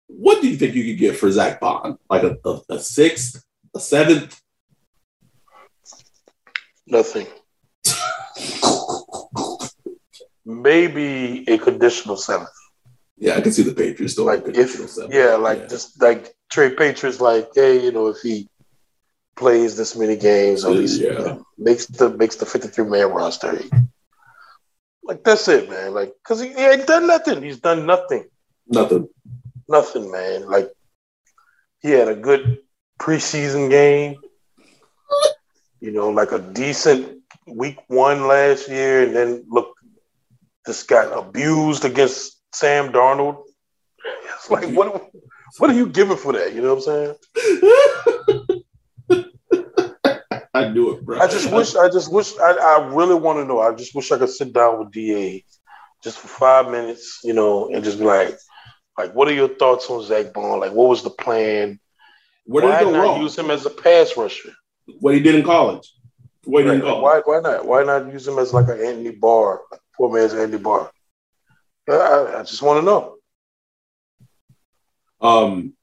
what 0.07 0.41
do 0.41 0.49
you 0.49 0.57
think 0.57 0.75
you 0.75 0.83
could 0.83 0.99
get 0.99 1.15
for 1.15 1.31
Zack 1.31 1.61
Baun? 1.61 1.97
Like 2.09 2.23
a, 2.23 2.37
a, 2.43 2.59
a 2.71 2.79
sixth, 2.79 3.41
a 3.73 3.79
seventh? 3.79 4.41
Nothing. 6.85 7.27
Maybe 10.45 11.43
a 11.47 11.57
conditional 11.57 12.17
seventh. 12.17 12.49
Yeah, 13.17 13.35
I 13.35 13.41
can 13.41 13.51
see 13.51 13.63
the 13.63 13.73
Patriots 13.73 14.13
still 14.13 14.25
Like 14.25 14.43
if, 14.47 14.79
yeah, 15.09 15.35
like 15.35 15.69
just 15.69 16.01
like 16.01 16.33
Trey 16.49 16.73
Patriots, 16.73 17.19
like 17.19 17.49
hey, 17.53 17.83
you 17.83 17.91
know, 17.91 18.07
if 18.07 18.17
he 18.21 18.47
plays 19.35 19.77
this 19.77 19.95
many 19.95 20.15
games, 20.15 20.63
at 20.63 20.71
least 20.71 21.01
you 21.01 21.13
know, 21.13 21.45
makes 21.57 21.85
the 21.87 22.09
makes 22.09 22.37
the 22.37 22.45
fifty 22.45 22.69
three 22.69 22.89
man 22.89 23.11
roster. 23.11 23.59
Like 25.03 25.23
that's 25.23 25.47
it, 25.47 25.69
man. 25.69 25.93
Like 25.93 26.13
because 26.23 26.39
he, 26.39 26.49
he 26.49 26.59
ain't 26.59 26.87
done 26.87 27.07
nothing. 27.07 27.43
He's 27.43 27.59
done 27.59 27.85
nothing, 27.85 28.25
nothing. 28.67 29.09
nothing, 29.67 30.11
man. 30.11 30.47
Like 30.47 30.71
he 31.81 31.91
had 31.91 32.07
a 32.07 32.15
good 32.15 32.59
preseason 32.99 33.69
game. 33.69 34.15
You 35.81 35.91
know, 35.91 36.09
like 36.09 36.31
a 36.31 36.39
decent 36.39 37.18
week 37.51 37.77
one 37.87 38.27
last 38.27 38.69
year, 38.69 39.03
and 39.03 39.15
then 39.15 39.45
look, 39.49 39.75
just 40.65 40.87
got 40.87 41.17
abused 41.17 41.85
against 41.85 42.41
Sam 42.53 42.91
Darnold. 42.91 43.43
it's 44.35 44.49
like 44.49 44.69
what 44.69 45.09
what 45.57 45.69
are 45.69 45.73
you 45.73 45.87
giving 45.87 46.17
for 46.17 46.33
that? 46.33 46.53
You 46.53 46.61
know 46.61 46.75
what 46.75 46.87
I'm 46.87 47.15
saying? 47.15 47.15
I 50.53 50.67
do 50.73 50.93
it, 50.93 51.05
bro. 51.05 51.19
I 51.19 51.27
just 51.27 51.51
wish 51.51 51.75
I 51.75 51.89
just 51.89 52.11
wish 52.11 52.37
I, 52.37 52.51
I 52.51 52.87
really 52.93 53.15
want 53.15 53.39
to 53.39 53.45
know. 53.45 53.59
I 53.59 53.73
just 53.73 53.95
wish 53.95 54.11
I 54.11 54.17
could 54.17 54.29
sit 54.29 54.53
down 54.53 54.79
with 54.79 54.91
DA 54.91 55.43
just 56.03 56.19
for 56.19 56.27
five 56.27 56.69
minutes, 56.69 57.19
you 57.23 57.33
know, 57.33 57.69
and 57.69 57.83
just 57.83 57.99
be 57.99 58.05
like, 58.05 58.37
like, 58.97 59.13
what 59.13 59.27
are 59.27 59.33
your 59.33 59.49
thoughts 59.49 59.89
on 59.89 60.03
Zack 60.03 60.33
Baun? 60.33 60.59
Like, 60.59 60.71
what 60.71 60.89
was 60.89 61.03
the 61.03 61.09
plan? 61.09 61.69
Did 61.69 61.79
why 62.45 62.83
go 62.83 62.91
not 62.91 63.03
wrong? 63.03 63.21
use 63.21 63.37
him 63.37 63.51
as 63.51 63.65
a 63.65 63.69
pass 63.69 64.17
rusher? 64.17 64.53
what 64.99 65.13
he 65.13 65.19
did 65.19 65.35
in 65.35 65.43
college. 65.43 65.93
What 66.49 66.65
he 66.65 66.71
did 66.71 66.79
in 66.79 66.85
Right. 66.85 67.01
Why, 67.01 67.21
why 67.23 67.39
not? 67.41 67.65
Why 67.67 67.83
not 67.83 68.11
use 68.11 68.27
him 68.27 68.39
as 68.39 68.53
like 68.53 68.67
an 68.69 68.81
Andy 68.83 69.11
Barr, 69.11 69.61
poor 69.95 70.11
man's 70.11 70.33
Andy 70.33 70.57
Barr? 70.57 70.91
I, 71.87 71.93
I, 71.93 72.39
I 72.39 72.43
just 72.43 72.63
want 72.63 72.79
to 72.79 72.85
know. 72.85 73.17
Um, 75.21 75.73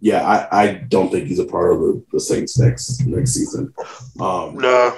yeah, 0.00 0.22
I, 0.22 0.62
I 0.62 0.72
don't 0.74 1.10
think 1.10 1.26
he's 1.26 1.40
a 1.40 1.44
part 1.44 1.72
of 1.72 1.80
the, 1.80 2.04
the 2.12 2.20
Saints 2.20 2.56
next 2.56 3.04
next 3.04 3.32
season. 3.32 3.74
Um, 4.20 4.58
Nah, 4.58 4.94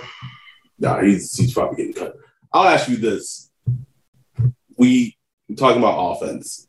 nah, 0.79 1.01
he's 1.01 1.35
he's 1.35 1.55
probably 1.55 1.77
getting 1.77 1.95
cut. 1.95 2.17
I'll 2.53 2.69
ask 2.69 2.89
you 2.89 2.97
this: 2.97 3.51
We 4.77 5.17
we're 5.49 5.57
talking 5.57 5.79
about 5.79 6.17
offense. 6.17 6.69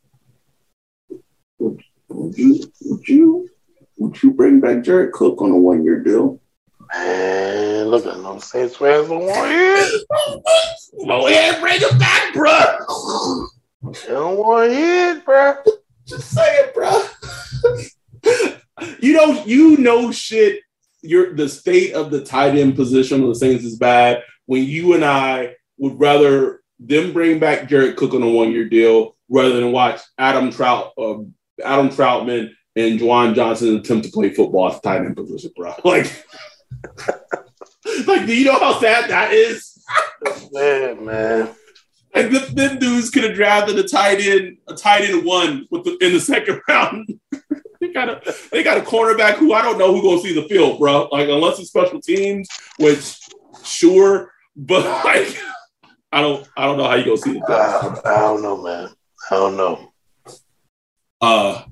Would, 1.59 1.81
would 2.07 2.37
you 2.37 2.71
would 2.83 3.07
you 3.07 3.49
would 3.97 4.23
you 4.23 4.31
bring 4.31 4.61
back 4.61 4.83
Jared 4.83 5.11
Cook 5.11 5.41
on 5.41 5.51
a 5.51 5.57
one 5.57 5.83
year 5.83 6.01
deal? 6.01 6.39
Man, 6.93 7.85
look 7.85 8.05
at 8.05 8.21
them 8.21 8.39
Saints 8.39 8.75
fans 8.75 9.07
don't 9.07 9.25
want 9.25 9.51
it. 9.51 10.05
Oh 11.07 11.27
yeah, 11.27 11.59
bring 11.59 11.79
him 11.79 11.97
back, 11.97 12.33
bro. 12.33 12.53
Don't 14.07 14.37
want 14.37 14.71
it, 14.71 15.25
bro. 15.25 15.55
Just 16.05 16.31
say 16.31 16.43
it, 16.43 16.73
bro. 16.73 17.03
you 18.99 19.13
know, 19.13 19.43
you 19.45 19.77
know 19.77 20.11
shit. 20.11 20.61
Your 21.01 21.35
the 21.35 21.47
state 21.47 21.93
of 21.93 22.11
the 22.11 22.23
tight 22.23 22.55
end 22.55 22.75
position 22.75 23.21
of 23.21 23.29
the 23.29 23.35
Saints 23.35 23.63
is 23.63 23.77
bad. 23.77 24.23
When 24.45 24.63
you 24.63 24.93
and 24.93 25.05
I 25.05 25.55
would 25.77 25.99
rather 25.99 26.61
them 26.79 27.13
bring 27.13 27.39
back 27.39 27.69
Jared 27.69 27.95
Cook 27.95 28.13
on 28.13 28.23
a 28.23 28.29
one 28.29 28.51
year 28.51 28.67
deal 28.67 29.15
rather 29.29 29.55
than 29.55 29.71
watch 29.71 30.01
Adam 30.17 30.51
Trout, 30.51 30.93
uh, 30.97 31.17
Adam 31.63 31.89
Trautman 31.89 32.51
and 32.75 32.99
Juwan 32.99 33.35
Johnson 33.35 33.77
attempt 33.77 34.05
to 34.05 34.11
play 34.11 34.33
football 34.33 34.67
at 34.67 34.81
the 34.81 34.89
tight 34.89 35.01
end 35.01 35.15
position, 35.15 35.51
bro. 35.55 35.73
Like, 35.83 36.25
like, 38.07 38.25
do 38.25 38.35
you 38.35 38.45
know 38.45 38.59
how 38.59 38.79
sad 38.79 39.09
that 39.09 39.31
is? 39.33 39.71
Man, 40.51 41.05
man. 41.05 41.49
Like 42.15 42.31
them, 42.31 42.55
them 42.55 42.79
dudes 42.79 43.09
could 43.11 43.23
have 43.23 43.35
drafted 43.35 43.77
a 43.77 43.87
tight 43.87 44.19
end, 44.19 44.57
a 44.67 44.73
tight 44.73 45.03
end 45.03 45.25
one 45.25 45.67
with 45.69 45.83
the, 45.83 45.97
in 46.01 46.13
the 46.13 46.19
second 46.19 46.61
round. 46.67 47.07
they 47.79 47.89
got 47.93 48.09
a 48.09 48.35
they 48.51 48.63
got 48.63 48.77
a 48.77 48.81
cornerback 48.81 49.35
who 49.35 49.53
I 49.53 49.61
don't 49.61 49.77
know 49.77 49.93
who 49.93 50.01
gonna 50.01 50.21
see 50.21 50.33
the 50.33 50.47
field, 50.47 50.79
bro. 50.79 51.09
Like 51.11 51.27
unless 51.29 51.59
it's 51.59 51.69
special 51.69 52.01
teams, 52.01 52.47
which 52.79 53.19
sure, 53.63 54.31
but 54.55 54.85
like 55.03 55.37
I 56.11 56.21
don't 56.21 56.47
I 56.55 56.65
don't 56.65 56.77
know 56.77 56.87
how 56.87 56.95
you 56.95 57.05
gonna 57.05 57.17
see 57.17 57.33
the 57.33 57.45
field. 57.45 57.99
I 58.05 58.19
don't 58.21 58.41
know, 58.41 58.63
man. 58.63 58.89
I 59.29 59.35
don't 59.35 59.57
know. 59.57 59.91
Uh, 61.21 61.63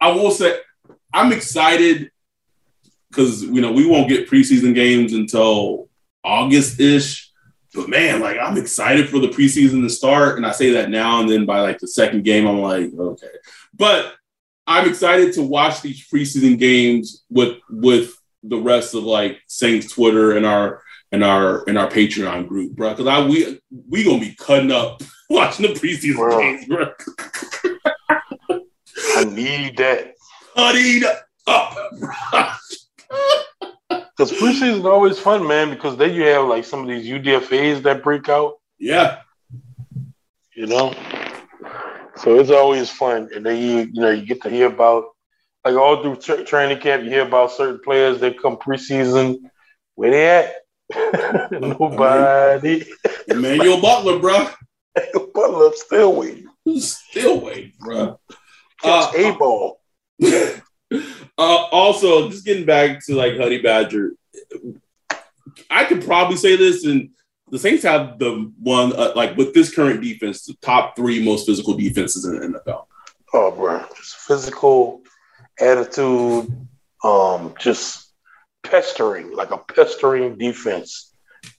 I 0.00 0.10
will 0.12 0.30
say 0.30 0.58
I'm 1.12 1.32
excited 1.32 2.10
because 3.16 3.42
you 3.42 3.60
know 3.60 3.72
we 3.72 3.86
won't 3.86 4.08
get 4.08 4.28
preseason 4.28 4.74
games 4.74 5.12
until 5.14 5.88
August 6.22 6.78
ish. 6.78 7.32
But 7.74 7.88
man, 7.88 8.20
like 8.20 8.38
I'm 8.38 8.56
excited 8.56 9.08
for 9.08 9.18
the 9.18 9.28
preseason 9.28 9.82
to 9.82 9.90
start, 9.90 10.36
and 10.36 10.46
I 10.46 10.52
say 10.52 10.70
that 10.72 10.90
now, 10.90 11.20
and 11.20 11.28
then 11.28 11.46
by 11.46 11.60
like 11.60 11.78
the 11.78 11.88
second 11.88 12.24
game, 12.24 12.46
I'm 12.46 12.60
like, 12.60 12.92
okay. 12.98 13.26
But 13.74 14.14
I'm 14.66 14.88
excited 14.88 15.34
to 15.34 15.42
watch 15.42 15.82
these 15.82 16.06
preseason 16.08 16.58
games 16.58 17.24
with 17.30 17.58
with 17.70 18.14
the 18.42 18.58
rest 18.58 18.94
of 18.94 19.02
like 19.02 19.40
Saints 19.46 19.92
Twitter 19.92 20.36
and 20.36 20.46
our 20.46 20.82
and 21.12 21.22
our 21.24 21.64
and 21.68 21.78
our 21.78 21.88
Patreon 21.88 22.48
group, 22.48 22.72
bro. 22.72 22.90
Because 22.90 23.06
I 23.06 23.26
we 23.26 23.60
we 23.88 24.04
gonna 24.04 24.20
be 24.20 24.34
cutting 24.38 24.72
up 24.72 25.02
watching 25.30 25.66
the 25.66 25.78
preseason 25.78 26.16
Bro. 26.16 26.38
games, 26.38 26.66
bro. 26.66 26.92
I 29.18 29.24
need 29.24 29.76
that. 29.76 30.14
Cutting 30.54 31.02
up, 31.46 31.76
bro. 31.98 32.10
Because 34.18 34.32
preseason 34.32 34.78
is 34.80 34.84
always 34.86 35.18
fun, 35.18 35.46
man, 35.46 35.68
because 35.68 35.98
then 35.98 36.14
you 36.14 36.22
have 36.22 36.46
like 36.48 36.64
some 36.64 36.80
of 36.80 36.88
these 36.88 37.06
UDFAs 37.06 37.82
that 37.82 38.02
break 38.02 38.30
out, 38.30 38.54
Yeah, 38.78 39.18
you 40.54 40.66
know? 40.66 40.94
So 42.16 42.38
it's 42.40 42.48
always 42.50 42.88
fun. 42.90 43.28
And 43.34 43.44
then 43.44 43.60
you, 43.60 43.76
you 43.92 44.00
know, 44.00 44.08
you 44.10 44.24
get 44.24 44.40
to 44.42 44.48
hear 44.48 44.68
about, 44.68 45.04
like 45.66 45.74
all 45.74 46.02
through 46.02 46.16
tra- 46.16 46.44
training 46.44 46.78
camp, 46.78 47.04
you 47.04 47.10
hear 47.10 47.26
about 47.26 47.52
certain 47.52 47.78
players 47.84 48.18
that 48.20 48.40
come 48.40 48.56
preseason. 48.56 49.36
Where 49.96 50.10
they 50.10 50.28
at? 50.30 51.50
Nobody. 51.52 52.86
Emmanuel 53.28 53.82
Butler, 53.82 54.18
bro. 54.18 54.48
Butler 55.34 55.72
still 55.74 56.14
waiting. 56.14 56.46
Still 56.78 57.40
waiting, 57.42 57.72
bro. 57.78 58.18
Catch 58.80 59.14
Uh, 59.14 59.18
a 59.18 59.32
ball. 59.36 59.78
Uh, 61.38 61.66
also, 61.70 62.30
just 62.30 62.44
getting 62.44 62.64
back 62.64 63.04
to 63.06 63.14
like 63.14 63.36
Honey 63.36 63.60
Badger, 63.60 64.12
I 65.70 65.84
could 65.84 66.04
probably 66.04 66.36
say 66.36 66.56
this, 66.56 66.84
and 66.84 67.10
the 67.50 67.58
Saints 67.58 67.82
have 67.84 68.18
the 68.18 68.52
one 68.58 68.92
uh, 68.94 69.12
like 69.14 69.36
with 69.36 69.54
this 69.54 69.74
current 69.74 70.02
defense, 70.02 70.44
the 70.44 70.54
top 70.62 70.96
three 70.96 71.22
most 71.24 71.46
physical 71.46 71.74
defenses 71.74 72.24
in 72.24 72.40
the 72.52 72.58
NFL. 72.58 72.86
Oh, 73.32 73.50
bro, 73.50 73.84
just 73.96 74.16
physical 74.16 75.02
attitude, 75.60 76.50
um, 77.04 77.54
just 77.58 78.12
pestering, 78.62 79.34
like 79.34 79.50
a 79.50 79.58
pestering 79.58 80.38
defense. 80.38 81.14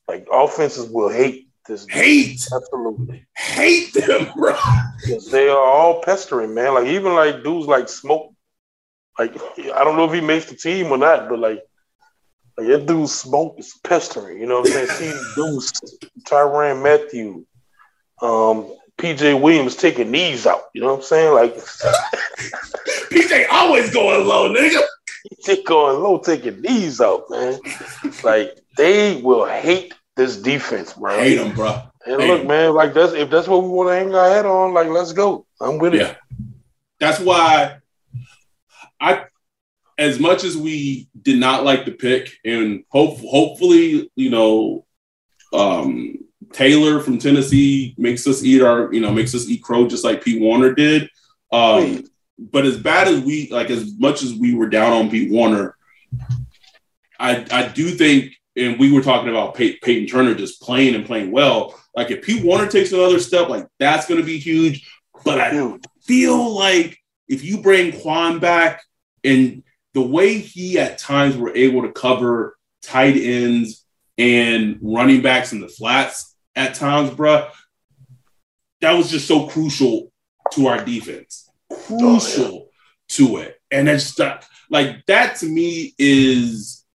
Like 0.08 0.28
offenses 0.32 0.90
will 0.90 1.10
hate 1.10 1.50
this. 1.68 1.86
Hate, 1.88 2.46
absolutely, 2.54 3.28
hate 3.38 3.94
them, 3.94 4.30
bro. 4.36 4.56
because 5.02 5.30
they 5.30 5.48
are 5.48 5.58
all 5.58 6.02
pestering, 6.02 6.54
man. 6.54 6.74
Like 6.74 6.88
even 6.88 7.14
like 7.14 7.44
dudes 7.44 7.68
like 7.68 7.90
Smoke. 7.90 8.34
Like 9.20 9.36
I 9.74 9.84
don't 9.84 9.96
know 9.98 10.06
if 10.06 10.14
he 10.14 10.22
makes 10.22 10.46
the 10.46 10.56
team 10.56 10.92
or 10.92 10.98
not, 10.98 11.30
but 11.30 11.40
like. 11.40 11.62
Like 12.60 12.70
that 12.70 12.86
dude 12.88 13.08
smoke 13.08 13.54
is 13.60 13.76
pestering, 13.84 14.40
you 14.40 14.48
know 14.48 14.62
what 14.62 14.70
I'm 14.76 14.88
saying? 14.88 14.88
See 14.88 15.30
Deuce, 15.36 15.72
Tyrann 16.24 16.82
Mathieu, 16.82 17.46
um, 18.20 18.74
PJ 18.98 19.40
Williams 19.40 19.76
taking 19.76 20.10
knees 20.10 20.48
out, 20.48 20.64
you 20.74 20.82
know 20.82 20.88
what 20.88 20.96
I'm 20.96 21.04
saying? 21.04 21.34
Like 21.36 21.56
PJ 23.12 23.46
always 23.52 23.94
going 23.94 24.26
low, 24.28 24.52
nigga. 24.54 24.82
They 25.46 25.62
going 25.62 26.02
low, 26.02 26.18
taking 26.18 26.62
these 26.64 27.00
out, 27.00 27.26
man. 27.30 27.60
like 28.24 28.58
they 28.76 29.22
will 29.22 29.46
hate 29.46 29.94
this 30.16 30.38
defense, 30.38 30.94
bro. 30.94 31.20
Hate 31.20 31.36
them, 31.36 31.54
bro. 31.54 31.82
And 32.08 32.22
hate 32.22 32.28
look, 32.28 32.42
'em. 32.42 32.48
man, 32.48 32.74
like 32.74 32.94
that's 32.96 33.14
if 33.14 33.30
that's 33.30 33.48
what 33.48 33.62
we 33.62 33.70
want 33.70 33.90
to 33.90 33.94
hang 33.94 34.16
our 34.16 34.30
head 34.30 34.48
on, 34.48 34.74
like 34.74 34.88
let's 34.88 35.14
go. 35.14 35.46
I'm 35.62 35.78
with 35.78 35.94
Yeah. 35.94 36.08
it. 36.12 36.18
That's 37.00 37.20
why 37.20 37.78
I, 39.00 39.26
as 39.98 40.20
much 40.20 40.44
as 40.44 40.56
we 40.56 41.10
did 41.22 41.40
not 41.40 41.64
like 41.64 41.86
the 41.86 41.92
pick, 41.92 42.32
and 42.46 42.84
hope 42.90 43.20
hopefully, 43.20 44.10
you 44.16 44.30
know, 44.30 44.86
um, 45.54 46.18
Taylor 46.54 47.00
from 47.00 47.18
Tennessee 47.18 47.96
makes 47.98 48.28
us 48.28 48.44
eat 48.44 48.62
our, 48.62 48.94
you 48.94 49.02
know, 49.02 49.12
makes 49.12 49.34
us 49.36 49.48
eat 49.48 49.64
crow 49.64 49.88
just 49.88 50.04
like 50.04 50.24
Pete 50.24 50.42
Werner 50.42 50.74
did. 50.74 51.10
Um, 51.52 52.04
but 52.38 52.66
as 52.66 52.78
bad 52.78 53.08
as 53.08 53.22
we 53.22 53.50
like, 53.50 53.70
as 53.70 53.98
much 53.98 54.22
as 54.24 54.34
we 54.34 54.54
were 54.54 54.70
down 54.70 54.94
on 54.94 55.10
Pete 55.10 55.32
Werner, 55.32 55.76
I 57.20 57.46
I 57.52 57.68
do 57.68 57.90
think, 57.90 58.34
and 58.56 58.80
we 58.80 58.92
were 58.92 59.02
talking 59.02 59.30
about 59.30 59.56
Pey- 59.56 59.78
Payton 59.78 60.08
Turner 60.08 60.36
just 60.36 60.62
playing 60.62 60.96
and 60.96 61.06
playing 61.06 61.32
well. 61.32 61.80
Like 61.96 62.12
if 62.12 62.22
Pete 62.24 62.44
Werner 62.44 62.70
takes 62.70 62.92
another 62.92 63.20
step, 63.20 63.50
like 63.50 63.68
that's 63.80 64.08
going 64.08 64.20
to 64.20 64.26
be 64.26 64.38
huge. 64.38 64.88
But 65.26 65.40
I 65.40 65.78
feel 66.04 66.56
like 66.56 67.00
if 67.28 67.44
you 67.44 67.62
bring 67.62 67.92
Kwon 67.92 68.40
back 68.40 68.82
and 69.24 69.64
the 69.94 70.02
way 70.02 70.38
he 70.38 70.80
at 70.80 70.98
times 70.98 71.36
were 71.36 71.56
able 71.56 71.82
to 71.82 71.92
cover 71.92 72.58
tight 72.82 73.18
ends 73.18 73.86
and 74.18 74.80
running 74.82 75.22
backs 75.22 75.54
in 75.54 75.60
the 75.60 75.68
flats 75.68 76.36
at 76.56 76.76
times, 76.76 77.10
bruh, 77.12 77.50
that 78.82 78.94
was 78.94 79.10
just 79.10 79.28
so 79.28 79.48
crucial 79.48 80.12
to 80.54 80.68
our 80.68 80.84
defense. 80.84 81.50
Crucial 81.88 82.46
oh, 82.46 82.70
to 83.10 83.38
it. 83.38 83.60
And 83.72 83.90
it's 83.90 84.16
just, 84.16 84.48
like 84.70 85.06
that 85.08 85.38
to 85.38 85.46
me 85.46 85.94
is 85.98 86.86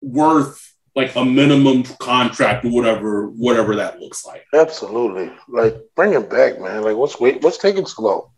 worth 0.00 0.74
like 0.96 1.14
a 1.16 1.24
minimum 1.24 1.82
contract 1.98 2.64
or 2.64 2.70
whatever, 2.70 3.28
whatever 3.28 3.76
that 3.76 3.98
looks 3.98 4.24
like. 4.24 4.44
absolutely. 4.54 5.32
Like 5.48 5.76
bring 5.96 6.12
him 6.12 6.28
back, 6.28 6.60
man. 6.60 6.82
Like 6.82 6.96
what's 6.96 7.18
wait, 7.18 7.42
what's 7.42 7.58
taking 7.58 7.86
so 7.86 8.02
long? 8.02 8.30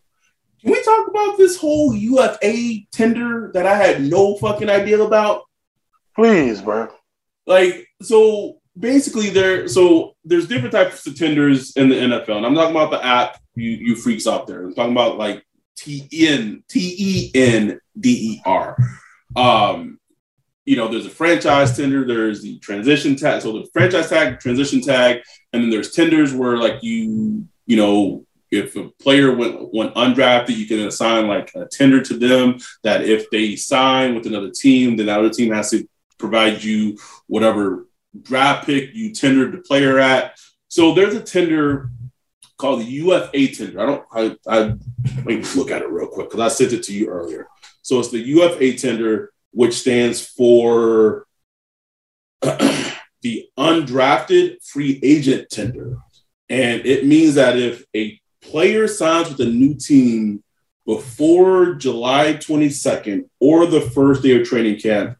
Can 0.66 0.72
we 0.72 0.82
talk 0.82 1.06
about 1.06 1.38
this 1.38 1.56
whole 1.56 1.94
UFA 1.94 2.78
tender 2.90 3.52
that 3.54 3.66
I 3.66 3.76
had 3.76 4.02
no 4.02 4.34
fucking 4.34 4.68
idea 4.68 5.00
about? 5.00 5.44
Please, 6.16 6.60
bro. 6.60 6.88
Like, 7.46 7.86
so 8.02 8.58
basically 8.76 9.30
there. 9.30 9.68
So 9.68 10.16
there's 10.24 10.48
different 10.48 10.72
types 10.72 11.06
of 11.06 11.16
tenders 11.16 11.76
in 11.76 11.88
the 11.88 11.94
NFL, 11.94 12.38
and 12.38 12.46
I'm 12.46 12.56
talking 12.56 12.74
about 12.74 12.90
the 12.90 13.04
app. 13.04 13.40
You 13.54 13.70
you 13.70 13.94
freaks 13.94 14.26
out 14.26 14.48
there. 14.48 14.64
I'm 14.64 14.74
talking 14.74 14.90
about 14.90 15.18
like 15.18 15.46
T 15.76 16.08
N 16.12 16.64
T 16.68 16.96
E 16.98 17.30
N 17.32 17.78
D 18.00 18.32
E 18.32 18.42
R. 18.44 18.76
Um, 19.36 20.00
you 20.64 20.74
know, 20.74 20.88
there's 20.88 21.06
a 21.06 21.10
franchise 21.10 21.76
tender, 21.76 22.04
there's 22.04 22.42
the 22.42 22.58
transition 22.58 23.14
tag. 23.14 23.40
So 23.40 23.52
the 23.52 23.68
franchise 23.72 24.08
tag, 24.08 24.40
transition 24.40 24.80
tag, 24.80 25.22
and 25.52 25.62
then 25.62 25.70
there's 25.70 25.92
tenders 25.92 26.34
where 26.34 26.56
like 26.56 26.82
you, 26.82 27.46
you 27.66 27.76
know, 27.76 28.25
if 28.50 28.76
a 28.76 28.88
player 29.00 29.34
went 29.34 29.72
went 29.72 29.94
undrafted, 29.94 30.56
you 30.56 30.66
can 30.66 30.80
assign 30.80 31.26
like 31.26 31.52
a 31.54 31.66
tender 31.66 32.00
to 32.02 32.14
them 32.14 32.58
that 32.82 33.02
if 33.02 33.30
they 33.30 33.56
sign 33.56 34.14
with 34.14 34.26
another 34.26 34.50
team, 34.50 34.96
then 34.96 35.06
that 35.06 35.18
other 35.18 35.30
team 35.30 35.52
has 35.52 35.70
to 35.70 35.86
provide 36.18 36.62
you 36.62 36.96
whatever 37.26 37.86
draft 38.22 38.66
pick 38.66 38.94
you 38.94 39.12
tendered 39.12 39.52
the 39.52 39.58
player 39.58 39.98
at. 39.98 40.38
So 40.68 40.94
there's 40.94 41.14
a 41.14 41.22
tender 41.22 41.90
called 42.58 42.80
the 42.80 42.84
UFA 42.84 43.48
tender. 43.48 43.80
I 43.80 43.86
don't 43.86 44.04
I 44.12 44.36
I 44.46 44.58
let 45.16 45.26
me 45.26 45.42
look 45.56 45.70
at 45.70 45.82
it 45.82 45.90
real 45.90 46.08
quick 46.08 46.30
because 46.30 46.40
I 46.40 46.54
sent 46.54 46.72
it 46.72 46.82
to 46.84 46.94
you 46.94 47.08
earlier. 47.08 47.48
So 47.82 47.98
it's 48.00 48.10
the 48.10 48.18
UFA 48.18 48.74
tender 48.74 49.32
which 49.52 49.74
stands 49.74 50.24
for 50.24 51.26
the 52.42 53.48
undrafted 53.58 54.62
free 54.62 55.00
agent 55.02 55.48
tender. 55.50 55.96
And 56.48 56.84
it 56.84 57.06
means 57.06 57.34
that 57.34 57.58
if 57.58 57.84
a 57.94 58.20
player 58.50 58.88
signs 58.88 59.28
with 59.28 59.40
a 59.40 59.50
new 59.50 59.74
team 59.74 60.42
before 60.84 61.74
July 61.74 62.34
22nd 62.34 63.28
or 63.40 63.66
the 63.66 63.80
first 63.80 64.22
day 64.22 64.40
of 64.40 64.46
training 64.46 64.78
camp, 64.78 65.18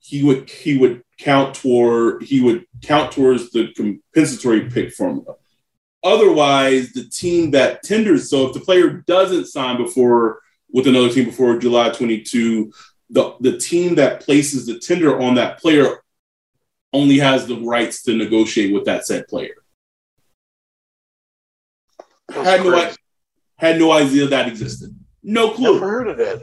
he 0.00 0.22
would 0.22 0.50
he 0.50 0.76
would 0.76 1.02
count 1.18 1.54
toward 1.54 2.22
he 2.22 2.40
would 2.42 2.66
count 2.82 3.12
towards 3.12 3.50
the 3.50 3.72
compensatory 3.74 4.68
pick 4.68 4.92
formula. 4.92 5.36
Otherwise, 6.02 6.92
the 6.92 7.04
team 7.04 7.52
that 7.52 7.82
tenders, 7.82 8.28
so 8.28 8.48
if 8.48 8.52
the 8.52 8.60
player 8.60 9.02
doesn't 9.06 9.46
sign 9.46 9.78
before 9.78 10.40
with 10.70 10.86
another 10.86 11.08
team 11.08 11.24
before 11.24 11.56
July 11.56 11.88
22, 11.88 12.70
the, 13.08 13.36
the 13.40 13.56
team 13.56 13.94
that 13.94 14.20
places 14.20 14.66
the 14.66 14.78
tender 14.78 15.18
on 15.18 15.36
that 15.36 15.58
player 15.60 16.02
only 16.92 17.18
has 17.18 17.46
the 17.46 17.58
rights 17.60 18.02
to 18.02 18.14
negotiate 18.14 18.74
with 18.74 18.84
that 18.84 19.06
said 19.06 19.26
player. 19.28 19.63
Had 22.42 22.64
no, 22.64 22.90
had 23.56 23.78
no 23.78 23.92
idea 23.92 24.26
that 24.26 24.48
existed. 24.48 24.94
No 25.22 25.50
clue. 25.50 25.74
Never 25.74 25.88
heard 25.88 26.08
of 26.08 26.16
that. 26.18 26.42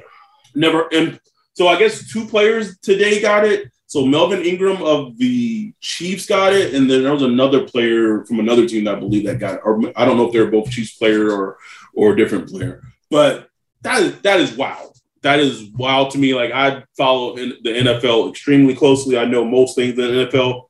Never. 0.56 0.88
And 0.92 1.20
so 1.54 1.68
I 1.68 1.78
guess 1.78 2.12
two 2.12 2.26
players 2.26 2.78
today 2.80 3.22
got 3.22 3.46
it. 3.46 3.72
So 3.88 4.06
Melvin 4.06 4.42
Ingram 4.42 4.82
of 4.82 5.18
the 5.18 5.74
Chiefs 5.82 6.26
got 6.26 6.54
it, 6.54 6.74
and 6.74 6.90
then 6.90 7.04
there 7.04 7.12
was 7.12 7.24
another 7.24 7.68
player 7.68 8.24
from 8.26 8.40
another 8.40 8.66
team 8.66 8.86
that 8.86 8.96
I 8.96 9.00
believe 9.00 9.26
that 9.26 9.40
got 9.40 9.56
it. 9.56 9.62
Or 9.66 9.82
I 9.98 10.06
don't 10.06 10.16
know 10.16 10.28
if 10.28 10.32
they're 10.32 10.50
both 10.50 10.72
Chiefs 10.72 10.96
player 10.98 11.30
or 11.30 11.58
or 11.94 12.14
a 12.14 12.16
different 12.16 12.50
player. 12.50 12.82
But 13.10 13.50
that 13.82 14.02
is 14.02 14.22
that 14.22 14.40
is 14.40 14.56
wild 14.56 14.92
that 15.22 15.40
is 15.40 15.70
wild 15.76 16.12
to 16.12 16.18
me. 16.18 16.34
Like 16.34 16.52
I 16.52 16.84
follow 16.98 17.36
the 17.36 17.54
NFL 17.64 18.30
extremely 18.30 18.76
closely. 18.76 19.18
I 19.18 19.26
know 19.26 19.46
most 19.46 19.76
things 19.76 19.98
in 19.98 20.16
the 20.16 20.28
NFL. 20.28 20.68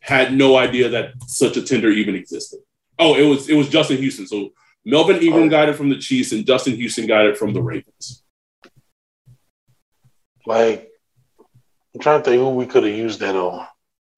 Had 0.00 0.34
no 0.34 0.56
idea 0.56 0.88
that 0.88 1.12
such 1.26 1.56
a 1.56 1.62
tender 1.62 1.88
even 1.88 2.16
existed. 2.16 2.58
Oh, 2.98 3.14
it 3.14 3.22
was 3.22 3.48
it 3.48 3.54
was 3.54 3.68
Justin 3.68 3.98
Houston. 3.98 4.26
So 4.26 4.50
Melvin 4.84 5.22
Ingram 5.22 5.48
got 5.48 5.68
it 5.68 5.76
from 5.76 5.90
the 5.90 5.98
Chiefs, 5.98 6.32
and 6.32 6.46
Justin 6.46 6.76
Houston 6.76 7.06
got 7.06 7.26
it 7.26 7.36
from 7.36 7.52
the 7.52 7.62
Ravens. 7.62 8.22
Like, 10.44 10.90
I'm 11.94 12.00
trying 12.00 12.22
to 12.22 12.24
think 12.24 12.40
who 12.40 12.50
we 12.50 12.66
could 12.66 12.84
have 12.84 12.94
used 12.94 13.20
that 13.20 13.36
on. 13.36 13.66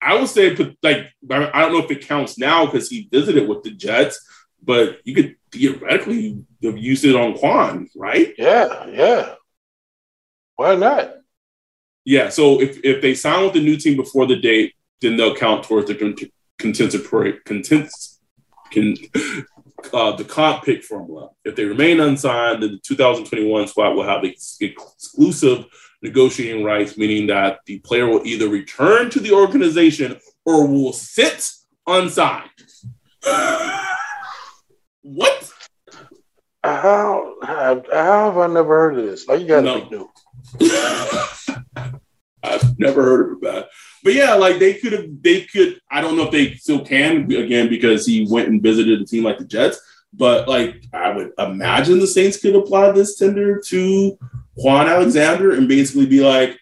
I 0.01 0.17
would 0.17 0.29
say, 0.29 0.55
like, 0.81 1.07
I 1.29 1.61
don't 1.61 1.73
know 1.73 1.83
if 1.83 1.91
it 1.91 2.07
counts 2.07 2.37
now 2.37 2.65
because 2.65 2.89
he 2.89 3.07
visited 3.11 3.47
with 3.47 3.63
the 3.63 3.71
Jets, 3.71 4.19
but 4.61 4.99
you 5.03 5.13
could 5.13 5.35
theoretically 5.51 6.43
have 6.63 6.77
used 6.77 7.05
it 7.05 7.15
on 7.15 7.35
Kwon, 7.35 7.87
right? 7.95 8.33
Yeah, 8.37 8.87
yeah. 8.87 9.35
Why 10.55 10.75
not? 10.75 11.15
Yeah, 12.03 12.29
so 12.29 12.61
if, 12.61 12.79
if 12.83 13.01
they 13.01 13.15
sign 13.15 13.43
with 13.43 13.53
the 13.53 13.63
new 13.63 13.77
team 13.77 13.97
before 13.97 14.27
the 14.27 14.35
date, 14.35 14.73
then 15.01 15.17
they'll 15.17 15.35
count 15.35 15.63
towards 15.63 15.87
the 15.87 15.95
con- 15.95 16.15
contensatory 16.57 17.39
contents 17.45 18.19
can 18.71 18.95
uh, 19.93 20.15
the 20.15 20.23
comp 20.23 20.63
pick 20.63 20.83
formula. 20.83 21.29
If 21.43 21.55
they 21.55 21.65
remain 21.65 21.99
unsigned, 21.99 22.63
then 22.63 22.71
the 22.73 22.79
2021 22.79 23.67
squad 23.67 23.93
will 23.93 24.03
have 24.03 24.23
ex- 24.23 24.57
exclusive 24.59 25.65
negotiating 26.01 26.63
rights, 26.63 26.97
meaning 26.97 27.27
that 27.27 27.59
the 27.65 27.79
player 27.79 28.07
will 28.07 28.25
either 28.25 28.47
return 28.47 29.09
to 29.09 29.19
the 29.19 29.31
organization 29.31 30.19
or 30.45 30.67
will 30.67 30.93
sit 30.93 31.49
unsigned. 31.87 32.49
what? 35.01 35.51
How, 36.63 37.35
how, 37.43 37.83
how 37.91 38.31
have 38.31 38.37
I 38.37 38.47
never 38.47 38.75
heard 38.75 38.97
of 38.97 39.05
this? 39.05 39.27
Like 39.27 39.41
you 39.41 39.47
got 39.47 39.61
to 39.61 39.65
no. 39.65 39.81
be 39.81 39.89
new. 39.95 40.09
I've 42.43 42.79
never 42.79 43.03
heard 43.03 43.33
of 43.33 43.41
that. 43.41 43.69
But 44.05 44.13
yeah, 44.13 44.35
like 44.35 44.59
they 44.59 44.75
could 44.75 44.93
have, 44.93 45.07
they 45.23 45.41
could, 45.41 45.81
I 45.89 45.99
don't 45.99 46.15
know 46.15 46.25
if 46.25 46.31
they 46.31 46.53
still 46.53 46.85
can 46.85 47.23
again 47.31 47.69
because 47.69 48.05
he 48.05 48.27
went 48.29 48.49
and 48.49 48.61
visited 48.61 49.01
a 49.01 49.05
team 49.05 49.23
like 49.23 49.39
the 49.39 49.45
Jets. 49.45 49.81
But 50.13 50.47
like 50.47 50.85
I 50.93 51.09
would 51.09 51.31
imagine 51.39 51.97
the 51.97 52.05
Saints 52.05 52.37
could 52.37 52.55
apply 52.55 52.91
this 52.91 53.17
tender 53.17 53.59
to 53.59 54.17
Kwon 54.59 54.87
Alexander 54.87 55.55
and 55.55 55.67
basically 55.67 56.05
be 56.05 56.21
like, 56.21 56.55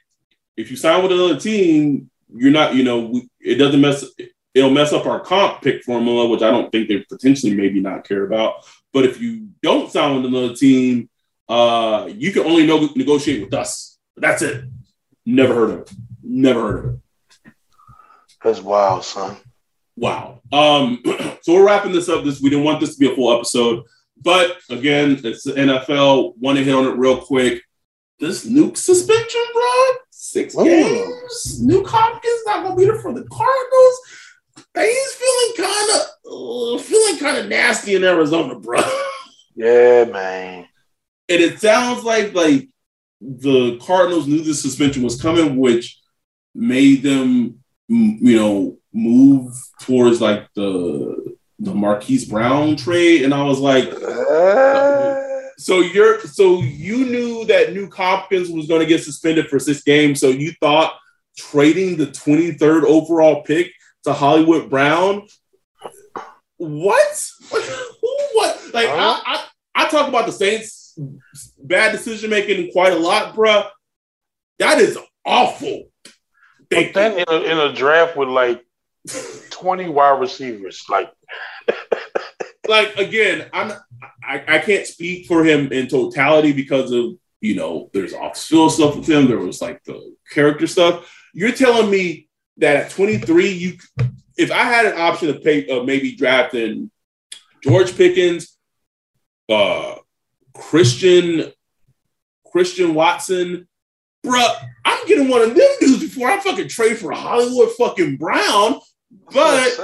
if 0.56 0.72
you 0.72 0.78
sign 0.78 1.04
with 1.04 1.12
another 1.12 1.38
team, 1.38 2.10
you're 2.34 2.50
not, 2.50 2.76
you 2.76 2.84
know, 2.86 3.22
it 3.42 3.56
doesn't 3.56 3.82
mess, 3.82 4.06
it'll 4.54 4.70
mess 4.70 4.94
up 4.94 5.06
our 5.06 5.20
comp 5.20 5.62
pick 5.62 5.84
formula, 5.84 6.30
which 6.30 6.44
I 6.44 6.50
don't 6.50 6.72
think 6.72 6.88
they 6.88 7.00
potentially 7.00 7.54
maybe 7.54 7.82
not 7.82 8.08
care 8.08 8.24
about. 8.24 8.66
But 8.94 9.04
if 9.04 9.20
you 9.20 9.50
don't 9.62 9.92
sign 9.92 10.16
with 10.16 10.26
another 10.26 10.56
team, 10.56 11.10
uh, 11.50 12.10
you 12.10 12.32
can 12.32 12.44
only 12.44 12.66
negotiate 12.66 13.44
with 13.44 13.54
us. 13.54 14.00
That's 14.16 14.42
it. 14.42 14.64
Never 15.26 15.54
heard 15.54 15.70
of 15.72 15.80
it. 15.82 15.92
Never 16.24 16.62
heard 16.62 16.86
of 16.86 16.94
it. 16.94 17.00
That's 18.44 18.62
wild, 18.62 19.04
son. 19.04 19.38
Wow. 19.96 20.42
Um, 20.52 21.02
so 21.42 21.54
we're 21.54 21.66
wrapping 21.66 21.92
this 21.92 22.10
up. 22.10 22.24
This 22.24 22.42
we 22.42 22.50
didn't 22.50 22.66
want 22.66 22.80
this 22.80 22.96
to 22.96 23.00
be 23.00 23.12
a 23.12 23.16
full 23.16 23.34
episode, 23.34 23.84
but 24.22 24.58
again, 24.70 25.20
it's 25.24 25.44
the 25.44 25.54
NFL. 25.54 26.34
Want 26.38 26.58
to 26.58 26.64
hit 26.64 26.76
on 26.76 26.86
it 26.86 26.98
real 26.98 27.18
quick. 27.22 27.62
This 28.20 28.46
nuke 28.46 28.78
suspension, 28.78 29.42
bro. 29.54 29.98
Six 30.10 30.56
games. 30.56 31.62
Nuke 31.64 31.88
Hopkins 31.88 32.42
not 32.46 32.64
gonna 32.64 32.76
be 32.76 32.86
there 32.86 33.00
for 33.00 33.14
the 33.14 33.24
Cardinals. 33.26 34.00
He's 34.76 35.14
feeling 35.14 35.70
kind 35.70 35.90
of 35.92 36.02
uh, 36.32 36.78
feeling 36.82 37.18
kind 37.18 37.38
of 37.38 37.48
nasty 37.48 37.96
in 37.96 38.04
Arizona, 38.04 38.60
bro. 38.60 38.82
Yeah, 39.56 40.06
man 40.06 40.68
and 41.30 41.42
it 41.42 41.60
sounds 41.60 42.04
like 42.04 42.34
like 42.34 42.70
the 43.22 43.78
Cardinals 43.78 44.28
knew 44.28 44.42
the 44.42 44.54
suspension 44.54 45.04
was 45.04 45.22
coming, 45.22 45.58
which 45.58 46.00
made 46.54 47.02
them 47.02 47.63
you 47.94 48.36
know 48.36 48.78
move 48.94 49.54
towards 49.82 50.22
like 50.22 50.48
the 50.56 51.36
the 51.60 51.74
Marquise 51.74 52.26
Brown 52.26 52.76
trade, 52.76 53.24
and 53.24 53.34
I 53.34 53.44
was 53.44 53.60
like. 53.60 53.90
Uh... 53.92 55.20
So 55.60 55.80
you're 55.80 56.20
so 56.22 56.62
you 56.62 57.06
knew 57.06 57.46
that 57.46 57.70
Nuke 57.70 57.94
Hopkins 57.94 58.50
was 58.50 58.68
going 58.68 58.82
to 58.82 58.88
get 58.88 59.04
suspended 59.04 59.48
for 59.48 59.60
six 59.60 59.84
games. 59.84 60.20
So 60.20 60.30
you 60.30 60.52
thought 60.60 60.96
trading 61.38 61.96
the 61.96 62.08
23rd 62.08 62.84
overall 62.84 63.44
pick 63.44 63.72
to 64.04 64.14
Hollywood 64.14 64.70
Brown. 64.70 65.28
What? 66.58 67.30
what? 67.52 68.74
Like 68.74 68.90
huh? 68.90 69.22
I, 69.26 69.48
I, 69.76 69.86
I 69.86 69.90
talk 69.90 70.08
about 70.10 70.26
the 70.26 70.32
Saints 70.32 70.98
bad 71.58 71.92
decision 71.92 72.30
making 72.30 72.72
quite 72.72 72.94
a 72.94 72.98
lot, 72.98 73.36
bruh. 73.36 73.70
That 74.60 74.80
is 74.80 74.98
awful. 75.26 75.86
But 76.76 76.94
then 76.94 77.18
in 77.20 77.26
a, 77.28 77.42
in 77.44 77.58
a 77.58 77.74
draft 77.74 78.16
with 78.16 78.30
like 78.30 78.66
20 79.50 79.90
wide 79.90 80.20
receivers, 80.20 80.84
like 80.90 81.12
like 82.68 82.96
again, 82.98 83.50
I'm 83.54 83.72
I, 84.24 84.44
I 84.48 84.60
can't 84.60 84.88
speak 84.88 85.28
for 85.28 85.44
him 85.44 85.72
in 85.72 85.88
totality 85.88 86.54
because 86.54 86.92
of 86.92 87.16
you 87.42 87.56
know 87.56 87.90
there's 87.94 88.14
off 88.14 88.38
field 88.38 88.72
stuff 88.72 88.96
with 88.96 89.10
him. 89.10 89.28
There 89.28 89.40
was 89.40 89.62
like 89.62 89.84
the 89.84 90.16
character 90.32 90.68
stuff. 90.68 91.12
You're 91.34 91.52
telling 91.52 91.90
me 91.90 92.30
that 92.58 92.76
at 92.76 92.92
23, 92.92 93.50
you 93.50 93.78
if 94.38 94.52
I 94.52 94.64
had 94.64 94.86
an 94.86 95.00
option 95.00 95.30
of 95.30 95.44
pay 95.44 95.68
uh, 95.70 95.84
maybe 95.84 96.16
drafting 96.16 96.90
George 97.64 97.96
Pickens, 97.96 98.58
uh, 99.50 99.96
Christian 100.54 101.52
Christian 102.52 102.94
Watson, 102.94 103.68
bruh, 104.26 104.56
I'm 105.04 105.10
getting 105.10 105.28
one 105.28 105.42
of 105.42 105.56
them 105.56 105.68
dudes 105.80 106.00
before 106.00 106.30
I 106.30 106.40
fucking 106.40 106.70
trade 106.70 106.98
for 106.98 107.12
Hollywood 107.12 107.72
fucking 107.78 108.18
Brown. 108.18 108.80
But 109.34 109.80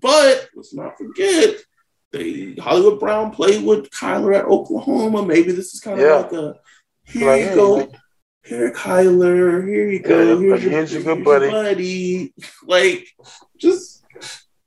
but 0.00 0.48
let's 0.54 0.74
not 0.74 0.96
forget 0.96 1.56
they 2.12 2.54
Hollywood 2.58 2.98
Brown 2.98 3.30
played 3.30 3.64
with 3.64 3.90
Kyler 3.90 4.34
at 4.34 4.46
Oklahoma. 4.46 5.24
Maybe 5.24 5.52
this 5.52 5.74
is 5.74 5.80
kind 5.80 6.00
of 6.00 6.06
yeah. 6.06 6.14
like 6.14 6.32
a 6.32 6.54
here 7.04 7.30
like, 7.30 7.42
you 7.42 7.54
go. 7.54 7.92
here, 8.44 8.72
Kyler, 8.72 9.68
here 9.68 9.90
you 9.90 10.00
go. 10.00 10.38
Here's 10.38 10.62
your, 10.62 10.72
here's 10.72 10.92
your 10.92 11.02
good 11.02 11.24
buddy. 11.24 11.50
buddy. 11.50 12.34
Like, 12.64 13.06
just, 13.58 14.04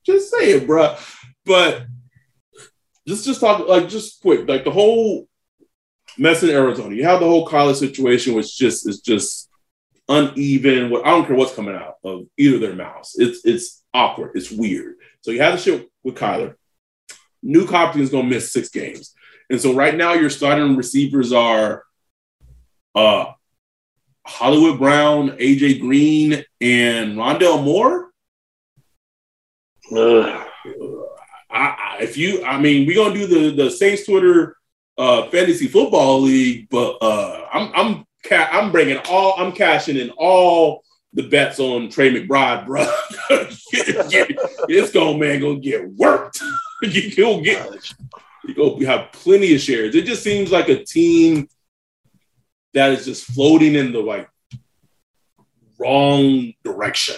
just 0.05 0.31
say 0.31 0.51
it, 0.51 0.67
bro. 0.67 0.95
But 1.45 1.87
just, 3.07 3.25
just 3.25 3.41
talk 3.41 3.67
like 3.67 3.89
just 3.89 4.21
quick, 4.21 4.47
like 4.47 4.63
the 4.63 4.71
whole 4.71 5.27
mess 6.19 6.43
in 6.43 6.49
Arizona. 6.49 6.95
You 6.95 7.05
have 7.05 7.19
the 7.19 7.27
whole 7.27 7.47
college 7.47 7.77
situation, 7.77 8.35
which 8.35 8.57
just 8.57 8.87
is 8.87 8.99
just 8.99 9.49
uneven. 10.07 10.89
What 10.89 11.05
I 11.05 11.11
don't 11.11 11.25
care 11.25 11.35
what's 11.35 11.55
coming 11.55 11.75
out 11.75 11.95
of 12.03 12.25
either 12.37 12.55
of 12.55 12.61
their 12.61 12.75
mouths. 12.75 13.15
It's 13.17 13.45
it's 13.45 13.83
awkward. 13.93 14.31
It's 14.35 14.51
weird. 14.51 14.95
So 15.21 15.31
you 15.31 15.41
have 15.41 15.53
the 15.53 15.59
shit 15.59 15.89
with 16.03 16.15
Kyler. 16.15 16.55
Nuke 17.43 17.69
Hopkins 17.69 18.05
is 18.05 18.09
gonna 18.09 18.27
miss 18.27 18.51
six 18.51 18.69
games, 18.69 19.13
and 19.49 19.59
so 19.59 19.73
right 19.73 19.95
now 19.95 20.13
your 20.13 20.29
starting 20.29 20.75
receivers 20.75 21.31
are 21.31 21.83
uh 22.95 23.31
Hollywood 24.25 24.77
Brown, 24.77 25.31
AJ 25.31 25.79
Green, 25.79 26.43
and 26.61 27.17
Rondale 27.17 27.63
Moore. 27.63 28.11
Ugh. 29.91 30.45
I, 31.51 31.97
I, 31.97 31.97
if 32.01 32.15
you, 32.15 32.43
I 32.43 32.59
mean, 32.59 32.85
we're 32.85 32.95
gonna 32.95 33.15
do 33.15 33.25
the 33.25 33.63
the 33.63 33.71
Saints 33.71 34.05
Twitter 34.05 34.55
uh, 34.99 35.29
fantasy 35.29 35.67
football 35.67 36.21
league, 36.21 36.67
but 36.69 36.97
uh, 37.01 37.47
I'm 37.51 37.71
I'm 37.73 38.05
ca- 38.23 38.49
I'm 38.51 38.71
bringing 38.71 38.97
all 39.09 39.33
I'm 39.37 39.53
cashing 39.53 39.97
in 39.97 40.11
all 40.11 40.83
the 41.13 41.27
bets 41.27 41.59
on 41.59 41.89
Trey 41.89 42.13
McBride, 42.13 42.67
bro. 42.67 42.85
it's 44.69 44.91
going 44.91 45.19
man 45.19 45.39
gonna 45.39 45.59
get 45.59 45.89
worked. 45.93 46.43
will 46.81 47.41
get 47.41 47.93
you 48.43 48.85
have 48.85 49.11
plenty 49.11 49.55
of 49.55 49.61
shares. 49.61 49.95
It 49.95 50.05
just 50.05 50.23
seems 50.23 50.51
like 50.51 50.69
a 50.69 50.83
team 50.83 51.47
that 52.73 52.91
is 52.91 53.05
just 53.05 53.25
floating 53.25 53.75
in 53.75 53.91
the 53.91 53.99
like 53.99 54.29
wrong 55.79 56.53
direction. 56.63 57.15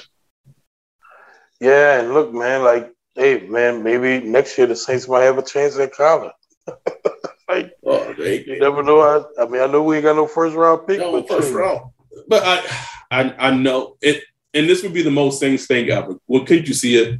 Yeah, 1.60 2.00
and 2.00 2.14
look, 2.14 2.34
man, 2.34 2.64
like, 2.64 2.92
hey, 3.16 3.46
man, 3.48 3.84
maybe 3.84 4.26
next 4.26 4.58
year 4.58 4.68
the 4.68 4.76
Saints 4.76 5.08
might 5.08 5.24
have 5.24 5.38
a 5.38 5.44
chance 5.44 5.78
at 5.78 5.96
Colin. 5.96 6.32
like, 7.52 7.74
Oh, 7.86 8.14
they, 8.14 8.44
you 8.44 8.60
never 8.60 8.84
know. 8.84 9.00
I, 9.02 9.44
I 9.44 9.48
mean, 9.48 9.62
I 9.62 9.68
know 9.68 9.84
we 9.84 9.98
ain't 9.98 10.06
got 10.06 10.16
no 10.16 10.28
first 10.28 10.56
round 10.56 10.88
pick, 10.88 11.00
No, 11.00 11.12
but 11.12 11.28
first 11.28 11.54
round. 11.54 11.92
But 12.28 12.44
I, 12.44 12.64
I, 13.12 13.48
I 13.48 13.52
know 13.52 13.98
it, 14.02 14.24
and 14.54 14.68
this 14.68 14.84
would 14.84 14.94
be 14.94 15.02
the 15.02 15.12
most 15.12 15.40
Saints 15.40 15.66
thing 15.66 15.90
ever. 15.90 16.16
Well, 16.28 16.46
couldn't 16.46 16.68
you 16.68 16.74
see 16.74 16.96
it? 16.96 17.20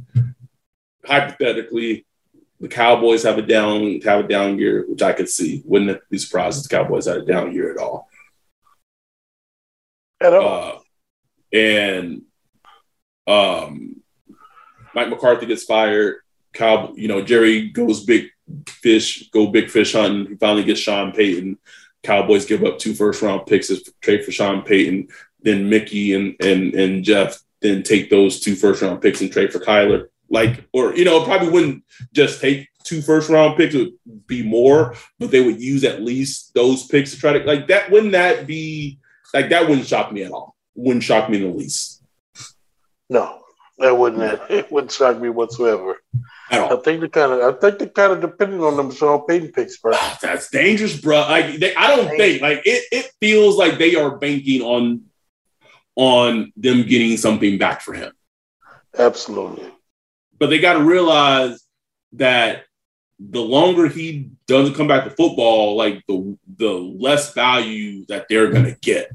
Hypothetically, 1.04 2.06
the 2.60 2.68
Cowboys 2.68 3.24
have 3.24 3.38
a 3.38 3.42
down, 3.42 4.00
have 4.02 4.24
a 4.24 4.28
down 4.28 4.58
year, 4.58 4.84
which 4.88 5.02
I 5.02 5.12
could 5.12 5.28
see. 5.28 5.62
Wouldn't 5.64 5.90
it 5.90 6.02
be 6.10 6.18
surprised 6.18 6.64
if 6.64 6.70
the 6.70 6.76
Cowboys 6.76 7.06
had 7.06 7.18
a 7.18 7.24
down 7.24 7.52
year 7.52 7.72
at 7.72 7.78
all. 7.78 8.08
at 10.20 10.32
all. 10.32 10.46
Uh, 10.46 10.78
and 11.56 12.22
um, 13.26 14.00
Mike 14.94 15.08
McCarthy 15.08 15.46
gets 15.46 15.64
fired. 15.64 16.16
Cow, 16.52 16.92
you 16.94 17.08
know, 17.08 17.22
Jerry 17.22 17.70
goes 17.70 18.04
big 18.04 18.28
fish, 18.68 19.30
go 19.30 19.48
big 19.48 19.70
fish 19.70 19.92
hunting. 19.92 20.26
He 20.26 20.36
finally 20.36 20.64
gets 20.64 20.80
Sean 20.80 21.12
Payton. 21.12 21.58
Cowboys 22.02 22.46
give 22.46 22.64
up 22.64 22.78
two 22.78 22.94
first 22.94 23.22
round 23.22 23.46
picks 23.46 23.70
as 23.70 23.82
trade 24.00 24.24
for 24.24 24.32
Sean 24.32 24.62
Payton. 24.62 25.08
Then 25.40 25.68
Mickey 25.68 26.14
and 26.14 26.36
and 26.40 26.74
and 26.74 27.04
Jeff 27.04 27.40
then 27.60 27.82
take 27.82 28.10
those 28.10 28.40
two 28.40 28.54
first 28.54 28.82
round 28.82 29.00
picks 29.00 29.20
and 29.20 29.30
trade 29.30 29.52
for 29.52 29.60
Kyler. 29.60 30.06
Like, 30.28 30.64
or 30.72 30.94
you 30.96 31.04
know, 31.04 31.24
probably 31.24 31.50
wouldn't 31.50 31.84
just 32.12 32.40
take 32.40 32.68
two 32.84 33.02
first 33.02 33.28
round 33.28 33.56
picks; 33.56 33.74
it 33.74 33.92
would 34.06 34.26
be 34.26 34.42
more, 34.42 34.94
but 35.18 35.30
they 35.30 35.44
would 35.44 35.60
use 35.60 35.84
at 35.84 36.02
least 36.02 36.54
those 36.54 36.86
picks 36.86 37.12
to 37.12 37.18
try 37.18 37.38
to 37.38 37.44
like 37.44 37.68
that. 37.68 37.90
Wouldn't 37.90 38.12
that 38.12 38.46
be 38.46 38.98
like 39.34 39.50
that? 39.50 39.68
Wouldn't 39.68 39.86
shock 39.86 40.12
me 40.12 40.22
at 40.22 40.32
all. 40.32 40.56
Wouldn't 40.74 41.04
shock 41.04 41.28
me 41.28 41.38
in 41.38 41.50
the 41.50 41.56
least 41.56 42.02
no, 43.12 43.42
that 43.78 43.96
wouldn't. 43.96 44.40
It 44.50 44.72
wouldn't 44.72 44.92
shock 44.92 45.20
me 45.20 45.28
whatsoever. 45.28 46.02
At 46.52 46.72
I 46.72 46.76
think 46.76 47.00
they're 47.00 47.08
kind 47.08 47.32
of. 47.32 47.40
I 47.56 47.58
think 47.58 47.78
they're 47.78 47.88
kind 47.88 48.12
of 48.12 48.20
depending 48.20 48.62
on 48.62 48.76
them 48.76 48.90
Sean 48.92 49.26
Payton 49.26 49.52
picks, 49.52 49.78
bro. 49.78 49.92
Ah, 49.94 50.18
that's 50.22 50.50
dangerous, 50.50 51.00
bro. 51.00 51.20
Like 51.20 51.56
they, 51.56 51.74
I 51.74 51.96
don't 51.96 52.08
think 52.16 52.42
like 52.42 52.62
it. 52.64 52.84
It 52.92 53.12
feels 53.20 53.56
like 53.56 53.78
they 53.78 53.96
are 53.96 54.16
banking 54.18 54.62
on 54.62 55.04
on 55.96 56.52
them 56.56 56.82
getting 56.86 57.16
something 57.16 57.58
back 57.58 57.80
for 57.82 57.94
him. 57.94 58.12
Absolutely. 58.98 59.70
but 60.38 60.50
they 60.50 60.58
got 60.58 60.74
to 60.74 60.84
realize 60.84 61.64
that 62.14 62.64
the 63.20 63.40
longer 63.40 63.86
he 63.88 64.30
doesn't 64.46 64.74
come 64.74 64.88
back 64.88 65.04
to 65.04 65.10
football, 65.10 65.76
like 65.76 66.02
the 66.08 66.36
the 66.56 66.72
less 66.72 67.32
value 67.32 68.04
that 68.06 68.26
they're 68.28 68.50
gonna 68.50 68.76
get. 68.82 69.10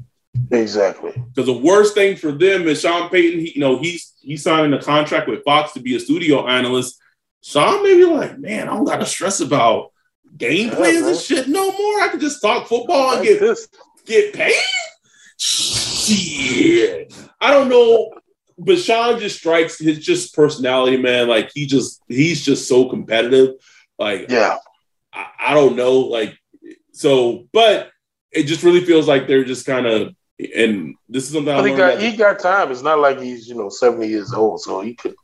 Exactly. 0.50 1.12
Because 1.12 1.46
the 1.46 1.58
worst 1.58 1.94
thing 1.94 2.16
for 2.16 2.32
them 2.32 2.66
is 2.66 2.80
Sean 2.80 3.10
Payton. 3.10 3.40
He, 3.40 3.52
you 3.54 3.60
know, 3.60 3.78
he's 3.78 4.14
he's 4.20 4.42
signing 4.42 4.72
a 4.72 4.82
contract 4.82 5.28
with 5.28 5.44
Fox 5.44 5.72
to 5.74 5.80
be 5.80 5.96
a 5.96 6.00
studio 6.00 6.46
analyst. 6.46 6.98
Sean 7.42 7.82
may 7.82 7.94
be 7.96 8.04
like, 8.04 8.38
man, 8.38 8.68
I 8.68 8.74
don't 8.74 8.84
got 8.84 8.98
to 9.00 9.06
stress 9.06 9.40
about 9.40 9.92
game 10.36 10.68
Yeah, 10.68 10.74
plans 10.76 11.00
man. 11.00 11.08
and 11.10 11.18
shit 11.18 11.48
no 11.48 11.70
more. 11.72 12.00
I 12.02 12.08
can 12.10 12.20
just 12.20 12.42
talk 12.42 12.66
football 12.68 13.14
and 13.16 13.24
get 13.24 13.40
this. 13.40 13.68
get 14.04 14.34
paid? 14.34 14.54
Shit. 15.36 17.12
I 17.40 17.50
don't 17.52 17.68
know. 17.68 18.10
But 18.58 18.78
Sean 18.78 19.20
just 19.20 19.38
strikes 19.38 19.78
his 19.78 19.98
just 20.04 20.34
personality, 20.34 20.96
man. 20.96 21.28
Like 21.28 21.50
he 21.54 21.66
just 21.66 22.02
he's 22.08 22.44
just 22.44 22.66
so 22.68 22.88
competitive. 22.88 23.54
Like 23.98 24.26
Yeah. 24.30 24.56
I, 25.12 25.26
I 25.40 25.54
don't 25.54 25.76
know. 25.76 25.98
Like 26.00 26.36
so, 26.92 27.46
but 27.52 27.90
it 28.32 28.44
just 28.44 28.64
really 28.64 28.84
feels 28.84 29.06
like 29.06 29.26
they're 29.28 29.44
just 29.44 29.64
kind 29.64 29.86
of 29.86 30.14
and 30.54 30.94
this 31.08 31.24
is 31.24 31.32
something 31.32 31.54
I 31.54 31.68
he 31.68 31.74
got 31.76 32.00
he 32.00 32.16
got 32.16 32.38
time. 32.40 32.70
It's 32.72 32.82
not 32.82 32.98
like 32.98 33.20
he's 33.20 33.48
you 33.48 33.54
know 33.54 33.68
seventy 33.68 34.08
years 34.08 34.32
old, 34.32 34.60
so 34.60 34.80
he 34.80 34.94
could 34.94 35.14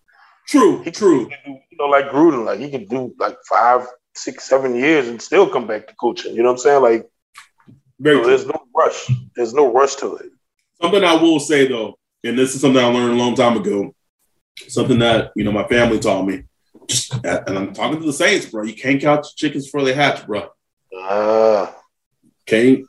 true, 0.47 0.83
he 0.83 0.91
true. 0.91 1.29
do, 1.45 1.53
you 1.71 1.79
know 1.79 1.87
like 1.87 2.07
Gruden, 2.07 2.45
like 2.45 2.59
he 2.61 2.71
could 2.71 2.89
do 2.89 3.15
like 3.19 3.37
five, 3.49 3.87
six, 4.15 4.45
seven 4.45 4.75
years 4.75 5.09
and 5.09 5.21
still 5.21 5.49
come 5.49 5.67
back 5.67 5.87
to 5.89 5.95
coaching. 5.97 6.35
You 6.35 6.43
know 6.43 6.51
what 6.51 6.53
I'm 6.53 6.59
saying? 6.59 6.83
Like 6.83 7.09
Very 7.99 8.23
so 8.23 8.27
there's 8.29 8.47
no 8.47 8.61
rush. 8.77 9.11
There's 9.37 9.55
no 9.55 9.73
rush 9.73 9.95
to 9.97 10.17
it. 10.17 10.31
Something 10.81 11.05
I 11.05 11.15
will 11.15 11.41
say 11.41 11.67
though, 11.67 11.99
and 12.23 12.39
this 12.39 12.55
is 12.55 12.61
something 12.61 12.83
I 12.83 12.87
learned 12.89 13.13
a 13.13 13.23
long 13.23 13.35
time 13.35 13.57
ago, 13.57 13.95
something 14.69 14.99
that 15.01 15.31
you 15.37 15.45
know 15.45 15.53
my 15.53 15.65
family 15.67 15.99
taught 15.99 16.27
me, 16.27 16.45
and 17.25 17.59
I'm 17.59 17.73
talking 17.73 18.01
to 18.01 18.07
the 18.07 18.13
Saints, 18.13 18.47
bro. 18.47 18.65
You 18.65 18.75
can't 18.75 19.01
count 19.01 19.25
your 19.25 19.33
chickens 19.37 19.67
before 19.67 19.85
they 19.85 19.95
hatch, 19.95 20.27
bro. 20.27 20.49
Ah, 20.97 21.75
Can't 22.47 22.85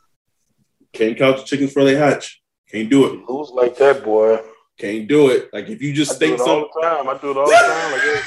can't 0.92 1.16
count 1.18 1.38
your 1.38 1.46
chickens 1.46 1.70
before 1.70 1.84
they 1.84 1.96
hatch. 1.96 2.40
Can't 2.70 2.90
do 2.90 3.06
it. 3.06 3.28
lose 3.28 3.50
like 3.50 3.76
that, 3.78 4.02
boy. 4.04 4.40
Can't 4.78 5.08
do 5.08 5.30
it. 5.30 5.50
Like 5.52 5.68
if 5.68 5.80
you 5.80 5.92
just 5.92 6.12
I 6.12 6.14
do 6.14 6.18
think 6.18 6.40
it 6.40 6.48
all 6.48 6.60
the 6.60 6.80
time. 6.82 7.08
I 7.08 7.18
do 7.18 7.30
it 7.30 7.36
all 7.36 7.46
the 7.46 7.52
time. 7.52 7.92
Like, 7.92 8.00
hey, 8.02 8.20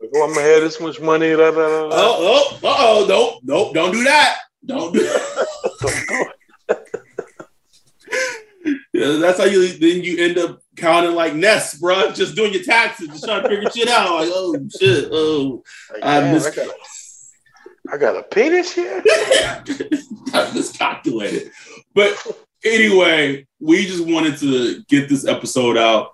like, 0.00 0.10
oh, 0.14 0.24
I'm 0.24 0.34
gonna 0.34 0.46
have 0.46 0.62
this 0.62 0.80
much 0.80 1.00
money. 1.00 1.30
Da, 1.30 1.50
da, 1.50 1.50
da. 1.50 1.88
Oh, 1.92 2.58
oh, 2.58 2.58
oh, 2.62 3.06
nope, 3.08 3.40
nope, 3.42 3.74
don't 3.74 3.92
do 3.92 4.04
that. 4.04 4.38
Don't 4.64 4.92
do 4.92 5.02
that. 5.02 6.36
Yeah, 8.94 9.16
that's 9.20 9.38
how 9.38 9.44
you 9.44 9.66
then 9.68 10.04
you 10.04 10.22
end 10.22 10.38
up 10.38 10.60
counting 10.76 11.14
like 11.14 11.34
nests, 11.34 11.78
bro. 11.78 12.12
Just 12.12 12.36
doing 12.36 12.52
your 12.52 12.62
taxes, 12.62 13.08
just 13.08 13.24
trying 13.24 13.42
to 13.42 13.48
figure 13.48 13.70
shit 13.70 13.88
out. 13.88 14.14
Like, 14.14 14.28
oh 14.32 14.68
shit, 14.78 15.08
oh, 15.10 15.62
Like, 15.92 16.04
I 16.04 16.20
damn, 16.20 16.34
mis- 16.34 16.46
I 16.46 16.54
gotta, 16.54 16.74
I 17.92 17.96
gotta 17.96 18.22
pay 18.24 18.48
this 18.50 18.76
year. 18.76 19.02
I 20.34 20.52
miscalculated. 20.54 21.50
But 21.94 22.16
anyway, 22.64 23.46
we 23.60 23.86
just 23.86 24.06
wanted 24.06 24.38
to 24.38 24.82
get 24.84 25.08
this 25.08 25.26
episode 25.26 25.76
out, 25.76 26.12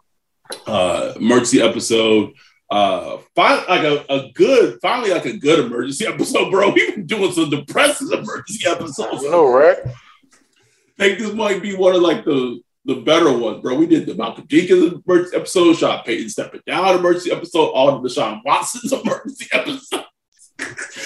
uh, 0.67 1.15
emergency 1.17 1.61
episode. 1.61 2.33
Uh, 2.71 3.19
finally, 3.35 3.67
like 3.69 3.83
a, 3.83 4.13
a 4.13 4.33
good, 4.33 4.79
finally, 4.83 5.11
like 5.11 5.25
a 5.25 5.37
good 5.37 5.67
emergency 5.67 6.07
episode, 6.09 6.51
bro. 6.51 6.71
We've 6.71 6.95
been 6.95 7.07
doing 7.07 7.33
some 7.33 7.51
depressing 7.51 8.13
emergency 8.13 8.67
episodes. 8.69 9.23
You 9.23 9.31
know, 9.31 9.53
right? 9.53 9.79
I 9.87 9.91
think 10.99 11.19
this 11.19 11.33
might 11.33 11.63
be 11.63 11.75
one 11.75 11.95
of 11.95 12.03
like 12.03 12.25
the 12.25 12.61
the 12.85 12.97
better 12.97 13.37
ones, 13.37 13.61
bro. 13.61 13.75
We 13.75 13.87
did 13.87 14.07
the 14.07 14.15
Malcolm 14.15 14.47
Jenkins 14.49 15.01
emergency 15.07 15.37
episode, 15.37 15.77
Sean 15.77 16.03
Payton 16.05 16.31
stepping 16.31 16.63
down 16.67 16.99
emergency 16.99 17.31
episode, 17.31 17.69
all 17.69 18.01
the 18.01 18.09
Deshaun 18.09 18.41
Watson's 18.45 18.93
emergency 19.05 19.47
episode. 19.53 20.05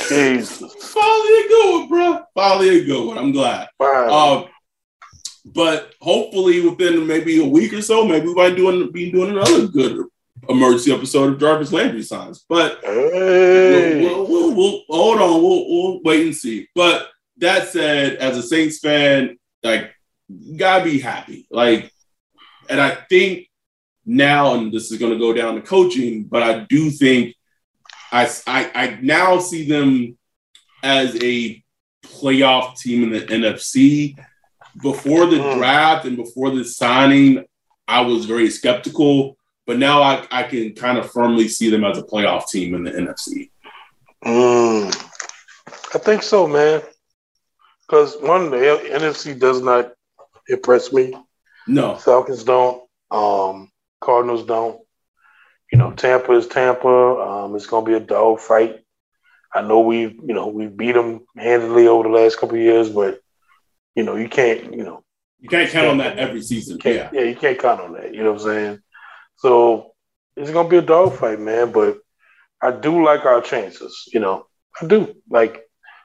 Jesus. 0.08 0.72
Finally 0.74 1.44
a 1.44 1.48
good 1.48 1.80
one, 1.80 1.88
bro. 1.88 2.24
Finally 2.34 2.80
a 2.80 2.84
good 2.84 3.06
one. 3.06 3.18
I'm 3.18 3.32
glad. 3.32 3.68
Fine. 3.78 4.10
Um, 4.10 4.48
but 5.44 5.94
hopefully 6.00 6.66
within 6.66 7.06
maybe 7.06 7.42
a 7.42 7.46
week 7.46 7.72
or 7.72 7.82
so, 7.82 8.06
maybe 8.06 8.26
we 8.26 8.34
might 8.34 8.56
doing 8.56 8.90
be 8.92 9.10
doing 9.10 9.30
another 9.30 9.66
good 9.66 10.06
emergency 10.48 10.92
episode 10.92 11.34
of 11.34 11.40
Jarvis 11.40 11.72
Landry 11.72 12.02
signs. 12.02 12.44
But 12.48 12.80
hey. 12.82 14.04
we'll, 14.04 14.26
we'll, 14.26 14.54
we'll, 14.54 14.82
hold 14.88 15.20
on, 15.20 15.42
we'll, 15.42 15.68
we'll 15.68 16.02
wait 16.02 16.26
and 16.26 16.34
see. 16.34 16.68
But 16.74 17.08
that 17.38 17.68
said, 17.68 18.16
as 18.16 18.36
a 18.36 18.42
Saints 18.42 18.78
fan, 18.78 19.38
like 19.62 19.92
you 20.28 20.56
gotta 20.56 20.84
be 20.84 21.00
happy. 21.00 21.46
Like, 21.50 21.92
and 22.68 22.80
I 22.80 22.94
think 23.08 23.48
now, 24.04 24.54
and 24.54 24.72
this 24.72 24.90
is 24.90 24.98
gonna 24.98 25.18
go 25.18 25.32
down 25.32 25.56
to 25.56 25.62
coaching, 25.62 26.24
but 26.24 26.42
I 26.42 26.60
do 26.68 26.90
think 26.90 27.34
I 28.10 28.30
I, 28.46 28.70
I 28.74 28.98
now 29.00 29.38
see 29.38 29.66
them 29.68 30.18
as 30.82 31.16
a 31.22 31.62
playoff 32.04 32.78
team 32.78 33.04
in 33.04 33.10
the 33.10 33.20
NFC. 33.20 34.16
Before 34.80 35.26
the 35.26 35.36
mm. 35.36 35.56
draft 35.56 36.06
and 36.06 36.16
before 36.16 36.50
the 36.50 36.64
signing, 36.64 37.44
I 37.86 38.00
was 38.00 38.24
very 38.24 38.50
skeptical. 38.50 39.36
But 39.66 39.78
now 39.78 40.02
I, 40.02 40.26
I 40.30 40.42
can 40.42 40.74
kind 40.74 40.98
of 40.98 41.10
firmly 41.10 41.48
see 41.48 41.70
them 41.70 41.84
as 41.84 41.98
a 41.98 42.02
playoff 42.02 42.48
team 42.48 42.74
in 42.74 42.84
the 42.84 42.90
NFC. 42.90 43.50
Mm. 44.24 44.88
I 45.94 45.98
think 45.98 46.22
so, 46.22 46.46
man. 46.46 46.82
Because 47.86 48.16
one, 48.20 48.50
the 48.50 48.56
NFC 48.56 49.38
does 49.38 49.60
not 49.60 49.92
impress 50.48 50.92
me. 50.92 51.14
No, 51.66 51.96
Falcons 51.96 52.44
don't. 52.44 52.82
Um, 53.10 53.70
Cardinals 54.00 54.44
don't. 54.44 54.80
You 55.70 55.78
know, 55.78 55.92
Tampa 55.92 56.32
is 56.32 56.46
Tampa. 56.48 56.88
Um, 56.88 57.54
it's 57.54 57.66
going 57.66 57.84
to 57.84 57.90
be 57.90 57.96
a 57.96 58.00
dog 58.00 58.40
fight. 58.40 58.80
I 59.54 59.62
know 59.62 59.80
we've 59.80 60.14
you 60.14 60.34
know, 60.34 60.48
we've 60.48 60.76
beat 60.76 60.92
them 60.92 61.26
handily 61.36 61.86
over 61.86 62.04
the 62.04 62.14
last 62.14 62.38
couple 62.38 62.56
years, 62.56 62.88
but 62.88 63.21
you 63.94 64.02
know, 64.02 64.16
you 64.16 64.28
can't, 64.28 64.74
you 64.74 64.84
know, 64.84 65.02
you 65.40 65.48
can't 65.48 65.70
count 65.70 65.88
on 65.88 65.98
that 65.98 66.18
every 66.18 66.42
season. 66.42 66.78
Yeah, 66.84 67.10
yeah, 67.12 67.22
you 67.22 67.36
can't 67.36 67.58
count 67.58 67.80
on 67.80 67.92
that. 67.94 68.14
You 68.14 68.22
know 68.22 68.32
what 68.32 68.42
I'm 68.42 68.46
saying? 68.46 68.78
So 69.36 69.92
it's 70.36 70.50
gonna 70.50 70.68
be 70.68 70.78
a 70.78 70.82
dogfight, 70.82 71.40
man. 71.40 71.72
But 71.72 71.98
I 72.60 72.70
do 72.70 73.04
like 73.04 73.24
our 73.24 73.40
chances. 73.40 74.08
You 74.12 74.20
know, 74.20 74.46
I 74.80 74.86
do 74.86 75.14
like, 75.28 75.62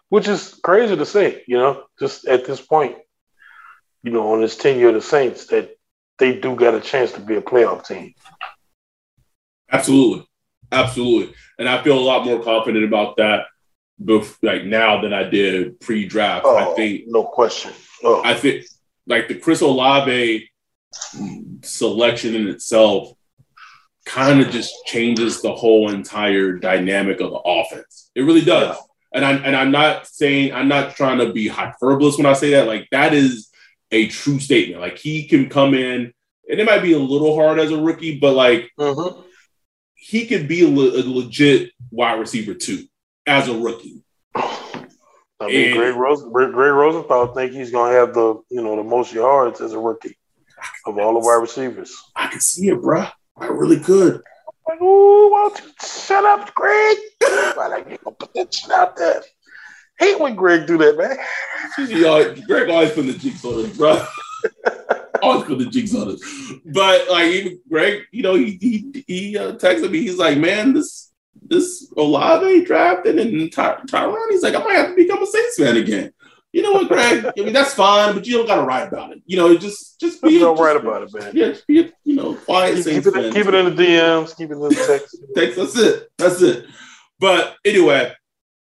which 0.10 0.28
is 0.28 0.60
crazy 0.64 0.96
to 0.96 1.06
say. 1.06 1.44
You 1.48 1.58
know, 1.58 1.84
just 2.00 2.28
at 2.28 2.46
this 2.46 2.62
point, 2.62 2.96
you 4.04 4.12
know, 4.12 4.34
on 4.34 4.42
this 4.42 4.58
tenure 4.58 4.90
of 4.90 4.96
the 4.96 5.02
Saints, 5.02 5.48
that 5.48 5.78
they 6.18 6.40
do 6.40 6.56
got 6.56 6.74
a 6.74 6.82
chance 6.82 7.12
to 7.14 7.20
be 7.20 7.36
a 7.36 7.42
playoff 7.42 7.88
team. 7.88 8.14
Absolutely. 9.72 10.28
Absolutely. 10.72 11.34
And 11.60 11.70
I 11.70 11.82
feel 11.84 11.98
a 11.98 12.00
lot 12.00 12.26
more 12.26 12.44
confident 12.44 12.86
about 12.86 13.18
that 13.18 13.46
bef- 14.02 14.38
like 14.42 14.66
now 14.66 15.02
than 15.02 15.14
I 15.14 15.24
did 15.24 15.80
pre-draft. 15.80 16.46
Oh, 16.46 16.58
I 16.58 16.76
think 16.76 17.04
no 17.08 17.24
question. 17.24 17.72
Oh. 18.04 18.22
I 18.24 18.34
think 18.34 18.66
like 19.06 19.28
the 19.28 19.36
Chris 19.36 19.62
Olave 19.62 20.50
selection 21.64 22.36
in 22.36 22.48
itself 22.48 23.12
kind 24.06 24.40
of 24.40 24.50
just 24.50 24.74
changes 24.86 25.42
the 25.42 25.54
whole 25.54 25.92
entire 25.92 26.54
dynamic 26.54 27.20
of 27.20 27.32
the 27.32 27.40
offense. 27.40 28.10
It 28.16 28.22
really 28.22 28.44
does. 28.44 28.76
Yeah. 28.76 28.82
And 29.14 29.26
I 29.26 29.32
and 29.34 29.56
I'm 29.56 29.72
not 29.72 30.08
saying 30.08 30.54
I'm 30.54 30.68
not 30.68 30.96
trying 30.96 31.20
to 31.20 31.32
be 31.32 31.48
hyperbole 31.48 32.12
when 32.18 32.26
I 32.26 32.34
say 32.34 32.52
that. 32.52 32.68
Like 32.68 32.88
that 32.92 33.14
is 33.14 33.50
a 33.92 34.08
true 34.08 34.40
statement. 34.40 34.82
Like 34.82 34.98
he 34.98 35.28
can 35.28 35.50
come 35.50 35.74
in, 35.74 36.14
and 36.50 36.60
it 36.60 36.66
might 36.66 36.82
be 36.84 36.94
a 36.94 37.00
little 37.00 37.36
hard 37.36 37.58
as 37.58 37.72
a 37.72 37.82
rookie, 37.82 38.20
but 38.20 38.34
like 38.34 38.70
mm-hmm 38.78 39.22
he 40.08 40.26
could 40.26 40.48
be 40.48 40.64
a, 40.64 40.70
le- 40.70 41.02
a 41.02 41.04
legit 41.04 41.72
wide 41.92 42.20
receiver 42.20 42.54
too 42.54 42.86
as 43.28 43.48
a 43.48 43.58
rookie. 43.58 44.02
I 45.40 45.46
mean, 45.46 45.68
and, 45.68 45.74
Greg, 45.76 45.96
Rose, 45.96 46.24
Greg 46.24 46.54
Rosenthal 46.54 47.34
think 47.34 47.52
he's 47.52 47.70
going 47.70 47.94
to 47.94 48.00
have 48.00 48.14
the 48.14 48.42
you 48.50 48.64
know 48.64 48.76
the 48.76 48.84
most 48.84 49.14
yards 49.14 49.62
as 49.62 49.74
a 49.74 49.80
rookie 49.80 50.18
of 50.86 50.98
all 50.98 51.14
the 51.14 51.20
wide 51.20 51.42
receivers. 51.42 51.96
I 52.16 52.28
can 52.28 52.40
see 52.40 52.70
it, 52.70 52.82
bro. 52.82 53.06
I 53.38 53.48
really 53.48 53.80
could. 53.80 54.22
Like, 54.68 54.82
ooh, 54.82 55.32
why 55.32 55.50
don't 55.50 55.64
you 55.64 55.72
shut 55.88 56.26
up, 56.26 56.54
Greg? 56.56 56.98
why 57.20 57.70
don't 57.70 57.92
you 57.92 57.98
put 57.98 58.34
that 58.34 58.54
shit 58.54 58.72
out 58.72 58.98
there? 58.98 59.22
Hate 60.00 60.20
when 60.20 60.36
Greg 60.36 60.66
do 60.66 60.78
that, 60.80 60.98
man. 60.98 61.18
Greg 62.48 62.70
always 62.70 62.92
put 62.92 63.06
the 63.06 63.18
cheeks 63.18 63.46
on 63.46 63.66
us, 63.66 63.78
bro. 63.78 64.06
always 65.22 65.44
put 65.44 65.60
the 65.60 65.66
jinx 65.66 65.96
on 65.96 66.10
it. 66.10 66.62
But 66.66 67.10
like 67.10 67.32
even 67.32 67.60
Greg, 67.70 68.04
you 68.12 68.24
know, 68.24 68.36
he 68.36 68.58
he, 68.60 69.04
he 69.08 69.38
uh, 69.38 69.54
texted 69.54 69.92
me. 69.92 70.02
He's 70.02 70.18
like, 70.18 70.38
man, 70.38 70.74
this 70.74 71.12
this 71.42 71.92
Olave 71.96 72.66
drafted 72.66 73.20
and 73.20 73.52
Ty- 73.52 73.80
Tyrann. 73.88 74.30
He's 74.30 74.44
like, 74.44 74.56
I 74.56 74.64
might 74.64 74.76
have 74.76 74.90
to 74.90 74.96
become 74.96 75.22
a 75.22 75.28
Saints 75.28 75.58
fan 75.58 75.78
again. 75.78 76.14
You 76.54 76.64
know 76.64 76.72
what, 76.72 76.88
Greg? 76.88 77.26
I 77.26 77.42
mean, 77.44 77.54
that's 77.54 77.74
fine, 77.74 78.16
but 78.16 78.26
you 78.26 78.38
don't 78.38 78.48
got 78.48 78.56
to 78.56 78.64
write 78.64 78.88
about 78.88 79.12
it. 79.12 79.22
You 79.26 79.38
know, 79.38 79.56
just 79.58 80.00
just 80.00 80.22
be. 80.22 80.40
Don't 80.40 80.60
write 80.60 80.78
about 80.78 81.04
it, 81.04 81.14
man. 81.14 81.32
Yeah, 81.36 81.54
be 81.68 81.82
a, 81.82 81.92
you 82.04 82.16
know, 82.16 82.36
quiet 82.36 82.76
keep, 82.76 82.84
Saints 82.84 83.08
keep 83.08 83.16
it. 83.16 83.34
Keep 83.34 83.48
it 83.48 83.54
in 83.54 83.76
the 83.76 83.84
DMs. 83.84 84.36
Keep 84.36 84.52
it 84.52 84.54
in 84.54 84.60
the 84.60 84.70
text. 84.70 85.18
text. 85.36 85.58
That's 85.58 85.78
it. 85.78 86.10
That's 86.18 86.42
it. 86.42 86.66
But 87.20 87.56
anyway, 87.66 88.14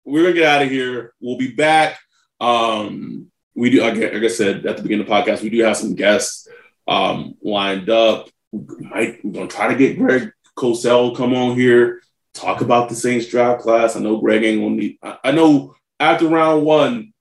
we're 0.06 0.24
gonna 0.24 0.34
get 0.34 0.46
out 0.46 0.62
of 0.62 0.70
here. 0.70 1.14
We'll 1.20 1.38
be 1.38 1.52
back. 1.52 2.00
Um, 2.40 3.32
we 3.60 3.70
do, 3.70 3.82
like 3.82 3.98
I 3.98 4.28
said 4.28 4.66
at 4.66 4.78
the 4.78 4.84
beginning 4.84 5.02
of 5.02 5.08
the 5.08 5.14
podcast, 5.14 5.42
we 5.42 5.50
do 5.50 5.62
have 5.64 5.76
some 5.76 5.94
guests 5.94 6.48
um, 6.88 7.36
lined 7.44 7.90
up. 7.90 8.30
We 8.52 8.86
might, 8.86 9.24
we're 9.24 9.34
going 9.34 9.50
to 9.50 9.56
try 9.56 9.68
to 9.68 9.76
get 9.76 9.98
Greg 9.98 10.32
Cosell 10.58 11.16
come 11.16 11.34
on 11.34 11.58
here, 11.58 12.02
talk 12.34 12.62
about 12.62 12.90
the 12.90 12.96
Saints 12.96 13.28
draft 13.28 13.62
class. 13.62 13.96
I 13.96 14.00
know 14.00 14.20
Greg 14.20 14.44
ain't 14.44 14.62
going 14.62 14.78
to 14.78 14.82
need, 14.82 14.98
I, 15.04 15.18
I, 15.26 15.32
know 15.32 15.76
after 16.00 16.28
round 16.28 16.66
one, 16.66 17.14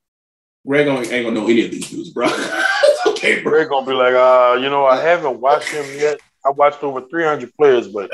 Greg 0.66 0.86
ain't, 0.86 1.08
going 1.08 1.34
to 1.34 1.40
know 1.40 1.48
any 1.48 1.64
of 1.64 1.70
these 1.70 1.90
dudes, 1.90 2.10
bro. 2.10 2.26
it's 2.30 3.06
okay, 3.06 3.42
bro. 3.42 3.52
Greg 3.52 3.68
going 3.68 3.84
to 3.84 3.90
be 3.90 3.96
like, 3.96 4.14
uh, 4.14 4.58
you 4.60 4.70
know, 4.70 4.86
I 4.86 5.00
haven't 5.00 5.40
watched 5.40 5.68
him 5.68 5.86
yet. 5.98 6.18
I 6.44 6.50
watched 6.50 6.82
over 6.82 7.02
300 7.08 7.54
players, 7.56 7.88
but 7.88 8.10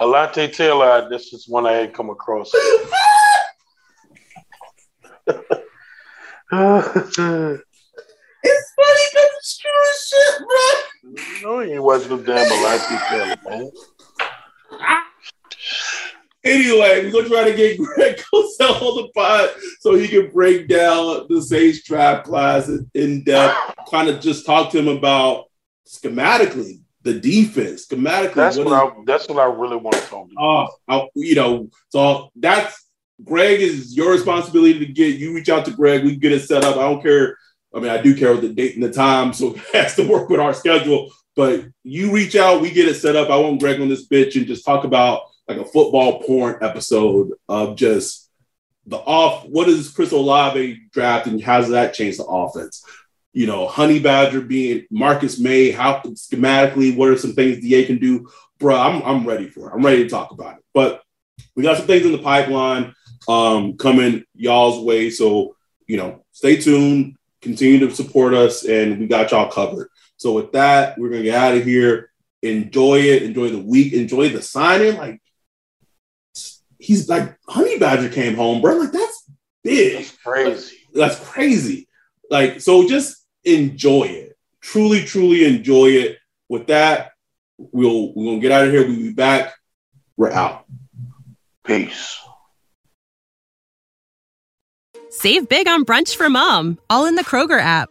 Alontae 0.00 0.54
Taylor, 0.54 1.08
this 1.08 1.32
is 1.32 1.48
one 1.48 1.66
I 1.66 1.72
had 1.72 1.94
come 1.94 2.10
across. 2.10 2.52
it's 2.54 2.72
funny 7.16 7.58
because 9.12 9.30
it's 9.38 9.58
true 9.58 9.70
as 9.90 10.08
shit, 10.08 10.42
bro. 10.46 10.58
No, 11.42 11.60
you 11.60 11.74
ain't 11.74 11.82
watching 11.82 12.08
them 12.08 12.24
damn 12.24 12.46
Alontae 12.46 13.08
Taylor, 13.08 13.36
man. 13.48 13.70
Anyway, 16.46 17.04
we're 17.04 17.10
gonna 17.10 17.28
try 17.28 17.50
to 17.50 17.56
get 17.56 17.78
Greg 17.78 18.16
Cosell 18.32 18.80
on 18.80 18.96
the 18.96 19.08
pod 19.14 19.50
so 19.80 19.94
he 19.94 20.06
can 20.06 20.30
break 20.30 20.68
down 20.68 21.26
the 21.28 21.42
Sage 21.42 21.82
Trap 21.82 22.24
class 22.24 22.70
in 22.94 23.24
depth. 23.24 23.56
kind 23.90 24.08
of 24.08 24.20
just 24.20 24.46
talk 24.46 24.70
to 24.70 24.78
him 24.78 24.88
about 24.88 25.46
schematically 25.88 26.80
the 27.02 27.18
defense, 27.18 27.86
schematically. 27.86 28.34
That's 28.34 28.56
what, 28.58 28.66
what 28.66 28.74
I. 28.74 29.02
That's 29.06 29.28
what 29.28 29.38
I 29.38 29.46
really 29.46 29.76
want 29.76 29.96
to 29.96 30.02
talk 30.02 30.28
oh, 30.38 30.62
about. 30.62 30.70
Oh, 30.88 31.08
you 31.14 31.34
know, 31.34 31.68
so 31.88 32.30
that's 32.36 32.84
Greg 33.24 33.60
is 33.60 33.96
your 33.96 34.12
responsibility 34.12 34.78
to 34.78 34.86
get. 34.86 35.16
You 35.16 35.34
reach 35.34 35.48
out 35.48 35.64
to 35.64 35.70
Greg. 35.70 36.04
We 36.04 36.16
get 36.16 36.32
it 36.32 36.40
set 36.42 36.64
up. 36.64 36.76
I 36.76 36.82
don't 36.82 37.02
care. 37.02 37.38
I 37.74 37.80
mean, 37.80 37.90
I 37.90 38.00
do 38.00 38.14
care 38.14 38.32
with 38.32 38.42
the 38.42 38.52
date 38.52 38.74
and 38.74 38.84
the 38.84 38.92
time, 38.92 39.32
so 39.32 39.54
it 39.74 39.74
has 39.74 39.96
to 39.96 40.06
work 40.06 40.28
with 40.28 40.40
our 40.40 40.54
schedule. 40.54 41.10
But 41.34 41.66
you 41.82 42.12
reach 42.12 42.34
out, 42.34 42.62
we 42.62 42.70
get 42.70 42.88
it 42.88 42.94
set 42.94 43.16
up. 43.16 43.30
I 43.30 43.36
want 43.36 43.60
Greg 43.60 43.80
on 43.80 43.88
this 43.88 44.08
bitch 44.08 44.36
and 44.36 44.46
just 44.46 44.64
talk 44.64 44.84
about 44.84 45.22
like 45.48 45.58
a 45.58 45.64
football 45.64 46.22
porn 46.22 46.58
episode 46.60 47.32
of 47.48 47.76
just 47.76 48.30
the 48.86 48.96
off. 48.96 49.44
What 49.46 49.68
is 49.68 49.90
Chris 49.90 50.12
Olave 50.12 50.80
draft 50.92 51.26
and 51.26 51.42
how 51.42 51.60
does 51.60 51.70
that 51.70 51.94
change 51.94 52.16
the 52.16 52.24
offense? 52.24 52.84
You 53.32 53.46
know, 53.46 53.66
Honey 53.66 53.98
Badger 53.98 54.40
being 54.40 54.86
Marcus 54.90 55.38
Maye, 55.38 55.70
how 55.70 56.00
schematically, 56.00 56.96
what 56.96 57.10
are 57.10 57.18
some 57.18 57.34
things 57.34 57.60
DA 57.60 57.84
can 57.84 57.98
do? 57.98 58.28
Bro, 58.58 58.76
I'm, 58.76 59.02
I'm 59.02 59.26
ready 59.26 59.48
for 59.48 59.68
it. 59.68 59.74
I'm 59.74 59.84
ready 59.84 60.04
to 60.04 60.08
talk 60.08 60.30
about 60.30 60.56
it. 60.56 60.64
But 60.72 61.02
we 61.54 61.62
got 61.62 61.76
some 61.76 61.86
things 61.86 62.06
in 62.06 62.12
the 62.12 62.18
pipeline 62.18 62.94
um, 63.28 63.76
coming 63.76 64.24
y'all's 64.34 64.84
way. 64.84 65.10
So, 65.10 65.56
you 65.86 65.96
know, 65.96 66.24
stay 66.32 66.56
tuned, 66.56 67.16
continue 67.42 67.78
to 67.80 67.94
support 67.94 68.34
us, 68.34 68.64
and 68.64 68.98
we 68.98 69.06
got 69.06 69.30
y'all 69.30 69.50
covered. 69.50 69.88
So, 70.16 70.32
with 70.32 70.52
that, 70.52 70.98
we're 70.98 71.10
going 71.10 71.22
to 71.22 71.30
get 71.30 71.38
out 71.38 71.56
of 71.56 71.64
here. 71.64 72.10
Enjoy 72.42 73.00
it. 73.00 73.22
Enjoy 73.22 73.50
the 73.50 73.58
week. 73.58 73.92
Enjoy 73.92 74.28
the 74.30 74.40
signing. 74.40 74.96
Like, 74.96 75.20
he's 76.86 77.08
like, 77.08 77.36
Honey 77.48 77.78
Badger 77.78 78.08
came 78.08 78.36
home, 78.36 78.62
bro. 78.62 78.76
Like, 78.76 78.92
that's 78.92 79.28
big. 79.64 79.96
That's 79.96 80.16
crazy. 80.18 80.76
Like, 80.92 81.10
that's 81.10 81.28
crazy. 81.28 81.88
Like, 82.30 82.60
so 82.60 82.86
just 82.88 83.26
enjoy 83.44 84.04
it. 84.04 84.38
Truly, 84.60 85.04
truly 85.04 85.44
enjoy 85.44 85.88
it. 85.88 86.18
With 86.48 86.68
that, 86.68 87.10
we'll 87.58 88.14
we're 88.14 88.26
gonna 88.26 88.40
get 88.40 88.52
out 88.52 88.66
of 88.66 88.72
here. 88.72 88.86
We'll 88.86 88.96
be 88.96 89.12
back. 89.12 89.54
We're 90.16 90.30
out. 90.30 90.64
Peace. 91.64 92.18
Save 95.10 95.48
big 95.48 95.66
on 95.66 95.84
brunch 95.84 96.14
for 96.14 96.30
mom, 96.30 96.78
all 96.88 97.06
in 97.06 97.16
the 97.16 97.24
Kroger 97.24 97.60
app. 97.60 97.90